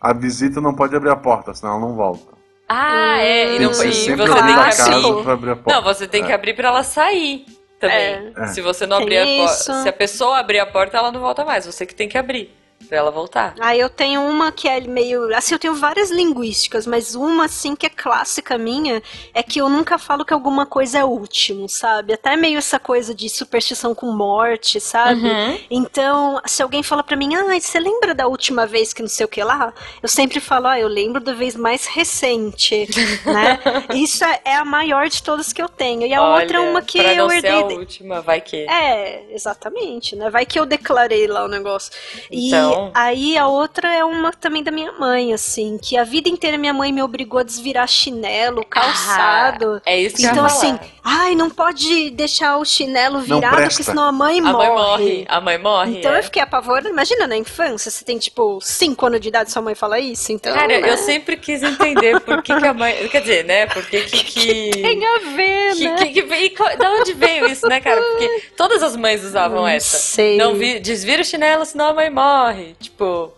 A 0.01 0.13
visita 0.13 0.61
não 0.61 0.73
pode 0.73 0.95
abrir 0.95 1.11
a 1.11 1.17
porta, 1.17 1.53
senão 1.53 1.73
ela 1.73 1.81
não 1.81 1.95
volta. 1.97 2.38
Ah, 2.69 3.17
hum, 3.17 3.21
é. 3.21 3.57
E, 3.57 3.59
não, 3.59 3.71
e 3.71 3.75
você 3.75 3.91
tem 3.91 4.17
que 4.17 5.31
abrir. 5.31 5.59
Não, 5.67 5.83
você 5.83 6.07
tem 6.07 6.25
que 6.25 6.33
abrir 6.33 6.55
pra 6.55 6.69
ela 6.69 6.83
sair 6.83 7.47
também. 7.81 8.33
É. 8.37 8.47
Se 8.49 8.61
você 8.61 8.87
não 8.87 8.99
abrir 8.99 9.19
a 9.19 9.25
porta. 9.25 9.83
Se 9.83 9.89
a 9.89 9.93
pessoa 9.93 10.39
abrir 10.39 10.59
a 10.59 10.67
porta, 10.67 10.99
ela 10.99 11.11
não 11.11 11.21
volta 11.21 11.45
mais. 11.45 11.65
Você 11.65 11.87
que 11.87 11.95
tem 11.95 12.09
que 12.09 12.19
abrir 12.19 12.58
pra 12.89 12.99
ela 12.99 13.11
voltar. 13.11 13.55
Ah, 13.61 13.77
eu 13.77 13.89
tenho 13.89 14.23
uma 14.23 14.51
que 14.51 14.69
é 14.69 14.81
meio. 14.81 15.35
Assim, 15.37 15.55
eu 15.55 15.59
tenho 15.59 15.75
várias 15.75 16.11
linguísticas, 16.11 16.87
mas 16.87 17.15
uma, 17.15 17.45
assim, 17.45 17.77
que 17.77 17.87
é 17.87 17.91
clássica 17.91 18.57
minha, 18.57 19.03
é 19.35 19.43
que 19.43 19.61
eu 19.61 19.69
nunca 19.69 19.99
falo 19.99 20.25
que 20.25 20.33
alguma 20.33 20.65
coisa 20.67 20.99
é 20.99 21.05
último, 21.05 21.69
sabe? 21.69 22.13
Até 22.15 22.37
meio 22.37 22.59
essa 22.59 22.79
coisa 22.79 23.15
de 23.15 23.29
superstição 23.29 23.95
com 23.95 24.11
morte, 24.11 24.81
sabe? 24.81 25.29
Uhum. 25.29 25.59
Então, 25.71 26.41
se 26.47 26.63
alguém 26.63 26.83
fala 26.83 27.03
pra 27.03 27.17
mim, 27.17 27.35
ah, 27.35 27.61
você 27.61 27.79
lembra 27.79 28.15
da 28.15 28.27
última 28.27 28.67
vez 28.67 28.93
que 28.93 29.03
não 29.03 29.09
sei 29.09 29.27
o 29.27 29.29
que 29.29 29.43
lá? 29.43 29.73
Eu 30.03 30.09
sempre 30.09 30.41
falo, 30.41 30.69
ah, 30.69 30.81
eu 30.81 30.89
lembro 30.89 31.21
da 31.21 31.33
vez 31.33 31.55
mais 31.55 31.87
recente, 31.87 32.89
né? 33.25 33.59
Isso 33.95 34.25
é, 34.25 34.41
é 34.45 34.57
a 34.57 34.65
maior 34.65 35.09
de 35.09 35.23
todas 35.23 35.53
que 35.53 35.61
eu 35.61 35.69
tenho. 35.69 36.07
E 36.07 36.15
a 36.15 36.23
Olha, 36.23 36.43
outra 36.43 36.59
é 36.59 36.61
uma 36.61 36.83
que 36.83 36.99
pra 36.99 37.13
eu 37.13 37.27
não 37.27 37.33
herdei. 37.33 37.51
Ser 37.51 37.75
a 37.75 37.79
última, 37.79 38.21
vai 38.23 38.41
que. 38.41 38.57
É, 38.69 39.27
exatamente, 39.33 40.17
né? 40.17 40.31
Vai 40.31 40.47
que 40.47 40.59
eu 40.59 40.65
declarei 40.65 41.27
lá 41.27 41.45
o 41.45 41.49
negócio. 41.49 41.93
Então. 42.31 42.73
E 42.73 42.78
aí 42.95 43.37
a 43.37 43.47
outra 43.47 43.93
é 43.93 44.05
uma 44.05 44.33
também 44.33 44.63
da 44.63 44.71
minha 44.71 44.93
mãe, 44.93 45.33
assim, 45.33 45.79
que 45.79 45.97
a 45.97 46.05
vida 46.05 46.29
inteira 46.29 46.57
minha 46.59 46.73
mãe 46.73 46.93
me 46.93 47.03
obrigou 47.03 47.41
a 47.41 47.43
desvirar 47.43 47.87
chinelo, 47.89 48.65
calçado. 48.65 49.83
Ah, 49.85 49.91
é 49.91 50.01
isso 50.01 50.17
que 50.17 50.27
Então, 50.27 50.39
eu 50.39 50.45
assim, 50.45 50.79
ai, 51.03 51.35
não 51.35 51.51
pode 51.51 52.11
deixar 52.11 52.57
o 52.59 52.65
chinelo 52.65 53.21
virado, 53.21 53.63
porque 53.63 53.83
senão 53.83 54.05
a 54.05 54.13
mãe 54.13 54.41
a 54.41 54.43
morre. 54.43 54.69
Mãe 54.69 54.77
morre. 54.77 55.25
A 55.29 55.41
mãe 55.41 55.59
morre. 55.59 55.99
Então 55.99 56.15
é. 56.15 56.19
eu 56.19 56.23
fiquei 56.23 56.43
apavorada. 56.43 56.89
Imagina 56.89 57.27
na 57.27 57.37
infância, 57.37 57.91
você 57.91 58.05
tem 58.05 58.19
tipo 58.19 58.59
5 58.61 59.07
anos 59.07 59.21
de 59.21 59.29
idade 59.29 59.51
sua 59.51 59.63
mãe 59.63 59.75
fala 59.75 59.99
isso, 59.99 60.33
então. 60.33 60.55
Cara, 60.55 60.81
né? 60.81 60.91
eu 60.91 60.97
sempre 60.99 61.37
quis 61.37 61.63
entender 61.63 62.21
por 62.21 62.43
que, 62.43 62.55
que 62.55 62.67
a 62.67 62.75
mãe. 62.75 63.09
Quer 63.09 63.21
dizer, 63.21 63.45
né? 63.45 63.67
Por 63.67 63.85
que 63.87 64.03
que. 64.03 64.25
que... 64.25 64.71
tem 64.71 65.05
a 65.05 65.19
ver, 65.35 65.75
que, 65.75 65.89
né? 65.89 65.97
Que, 65.97 66.23
que, 66.23 66.51
que, 66.51 66.77
da 66.77 66.91
onde 66.93 67.13
veio 67.15 67.47
isso, 67.47 67.67
né, 67.69 67.81
cara? 67.81 68.01
Porque 68.01 68.43
todas 68.57 68.83
as 68.83 68.97
mães 68.97 69.25
usavam 69.25 69.63
não 69.63 69.69
essa. 69.69 69.99
Sei. 69.99 70.37
Não 70.37 70.55
vi, 70.55 70.79
desvira 70.79 71.23
o 71.23 71.25
chinelo, 71.25 71.65
senão 71.65 71.89
a 71.89 71.95
mãe 71.95 72.11
morre. 72.11 72.68
Tipo. 72.75 73.33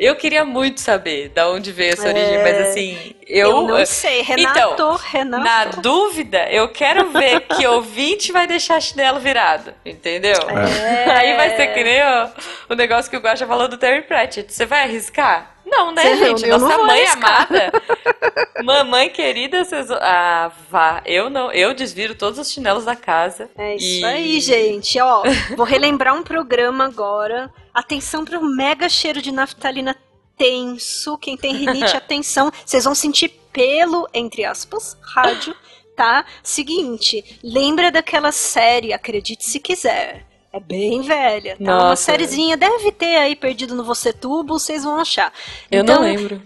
Eu 0.00 0.14
queria 0.14 0.44
muito 0.44 0.80
saber 0.80 1.30
da 1.30 1.50
onde 1.50 1.72
veio 1.72 1.92
essa 1.92 2.06
origem, 2.06 2.36
é... 2.36 2.42
mas 2.44 2.68
assim, 2.68 3.16
eu. 3.26 3.50
Eu 3.50 3.62
não 3.62 3.84
sei, 3.84 4.22
Renato, 4.22 4.74
então, 4.74 4.94
Renato. 4.94 5.44
Na 5.44 5.64
dúvida, 5.82 6.48
eu 6.50 6.68
quero 6.68 7.10
ver 7.10 7.40
que 7.40 7.66
ouvinte 7.66 8.30
vai 8.30 8.46
deixar 8.46 8.80
chinelo 8.80 9.18
virado, 9.18 9.74
entendeu? 9.84 10.38
É... 10.48 11.10
Aí 11.10 11.36
vai 11.36 11.56
ser 11.56 11.66
que 11.74 11.82
nem 11.82 12.00
o, 12.00 12.30
o 12.70 12.74
negócio 12.76 13.10
que 13.10 13.16
o 13.16 13.20
Guacha 13.20 13.44
falou 13.44 13.66
do 13.66 13.76
Terry 13.76 14.02
Pratchett. 14.02 14.52
Você 14.52 14.64
vai 14.64 14.84
arriscar? 14.84 15.57
Não, 15.70 15.92
né, 15.92 16.16
gente? 16.16 16.46
Eu 16.46 16.58
Nossa 16.58 16.78
mãe 16.78 17.02
arriscar. 17.02 17.46
amada. 17.46 17.72
Mamãe 18.64 19.10
querida, 19.10 19.64
vocês. 19.64 19.90
Ah, 19.90 20.50
vá. 20.70 21.02
Eu 21.04 21.30
não. 21.30 21.52
Eu 21.52 21.74
desviro 21.74 22.14
todos 22.14 22.38
os 22.38 22.50
chinelos 22.50 22.84
da 22.84 22.96
casa. 22.96 23.50
É 23.56 23.76
isso 23.76 24.00
e... 24.00 24.04
aí, 24.04 24.40
gente. 24.40 24.98
Ó, 25.00 25.22
vou 25.56 25.66
relembrar 25.66 26.14
um 26.14 26.22
programa 26.22 26.84
agora. 26.84 27.52
Atenção 27.72 28.24
para 28.24 28.38
o 28.38 28.44
mega 28.44 28.88
cheiro 28.88 29.22
de 29.22 29.30
naftalina 29.30 29.96
tenso. 30.36 31.18
Quem 31.18 31.36
tem 31.36 31.54
rinite, 31.54 31.94
atenção. 31.96 32.50
Vocês 32.64 32.84
vão 32.84 32.94
sentir 32.94 33.28
pelo, 33.52 34.08
entre 34.14 34.44
aspas, 34.44 34.96
rádio, 35.02 35.54
tá? 35.96 36.24
Seguinte, 36.42 37.38
lembra 37.42 37.90
daquela 37.90 38.32
série, 38.32 38.92
acredite 38.92 39.44
se 39.44 39.58
quiser. 39.58 40.27
É 40.52 40.60
bem 40.60 41.02
velha. 41.02 41.56
Tá? 41.56 41.64
Nossa. 41.64 41.86
Uma 41.86 41.96
sériezinha 41.96 42.56
deve 42.56 42.90
ter 42.92 43.16
aí 43.16 43.36
perdido 43.36 43.74
no 43.74 43.84
Você 43.84 44.12
Tubo, 44.12 44.58
vocês 44.58 44.84
vão 44.84 44.96
achar. 44.96 45.32
Eu 45.70 45.82
então, 45.82 45.96
não 45.96 46.02
lembro. 46.02 46.42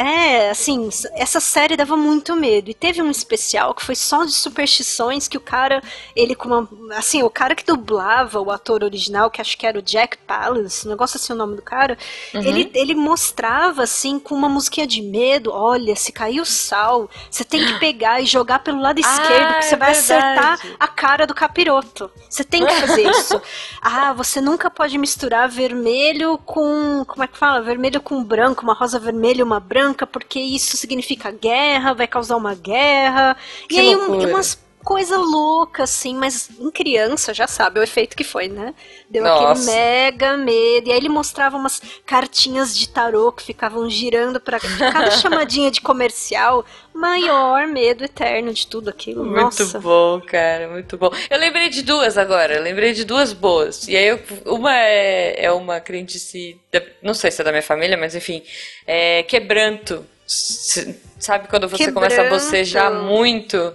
É, 0.00 0.48
assim, 0.48 0.88
essa 1.12 1.40
série 1.40 1.76
dava 1.76 1.94
muito 1.94 2.34
medo. 2.34 2.70
E 2.70 2.74
teve 2.74 3.02
um 3.02 3.10
especial 3.10 3.74
que 3.74 3.84
foi 3.84 3.94
só 3.94 4.24
de 4.24 4.32
superstições 4.32 5.28
que 5.28 5.36
o 5.36 5.40
cara, 5.40 5.82
ele 6.16 6.34
com 6.34 6.48
uma. 6.48 6.68
Assim, 6.96 7.22
o 7.22 7.28
cara 7.28 7.54
que 7.54 7.66
dublava 7.66 8.40
o 8.40 8.50
ator 8.50 8.82
original, 8.82 9.30
que 9.30 9.42
acho 9.42 9.58
que 9.58 9.66
era 9.66 9.78
o 9.78 9.82
Jack 9.82 10.16
Palance, 10.26 10.86
um 10.86 10.90
negócio 10.90 11.18
assim 11.18 11.34
o 11.34 11.36
nome 11.36 11.54
do 11.54 11.60
cara, 11.60 11.98
uhum. 12.34 12.40
ele, 12.40 12.70
ele 12.74 12.94
mostrava, 12.94 13.82
assim, 13.82 14.18
com 14.18 14.34
uma 14.34 14.48
musiquinha 14.48 14.86
de 14.86 15.02
medo: 15.02 15.52
olha, 15.52 15.94
se 15.94 16.12
cair 16.12 16.40
o 16.40 16.46
sal, 16.46 17.10
você 17.30 17.44
tem 17.44 17.62
que 17.62 17.78
pegar 17.78 18.22
e 18.22 18.24
jogar 18.24 18.60
pelo 18.60 18.80
lado 18.80 18.96
esquerdo, 19.00 19.50
ah, 19.50 19.58
que 19.58 19.66
você 19.66 19.74
é 19.74 19.78
vai 19.78 19.92
verdade. 19.92 20.24
acertar 20.24 20.76
a 20.80 20.88
cara 20.88 21.26
do 21.26 21.34
capiroto. 21.34 22.10
Você 22.26 22.42
tem 22.42 22.64
que 22.64 22.72
fazer 22.72 23.06
isso. 23.06 23.38
ah, 23.82 24.14
você 24.14 24.40
nunca 24.40 24.70
pode 24.70 24.96
misturar 24.96 25.46
vermelho 25.46 26.38
com. 26.38 27.04
Como 27.06 27.22
é 27.22 27.26
que 27.26 27.36
fala? 27.36 27.60
Vermelho 27.60 28.00
com 28.00 28.24
branco, 28.24 28.62
uma 28.62 28.72
rosa 28.72 28.98
vermelha 28.98 29.40
e 29.40 29.42
uma 29.42 29.60
branca 29.60 29.89
branca 29.90 30.06
porque 30.06 30.38
isso 30.38 30.76
significa 30.76 31.30
guerra, 31.30 31.92
vai 31.92 32.06
causar 32.06 32.36
uma 32.36 32.54
guerra. 32.54 33.36
Que 33.68 33.76
e 33.76 33.80
aí 33.80 33.96
um, 33.96 34.28
umas 34.28 34.58
coisa 34.84 35.16
louca, 35.16 35.82
assim, 35.82 36.14
mas 36.14 36.50
em 36.58 36.70
criança 36.70 37.34
já 37.34 37.46
sabe 37.46 37.78
o 37.78 37.82
efeito 37.82 38.16
que 38.16 38.24
foi, 38.24 38.48
né? 38.48 38.74
Deu 39.08 39.22
Nossa. 39.22 39.52
aquele 39.52 39.78
mega 39.78 40.36
medo. 40.36 40.88
E 40.88 40.92
aí 40.92 40.96
ele 40.96 41.08
mostrava 41.08 41.56
umas 41.56 41.80
cartinhas 42.06 42.76
de 42.76 42.88
tarô 42.88 43.30
que 43.30 43.42
ficavam 43.42 43.88
girando 43.90 44.40
para 44.40 44.58
cada 44.58 45.10
chamadinha 45.20 45.70
de 45.70 45.80
comercial. 45.80 46.64
Maior 46.94 47.66
medo 47.66 48.04
eterno 48.04 48.52
de 48.52 48.66
tudo 48.66 48.90
aquilo. 48.90 49.24
Muito 49.24 49.40
Nossa. 49.40 49.78
bom, 49.78 50.20
cara, 50.20 50.68
muito 50.68 50.96
bom. 50.96 51.10
Eu 51.28 51.38
lembrei 51.38 51.68
de 51.68 51.82
duas 51.82 52.18
agora, 52.18 52.54
eu 52.54 52.62
lembrei 52.62 52.92
de 52.92 53.04
duas 53.04 53.32
boas. 53.32 53.86
E 53.86 53.96
aí, 53.96 54.06
eu, 54.06 54.20
uma 54.46 54.74
é, 54.76 55.44
é 55.44 55.52
uma 55.52 55.80
crendice, 55.80 56.60
não 57.02 57.14
sei 57.14 57.30
se 57.30 57.40
é 57.40 57.44
da 57.44 57.52
minha 57.52 57.62
família, 57.62 57.96
mas 57.96 58.14
enfim, 58.14 58.42
é 58.86 59.22
quebranto. 59.22 60.04
Sabe 60.26 61.48
quando 61.48 61.68
você 61.68 61.84
quebranto. 61.84 61.94
começa 61.94 62.22
a 62.22 62.28
bocejar 62.28 62.92
muito? 62.92 63.74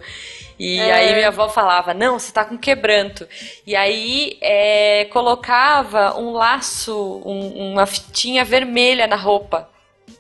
E 0.58 0.80
é. 0.80 0.94
aí 0.94 1.16
minha 1.16 1.28
avó 1.28 1.50
falava, 1.50 1.94
não, 1.94 2.18
você 2.18 2.32
tá 2.32 2.46
com 2.46 2.58
quebranto. 2.58 3.28
E 3.66 3.76
aí 3.76 4.38
é, 4.42 5.06
colocava 5.06 6.18
um 6.18 6.32
laço, 6.32 7.22
um, 7.26 7.72
uma 7.72 7.86
fitinha 7.86 8.46
vermelha 8.46 9.08
na 9.08 9.16
roupa. 9.16 9.70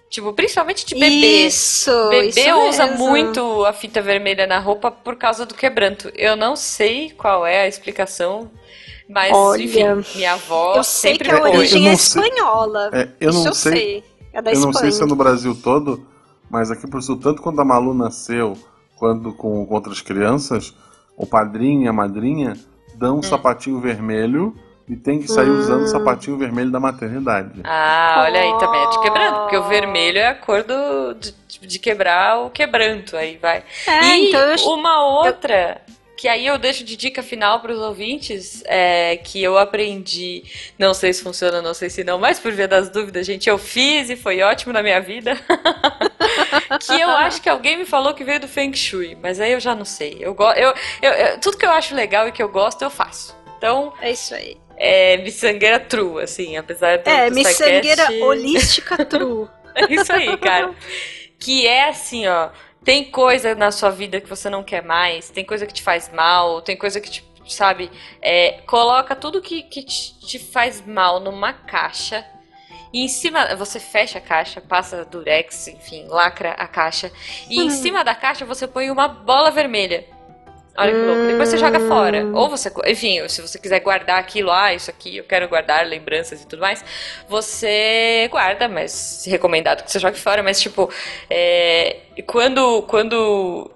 Tipo, 0.09 0.33
principalmente 0.33 0.85
de 0.85 0.95
bebê. 0.95 1.45
Isso, 1.45 1.91
bebê 2.09 2.27
isso 2.27 2.69
usa 2.69 2.87
mesmo. 2.87 3.07
muito 3.07 3.65
a 3.65 3.73
fita 3.73 4.01
vermelha 4.01 4.45
na 4.47 4.59
roupa 4.59 4.89
por 4.91 5.15
causa 5.15 5.45
do 5.45 5.53
quebranto. 5.53 6.11
Eu 6.15 6.35
não 6.35 6.55
sei 6.55 7.11
qual 7.11 7.45
é 7.45 7.61
a 7.61 7.67
explicação, 7.67 8.49
mas 9.09 9.33
Olha, 9.33 9.63
enfim, 9.63 9.83
minha 10.15 10.33
avó 10.33 10.75
eu 10.75 10.83
sei 10.83 11.11
sempre 11.11 11.29
que 11.29 11.35
a 11.35 11.41
origem 11.41 11.89
é 11.89 11.93
espanhola. 11.93 12.89
É, 12.93 13.09
eu 13.19 13.33
não 13.33 13.53
sei, 13.53 13.71
sei. 13.71 14.03
É 14.31 14.41
da 14.41 14.51
eu 14.51 14.53
Espanha. 14.53 14.73
não 14.73 14.79
sei 14.79 14.91
se 14.91 15.03
é 15.03 15.05
no 15.05 15.15
Brasil 15.15 15.57
todo, 15.61 16.07
mas 16.49 16.71
aqui 16.71 16.87
pro 16.87 17.01
sul, 17.01 17.19
tanto 17.19 17.41
quando 17.41 17.59
a 17.59 17.65
Malu 17.65 17.93
nasceu, 17.93 18.57
quando 18.95 19.33
com, 19.33 19.65
com 19.65 19.73
outras 19.73 20.01
crianças, 20.01 20.73
o 21.17 21.25
padrinho 21.25 21.83
e 21.83 21.87
a 21.87 21.93
madrinha 21.93 22.53
dão 22.95 23.15
um 23.15 23.19
hum. 23.19 23.23
sapatinho 23.23 23.79
vermelho 23.79 24.55
e 24.87 24.95
tem 24.95 25.19
que 25.19 25.27
sair 25.27 25.49
Hum. 25.49 25.59
usando 25.59 25.83
o 25.83 25.87
sapatinho 25.87 26.37
vermelho 26.37 26.71
da 26.71 26.79
maternidade. 26.79 27.61
Ah, 27.63 28.23
olha 28.25 28.39
aí 28.39 28.57
também, 28.59 28.83
é 28.83 28.89
de 28.89 29.01
quebranto, 29.01 29.39
porque 29.41 29.57
o 29.57 29.63
vermelho 29.63 30.19
é 30.19 30.27
a 30.27 30.35
cor 30.35 30.63
do, 30.63 31.15
de, 31.15 31.33
de 31.61 31.79
quebrar 31.79 32.39
o 32.41 32.49
quebranto, 32.49 33.17
aí 33.17 33.37
vai. 33.37 33.63
É, 33.87 34.03
e 34.03 34.29
então 34.29 34.41
eu. 34.41 34.57
uma 34.73 35.03
outra, 35.21 35.81
que 36.17 36.27
aí 36.27 36.45
eu 36.47 36.57
deixo 36.57 36.83
de 36.83 36.95
dica 36.95 37.21
final 37.21 37.59
para 37.59 37.73
os 37.73 37.79
ouvintes, 37.79 38.63
é 38.65 39.17
que 39.17 39.41
eu 39.43 39.57
aprendi, 39.57 40.43
não 40.79 40.93
sei 40.93 41.11
se 41.13 41.21
funciona, 41.21 41.61
não 41.61 41.73
sei 41.73 41.89
se 41.89 42.03
não, 42.03 42.17
mas 42.17 42.39
por 42.39 42.51
via 42.53 42.67
das 42.67 42.89
dúvidas, 42.89 43.25
gente, 43.25 43.49
eu 43.49 43.57
fiz 43.57 44.09
e 44.09 44.15
foi 44.15 44.41
ótimo 44.41 44.71
na 44.73 44.81
minha 44.81 44.99
vida. 45.01 45.35
que 46.85 46.99
eu 46.99 47.09
acho 47.09 47.41
que 47.41 47.49
alguém 47.49 47.77
me 47.77 47.85
falou 47.85 48.13
que 48.13 48.23
veio 48.23 48.39
do 48.39 48.47
Feng 48.47 48.73
Shui, 48.75 49.15
mas 49.21 49.39
aí 49.39 49.51
eu 49.51 49.59
já 49.59 49.75
não 49.75 49.85
sei. 49.85 50.17
Eu, 50.19 50.35
eu, 50.55 50.73
eu, 51.01 51.11
eu- 51.11 51.39
tudo 51.39 51.57
que 51.57 51.65
eu 51.65 51.71
acho 51.71 51.93
legal 51.95 52.27
e 52.27 52.31
que 52.31 52.41
eu 52.41 52.49
gosto, 52.49 52.81
eu 52.83 52.89
faço. 52.89 53.35
Então, 53.57 53.93
É 54.01 54.11
isso 54.11 54.33
aí. 54.35 54.57
é 54.77 55.17
miçangueira 55.17 55.79
true, 55.79 56.21
assim, 56.23 56.57
apesar 56.57 56.97
do, 56.99 57.09
É, 57.09 57.29
do 57.29 57.35
miçangueira 57.35 58.07
holística 58.23 59.03
true. 59.05 59.47
é 59.73 59.93
isso 59.93 60.11
aí, 60.13 60.37
cara. 60.37 60.71
Que 61.39 61.67
é 61.67 61.89
assim, 61.89 62.27
ó. 62.27 62.49
Tem 62.85 63.03
coisa 63.11 63.55
na 63.55 63.71
sua 63.71 63.89
vida 63.89 64.21
que 64.21 64.29
você 64.29 64.47
não 64.49 64.63
quer 64.63 64.83
mais, 64.83 65.29
tem 65.31 65.43
coisa 65.43 65.65
que 65.65 65.73
te 65.73 65.81
faz 65.81 66.11
mal, 66.13 66.61
tem 66.61 66.77
coisa 66.77 67.01
que 67.01 67.09
te, 67.09 67.25
sabe, 67.47 67.89
é, 68.21 68.61
coloca 68.67 69.15
tudo 69.15 69.41
que, 69.41 69.63
que 69.63 69.81
te, 69.81 70.19
te 70.19 70.37
faz 70.39 70.85
mal 70.85 71.19
numa 71.19 71.51
caixa. 71.51 72.23
E 72.93 73.03
em 73.03 73.07
cima, 73.07 73.55
você 73.55 73.79
fecha 73.79 74.19
a 74.19 74.21
caixa, 74.21 74.61
passa 74.61 75.03
durex, 75.03 75.67
enfim, 75.67 76.05
lacra 76.07 76.51
a 76.51 76.67
caixa. 76.67 77.11
E 77.49 77.59
em 77.59 77.67
Hum. 77.67 77.69
cima 77.71 78.03
da 78.03 78.13
caixa 78.15 78.45
você 78.45 78.67
põe 78.67 78.89
uma 78.91 79.07
bola 79.07 79.49
vermelha. 79.51 80.05
Olha 80.77 80.91
que 80.91 80.97
louco. 80.97 81.27
Depois 81.27 81.49
você 81.49 81.57
joga 81.57 81.79
fora. 81.79 82.25
Ou 82.33 82.49
você, 82.49 82.71
enfim, 82.85 83.27
se 83.29 83.41
você 83.41 83.57
quiser 83.57 83.79
guardar 83.79 84.19
aquilo, 84.19 84.51
ah, 84.51 84.73
isso 84.73 84.89
aqui 84.89 85.17
eu 85.17 85.23
quero 85.23 85.47
guardar 85.47 85.85
lembranças 85.87 86.41
e 86.41 86.47
tudo 86.47 86.59
mais, 86.59 86.83
você 87.29 88.27
guarda, 88.29 88.67
mas 88.67 89.23
recomendado 89.25 89.83
que 89.83 89.91
você 89.91 89.99
jogue 89.99 90.19
fora. 90.19 90.43
Mas, 90.43 90.61
tipo, 90.61 90.91
é, 91.29 91.97
quando, 92.25 92.81
quando 92.83 93.71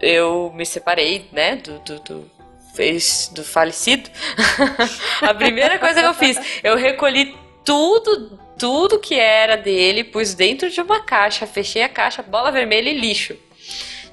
eu 0.00 0.52
me 0.54 0.66
separei, 0.66 1.26
né, 1.32 1.56
do, 1.56 1.78
do, 1.78 1.98
do, 2.00 2.30
do 3.32 3.44
falecido, 3.44 4.10
a 5.22 5.32
primeira 5.32 5.78
coisa 5.78 6.00
que 6.00 6.06
eu 6.06 6.14
fiz, 6.14 6.38
eu 6.62 6.76
recolhi 6.76 7.34
tudo, 7.64 8.38
tudo 8.58 8.98
que 8.98 9.14
era 9.14 9.56
dele, 9.56 10.04
pus 10.04 10.34
dentro 10.34 10.68
de 10.68 10.78
uma 10.82 11.00
caixa, 11.00 11.46
fechei 11.46 11.82
a 11.82 11.88
caixa, 11.88 12.22
bola 12.22 12.52
vermelha 12.52 12.90
e 12.90 13.00
lixo. 13.00 13.34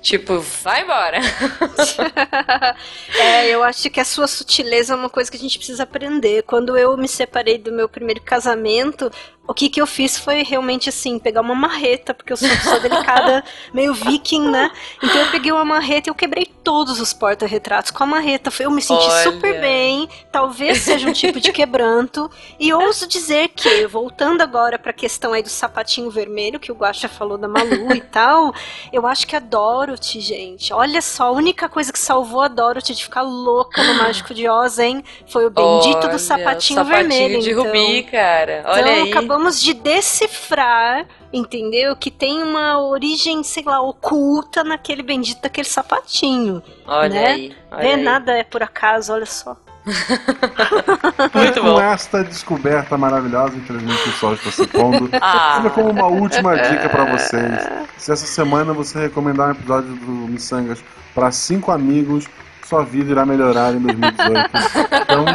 Tipo, 0.02 0.40
vai 0.40 0.82
embora. 0.82 1.20
é, 3.20 3.50
eu 3.50 3.64
acho 3.64 3.88
que 3.90 4.00
a 4.00 4.06
sua 4.06 4.26
sutileza 4.26 4.94
é 4.94 4.96
uma 4.96 5.10
coisa 5.10 5.30
que 5.30 5.38
a 5.38 5.40
gente 5.40 5.60
precisa 5.60 5.84
aprender. 5.84 6.42
Quando 6.42 6.76
eu 6.76 6.98
me 6.98 7.08
separei 7.08 7.60
do 7.60 7.72
meu 7.72 7.88
primeiro 7.88 8.20
casamento, 8.22 9.12
o 9.48 9.54
que, 9.54 9.70
que 9.70 9.82
eu 9.82 9.88
fiz 9.88 10.18
foi 10.18 10.44
realmente 10.44 10.88
assim, 10.88 11.20
pegar 11.20 11.42
uma 11.42 11.56
marreta, 11.56 12.14
porque 12.14 12.32
eu 12.32 12.38
sou 12.38 12.48
uma 12.48 12.56
pessoa 12.56 12.80
delicada, 12.80 13.44
meio 13.74 13.94
viking, 13.94 14.50
né? 14.50 14.72
Então 15.04 15.18
eu 15.18 15.32
peguei 15.32 15.52
uma 15.52 15.66
marreta 15.66 16.10
e 16.10 16.12
eu 16.12 16.16
quebrei 16.16 16.46
todos 16.64 17.02
os 17.02 17.12
porta-retratos 17.12 17.92
com 17.92 18.04
a 18.04 18.06
marreta. 18.06 18.52
Eu 18.60 18.72
me 18.72 18.82
senti 18.82 19.04
Olha. 19.04 19.24
super 19.24 19.60
bem, 19.60 20.08
talvez 20.32 20.80
seja 20.80 21.10
um 21.10 21.12
tipo 21.12 21.40
de 21.40 21.52
quebranto. 21.52 22.30
E 22.60 22.72
ouso 22.72 23.08
dizer 23.08 23.50
que, 23.50 23.86
voltando 23.88 24.42
agora 24.42 24.78
pra 24.78 24.94
questão 24.94 25.34
aí 25.34 25.42
do 25.42 25.50
sapatinho 25.50 26.10
vermelho, 26.10 26.60
que 26.60 26.72
o 26.72 26.76
Guaxa 26.76 27.10
falou 27.10 27.38
da 27.38 27.48
Malu 27.48 27.94
e 27.94 28.02
tal, 28.02 28.54
eu 28.94 29.06
acho 29.08 29.26
que 29.28 29.36
a 29.36 29.40
Dorothy, 29.40 30.22
gente, 30.22 30.72
olha 30.72 31.02
só, 31.02 31.26
a 31.28 31.32
única 31.32 31.68
coisa 31.68 31.92
que 31.92 32.00
salvou 32.00 32.42
a 32.42 32.48
Dorothy 32.48 32.94
de 32.94 33.04
ficar 33.04 33.24
louca 33.24 33.84
no 33.84 33.96
Mágico 33.96 34.34
de 34.34 34.48
Oz, 34.48 34.80
hein, 34.80 35.04
foi 35.28 35.46
o 35.46 35.50
bendito 35.50 35.98
Olha, 35.98 36.10
do 36.10 36.20
sapatinho, 36.20 36.82
o 36.82 36.86
sapatinho 36.86 37.10
vermelho. 37.10 37.42
de 37.42 37.52
então. 37.52 37.64
Rubi, 37.66 38.04
cara. 38.04 38.64
Olha 38.68 38.82
então, 38.82 38.94
aí. 38.94 39.12
Acabamos 39.32 39.62
de 39.62 39.74
decifrar, 39.74 41.06
entendeu? 41.32 41.96
Que 41.96 42.12
tem 42.12 42.44
uma 42.44 42.80
origem, 42.80 43.42
sei 43.44 43.64
lá, 43.64 43.82
oculta 43.82 44.64
naquele 44.64 45.02
bendito 45.02 45.42
daquele 45.42 45.68
sapatinho. 45.68 46.62
Olha 46.86 47.10
né? 47.10 47.28
aí. 47.28 47.56
Olha 47.72 47.88
É, 47.88 47.94
aí. 47.96 48.04
nada 48.04 48.34
é 48.34 48.44
por 48.44 48.62
acaso, 48.62 49.14
olha 49.14 49.26
só. 49.26 49.56
Muito 51.34 51.60
com 51.62 51.66
bom. 51.74 51.82
esta 51.82 52.24
descoberta 52.24 52.98
maravilhosa, 52.98 53.56
infelizmente 53.56 54.10
o 54.10 54.12
sol 54.12 54.34
está 54.34 54.52
se 54.52 54.68
pondo. 54.68 55.10
Ah, 55.20 55.56
Fica 55.58 55.70
como 55.72 55.90
uma 55.90 56.08
última 56.08 56.56
dica 56.58 56.90
pra 56.90 57.06
vocês. 57.06 57.68
Se 57.98 58.12
essa 58.12 58.26
semana 58.28 58.74
você 58.74 59.00
recomendar 59.00 59.48
um 59.48 59.52
episódio 59.52 59.96
do 59.96 60.12
Missangas 60.12 60.84
pra 61.16 61.32
cinco 61.32 61.72
amigos, 61.72 62.26
sua 62.68 62.84
vida 62.84 63.12
irá 63.12 63.26
melhorar 63.26 63.74
em 63.74 63.80
2018. 63.80 64.52
Então, 65.12 65.26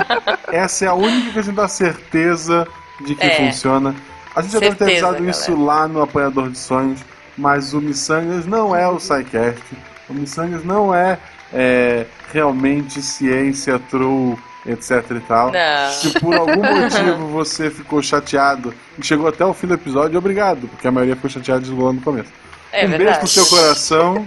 essa 0.53 0.85
é 0.87 0.89
a 0.89 0.95
única 0.95 1.33
que 1.33 1.39
a 1.39 1.43
gente 1.43 1.55
dá 1.55 1.69
certeza 1.69 2.67
de 3.01 3.15
que 3.15 3.25
É. 3.25 3.47
funciona. 3.47 3.95
A 4.35 4.43
gente 4.43 4.53
já 4.53 4.61
deve 4.61 4.77
ter 4.77 4.85
Certeza, 4.85 5.09
avisado 5.09 5.31
isso 5.31 5.57
lá 5.65 5.89
no 5.89 6.03
Apoiador 6.03 6.51
de 6.51 6.59
Sonhos, 6.59 7.01
mas 7.39 7.73
o 7.73 7.81
Missangas 7.81 8.47
não 8.47 8.75
é 8.77 8.87
o 8.89 8.99
SciCast. 8.99 9.63
O 10.09 10.15
Missangas 10.15 10.63
não 10.65 10.95
é, 10.95 11.19
é, 11.53 12.07
realmente 12.33 13.01
ciência, 13.03 13.79
true, 13.91 14.37
etc 14.67 14.91
e 15.11 15.21
tal. 15.21 15.53
não. 15.53 15.91
Se 15.93 16.21
por 16.21 16.35
algum 16.35 16.63
motivo 16.63 17.29
você 17.29 17.71
ficou 17.71 18.03
chateado 18.03 18.75
e 18.99 19.05
chegou 19.05 19.27
até 19.29 19.45
o 19.45 19.55
fim 19.55 19.67
do 19.69 19.75
episódio, 19.75 20.19
obrigado, 20.19 20.69
porque 20.69 20.87
a 20.87 20.93
maioria 20.93 21.17
ficou 21.17 21.31
chateada 21.31 21.61
e 21.61 21.63
desligou 21.63 21.93
no 21.93 22.01
começo. 22.03 22.31
É 22.73 22.85
um 22.85 22.89
beijo 22.89 22.99
verdade. 22.99 23.19
pro 23.21 23.29
seu 23.29 23.47
coração. 23.47 24.27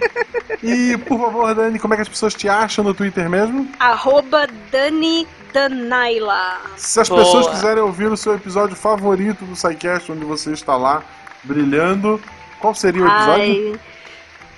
E, 0.64 0.98
por 0.98 1.20
favor, 1.20 1.54
Dani, 1.54 1.78
como 1.78 1.94
é 1.94 1.98
que 1.98 2.02
as 2.02 2.10
pessoas 2.10 2.34
te 2.34 2.50
acham 2.50 2.84
no 2.84 2.94
Twitter 2.94 3.30
mesmo? 3.30 3.68
Arroba 3.80 4.48
Dani 4.72 5.28
Danaila. 5.54 6.62
Se 6.78 7.00
as 7.00 7.10
Boa. 7.10 7.24
pessoas 7.24 7.48
quiserem 7.48 7.84
ouvir 7.84 8.12
o 8.12 8.18
seu 8.18 8.36
episódio 8.36 8.76
favorito 8.76 9.46
do 9.46 9.56
SciCast, 9.56 10.12
onde 10.12 10.26
você 10.26 10.52
está 10.52 10.76
lá, 10.76 11.04
brilhando, 11.44 12.22
qual 12.60 12.74
seria 12.76 13.04
o 13.04 13.08
episódio? 13.08 13.72
Ai. 13.74 13.80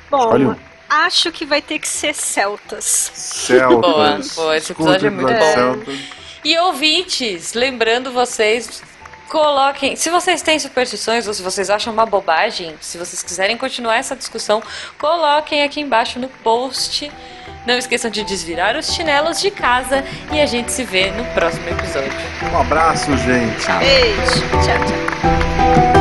Bom, 0.10 0.24
Escolhe 0.24 0.46
um. 0.48 0.56
acho 0.89 1.32
que 1.32 1.46
vai 1.46 1.62
ter 1.62 1.80
que 1.80 1.88
ser 1.88 2.14
Celtas. 2.14 3.12
Celtas. 3.14 4.36
Boa, 4.36 4.46
boa, 4.46 4.58
esse 4.58 4.72
episódio 4.72 5.08
é 5.08 5.10
muito 5.10 5.34
bom. 5.34 5.54
Celtas. 5.54 6.00
E 6.44 6.58
ouvintes, 6.58 7.54
lembrando 7.54 8.12
vocês, 8.12 8.82
coloquem. 9.30 9.96
Se 9.96 10.10
vocês 10.10 10.42
têm 10.42 10.58
superstições 10.60 11.28
ou 11.28 11.34
se 11.34 11.42
vocês 11.42 11.70
acham 11.70 11.94
uma 11.94 12.06
bobagem, 12.06 12.76
se 12.82 12.98
vocês 12.98 13.22
quiserem 13.24 13.56
continuar 13.58 13.96
essa 13.98 14.16
discussão, 14.16 14.62
coloquem 14.98 15.64
aqui 15.64 15.80
embaixo 15.80 16.20
no 16.20 16.28
post. 16.28 17.12
Não 17.66 17.78
esqueçam 17.78 18.09
de 18.09 18.24
desvirar 18.24 18.76
os 18.76 18.93
chinelos 18.93 19.39
de 19.39 19.51
casa 19.51 20.03
e 20.32 20.41
a 20.41 20.45
gente 20.45 20.72
se 20.72 20.84
vê 20.84 21.12
no 21.12 21.24
próximo 21.34 21.68
episódio. 21.70 22.12
Um 22.51 22.57
abraço, 22.57 23.16
gente. 23.18 23.68
Beijo. 23.80 24.41
Tchau, 24.64 24.86
tchau. 24.86 26.01